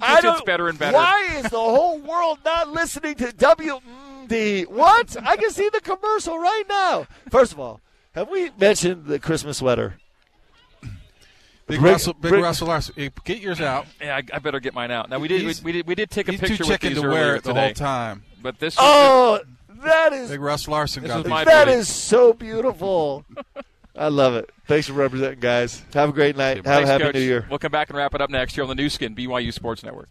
I 0.02 0.22
don't, 0.22 0.46
better 0.46 0.68
and 0.68 0.78
better. 0.78 0.96
Why 0.96 1.38
is 1.38 1.44
the 1.44 1.60
whole 1.60 2.00
world 2.00 2.40
not 2.46 2.70
listening 2.70 3.16
to 3.16 3.28
WMD? 3.28 4.68
What? 4.68 5.16
I 5.24 5.36
can 5.38 5.52
see 5.52 5.70
the 5.70 5.82
commercial 5.82 6.38
right 6.38 6.64
now. 6.68 7.08
First 7.30 7.54
of 7.54 7.60
all, 7.60 7.82
have 8.14 8.30
we 8.30 8.52
mentioned 8.60 9.06
the 9.06 9.20
Christmas 9.20 9.58
sweater? 9.58 9.96
Big 11.70 11.82
Rick, 11.82 11.92
Russell, 11.92 12.14
Big 12.14 12.32
Rick, 12.32 12.44
Russell 12.44 12.68
Larson, 12.68 12.96
eh, 12.98 13.10
get 13.24 13.40
yours 13.40 13.62
out. 13.62 13.86
Yeah, 14.02 14.16
I, 14.16 14.24
I, 14.34 14.40
better 14.40 14.60
get 14.60 14.74
mine 14.74 14.90
out. 14.90 15.08
Now 15.08 15.20
we 15.20 15.28
did, 15.28 15.46
we, 15.46 15.54
we, 15.64 15.72
did, 15.72 15.88
we 15.88 15.94
did 15.94 16.10
take 16.10 16.28
a 16.28 16.32
picture 16.32 16.64
too 16.64 16.68
with 16.68 16.82
these 16.82 17.00
to 17.00 17.08
wear 17.08 17.36
it 17.36 17.44
the 17.44 17.54
whole 17.54 17.74
time. 17.74 18.24
But 18.42 18.58
this, 18.58 18.76
oh, 18.80 19.40
that 19.84 20.12
is 20.12 20.32
Big 20.32 20.40
Russ 20.40 20.68
Larson 20.68 21.04
got 21.04 21.24
this. 21.24 21.46
That 21.46 21.68
is 21.68 21.88
so 21.88 22.34
beautiful. 22.34 23.24
I 24.00 24.08
love 24.08 24.34
it. 24.36 24.50
Thanks 24.66 24.88
for 24.88 24.94
representing, 24.94 25.42
guys. 25.42 25.84
Have 25.94 26.10
a 26.10 26.14
great 26.14 26.38
night. 26.38 26.56
Have 26.58 26.66
Thanks, 26.66 26.90
a 26.90 26.92
happy 26.94 27.04
Coach. 27.04 27.16
New 27.16 27.22
Year. 27.22 27.46
We'll 27.50 27.60
come 27.60 27.72
back 27.72 27.90
and 27.90 27.98
wrap 27.98 28.16
it 28.16 28.22
up 28.22 28.30
next 28.30 28.56
here 28.56 28.64
on 28.64 28.70
the 28.70 28.76
Nu 28.76 28.90
Skin 28.90 29.14
BYU 29.14 29.52
Sports 29.52 29.84
Network. 29.84 30.08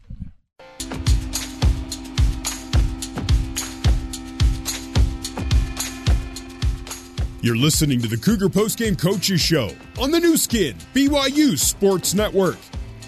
You're 7.40 7.56
listening 7.56 8.02
to 8.02 8.08
the 8.08 8.16
Cougar 8.16 8.48
Postgame 8.48 9.00
Coaches 9.00 9.40
Show 9.40 9.70
on 9.98 10.10
the 10.10 10.20
Nu 10.20 10.36
Skin 10.36 10.76
BYU 10.92 11.58
Sports 11.58 12.12
Network. 12.12 12.58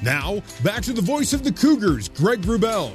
Now, 0.03 0.41
back 0.65 0.83
to 0.85 0.95
the 0.95 1.03
voice 1.03 1.33
of 1.35 1.45
the 1.45 1.53
Cougars, 1.53 2.09
Greg 2.09 2.41
Wrubell. 2.43 2.93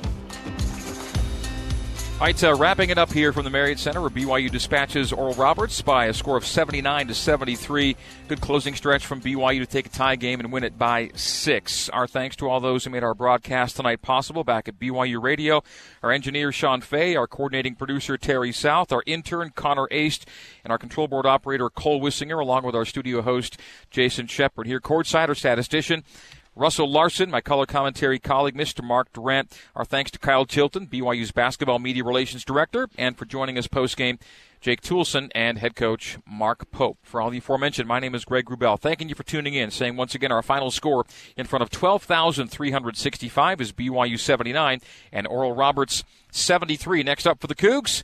All 2.17 2.21
right, 2.21 2.43
uh, 2.45 2.55
wrapping 2.55 2.91
it 2.91 2.97
up 2.97 3.11
here 3.11 3.33
from 3.33 3.43
the 3.43 3.49
Marriott 3.49 3.77
Center, 3.77 3.99
where 3.99 4.09
BYU 4.09 4.49
dispatches 4.49 5.11
Oral 5.11 5.33
Roberts 5.33 5.81
by 5.81 6.05
a 6.05 6.13
score 6.13 6.37
of 6.37 6.45
79 6.45 7.09
to 7.09 7.13
73. 7.13 7.97
Good 8.29 8.39
closing 8.39 8.73
stretch 8.73 9.05
from 9.05 9.19
BYU 9.19 9.59
to 9.59 9.65
take 9.65 9.87
a 9.87 9.89
tie 9.89 10.15
game 10.15 10.39
and 10.39 10.49
win 10.49 10.63
it 10.63 10.77
by 10.77 11.11
six. 11.13 11.89
Our 11.89 12.07
thanks 12.07 12.37
to 12.37 12.47
all 12.47 12.61
those 12.61 12.85
who 12.85 12.89
made 12.89 13.03
our 13.03 13.13
broadcast 13.13 13.75
tonight 13.75 14.01
possible 14.01 14.45
back 14.45 14.69
at 14.69 14.79
BYU 14.79 15.21
Radio. 15.21 15.61
Our 16.01 16.13
engineer 16.13 16.53
Sean 16.53 16.79
Fay, 16.79 17.17
our 17.17 17.27
coordinating 17.27 17.75
producer 17.75 18.17
Terry 18.17 18.53
South, 18.53 18.93
our 18.93 19.03
intern 19.05 19.51
Connor 19.53 19.89
Aist, 19.91 20.25
and 20.63 20.71
our 20.71 20.77
control 20.77 21.09
board 21.09 21.25
operator 21.25 21.69
Cole 21.69 21.99
Wissinger, 21.99 22.39
along 22.39 22.63
with 22.63 22.75
our 22.75 22.85
studio 22.85 23.23
host 23.23 23.59
Jason 23.91 24.27
Shepard. 24.27 24.67
Here, 24.67 24.79
courtside, 24.79 25.27
our 25.27 25.35
statistician 25.35 26.05
Russell 26.55 26.89
Larson, 26.89 27.29
my 27.29 27.41
color 27.41 27.65
commentary 27.65 28.17
colleague, 28.17 28.55
Mr. 28.55 28.83
Mark 28.83 29.11
Durrant. 29.11 29.57
Our 29.75 29.83
thanks 29.83 30.11
to 30.11 30.19
Kyle 30.19 30.45
Chilton, 30.45 30.87
BYU's 30.87 31.31
basketball 31.31 31.79
media 31.79 32.03
relations 32.03 32.45
director, 32.45 32.87
and 32.97 33.17
for 33.17 33.25
joining 33.25 33.57
us 33.57 33.67
postgame, 33.67 34.19
Jake 34.61 34.81
Toolson 34.81 35.29
and 35.35 35.59
head 35.59 35.75
coach 35.75 36.17
Mark 36.25 36.71
Pope. 36.71 36.97
For 37.03 37.21
all 37.21 37.29
the 37.29 37.37
aforementioned, 37.37 37.87
my 37.87 37.99
name 37.99 38.15
is 38.15 38.25
Greg 38.25 38.45
Wrubell. 38.45 38.79
Thanking 38.79 39.09
you 39.09 39.15
for 39.15 39.23
tuning 39.23 39.53
in. 39.53 39.69
Saying 39.69 39.95
once 39.95 40.15
again, 40.15 40.31
our 40.31 40.41
final 40.41 40.71
score 40.71 41.05
in 41.37 41.45
front 41.45 41.61
of 41.61 41.69
12,365 41.69 43.61
is 43.61 43.71
BYU 43.73 44.19
79 44.19 44.81
and 45.11 45.27
Oral 45.27 45.53
Roberts 45.53 46.03
73. 46.31 47.03
Next 47.03 47.27
up 47.27 47.39
for 47.41 47.47
the 47.47 47.53
Cougs. 47.53 48.01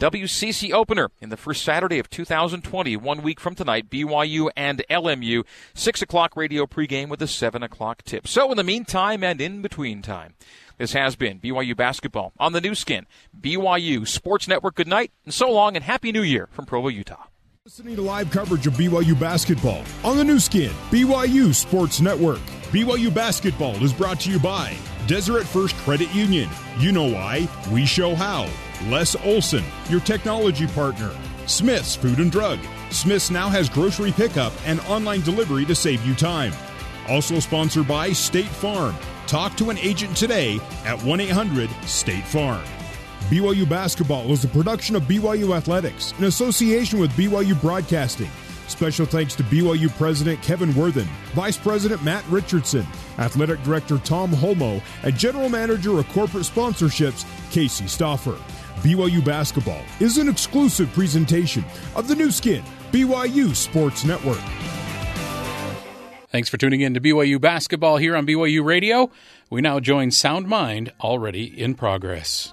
WCC 0.00 0.72
opener 0.72 1.10
in 1.20 1.28
the 1.28 1.36
first 1.36 1.62
Saturday 1.62 2.00
of 2.00 2.10
2020, 2.10 2.96
one 2.96 3.22
week 3.22 3.38
from 3.38 3.54
tonight, 3.54 3.88
BYU 3.88 4.50
and 4.56 4.82
LMU. 4.90 5.44
6 5.74 6.02
o'clock 6.02 6.36
radio 6.36 6.66
pregame 6.66 7.08
with 7.08 7.22
a 7.22 7.28
7 7.28 7.62
o'clock 7.62 8.02
tip. 8.02 8.26
So 8.26 8.50
in 8.50 8.56
the 8.56 8.64
meantime 8.64 9.22
and 9.22 9.40
in 9.40 9.62
between 9.62 10.02
time, 10.02 10.34
this 10.78 10.94
has 10.94 11.14
been 11.14 11.38
BYU 11.38 11.76
basketball 11.76 12.32
on 12.40 12.52
the 12.52 12.60
Nu 12.60 12.74
Skin, 12.74 13.06
BYU 13.40 14.06
Sports 14.06 14.48
Network. 14.48 14.74
Good 14.74 14.88
night 14.88 15.12
and 15.24 15.32
so 15.32 15.48
long 15.52 15.76
and 15.76 15.84
Happy 15.84 16.10
New 16.10 16.22
Year 16.22 16.48
from 16.50 16.66
Provo, 16.66 16.88
Utah. 16.88 17.26
Listening 17.64 17.94
to 17.94 18.02
live 18.02 18.32
coverage 18.32 18.66
of 18.66 18.74
BYU 18.74 19.18
basketball 19.18 19.84
on 20.02 20.16
the 20.16 20.24
Nu 20.24 20.40
Skin, 20.40 20.72
BYU 20.90 21.54
Sports 21.54 22.00
Network. 22.00 22.40
BYU 22.72 23.14
basketball 23.14 23.82
is 23.82 23.92
brought 23.92 24.18
to 24.20 24.30
you 24.30 24.40
by 24.40 24.76
Deseret 25.06 25.46
First 25.46 25.76
Credit 25.76 26.12
Union. 26.12 26.50
You 26.80 26.90
know 26.90 27.06
why, 27.08 27.48
we 27.70 27.86
show 27.86 28.16
how. 28.16 28.48
Les 28.84 29.16
Olson, 29.24 29.64
your 29.88 30.00
technology 30.00 30.66
partner. 30.68 31.12
Smith's 31.46 31.96
Food 31.96 32.18
and 32.18 32.30
Drug. 32.30 32.58
Smith's 32.90 33.30
now 33.30 33.48
has 33.48 33.68
grocery 33.68 34.12
pickup 34.12 34.52
and 34.66 34.80
online 34.80 35.20
delivery 35.22 35.64
to 35.64 35.74
save 35.74 36.04
you 36.06 36.14
time. 36.14 36.52
Also 37.08 37.40
sponsored 37.40 37.86
by 37.86 38.12
State 38.12 38.46
Farm. 38.46 38.94
Talk 39.26 39.56
to 39.56 39.70
an 39.70 39.78
agent 39.78 40.16
today 40.16 40.60
at 40.84 41.02
1 41.02 41.20
800 41.20 41.70
State 41.86 42.24
Farm. 42.24 42.62
BYU 43.30 43.68
Basketball 43.68 44.30
is 44.32 44.44
a 44.44 44.48
production 44.48 44.96
of 44.96 45.04
BYU 45.04 45.56
Athletics 45.56 46.12
in 46.18 46.24
association 46.24 46.98
with 46.98 47.10
BYU 47.12 47.58
Broadcasting. 47.60 48.30
Special 48.68 49.06
thanks 49.06 49.34
to 49.36 49.42
BYU 49.44 49.94
President 49.96 50.40
Kevin 50.42 50.74
Worthen, 50.74 51.08
Vice 51.34 51.56
President 51.56 52.02
Matt 52.02 52.24
Richardson, 52.28 52.86
Athletic 53.18 53.62
Director 53.62 53.98
Tom 53.98 54.30
Holmoe, 54.30 54.82
and 55.02 55.16
General 55.16 55.48
Manager 55.48 55.98
of 55.98 56.08
Corporate 56.10 56.44
Sponsorships 56.44 57.24
Casey 57.50 57.84
Stoffer. 57.84 58.38
BYU 58.82 59.24
Basketball 59.24 59.82
is 60.00 60.18
an 60.18 60.28
exclusive 60.28 60.92
presentation 60.92 61.64
of 61.96 62.08
the 62.08 62.14
Nu 62.14 62.30
Skin, 62.30 62.62
BYU 62.92 63.54
Sports 63.54 64.04
Network. 64.04 64.42
Thanks 66.28 66.48
for 66.48 66.56
tuning 66.56 66.80
in 66.80 66.94
to 66.94 67.00
BYU 67.00 67.40
Basketball 67.40 67.96
here 67.96 68.16
on 68.16 68.26
BYU 68.26 68.64
Radio. 68.64 69.10
We 69.50 69.60
now 69.60 69.78
join 69.78 70.10
Sound 70.10 70.48
Mind 70.48 70.92
already 71.00 71.44
in 71.44 71.74
progress. 71.74 72.52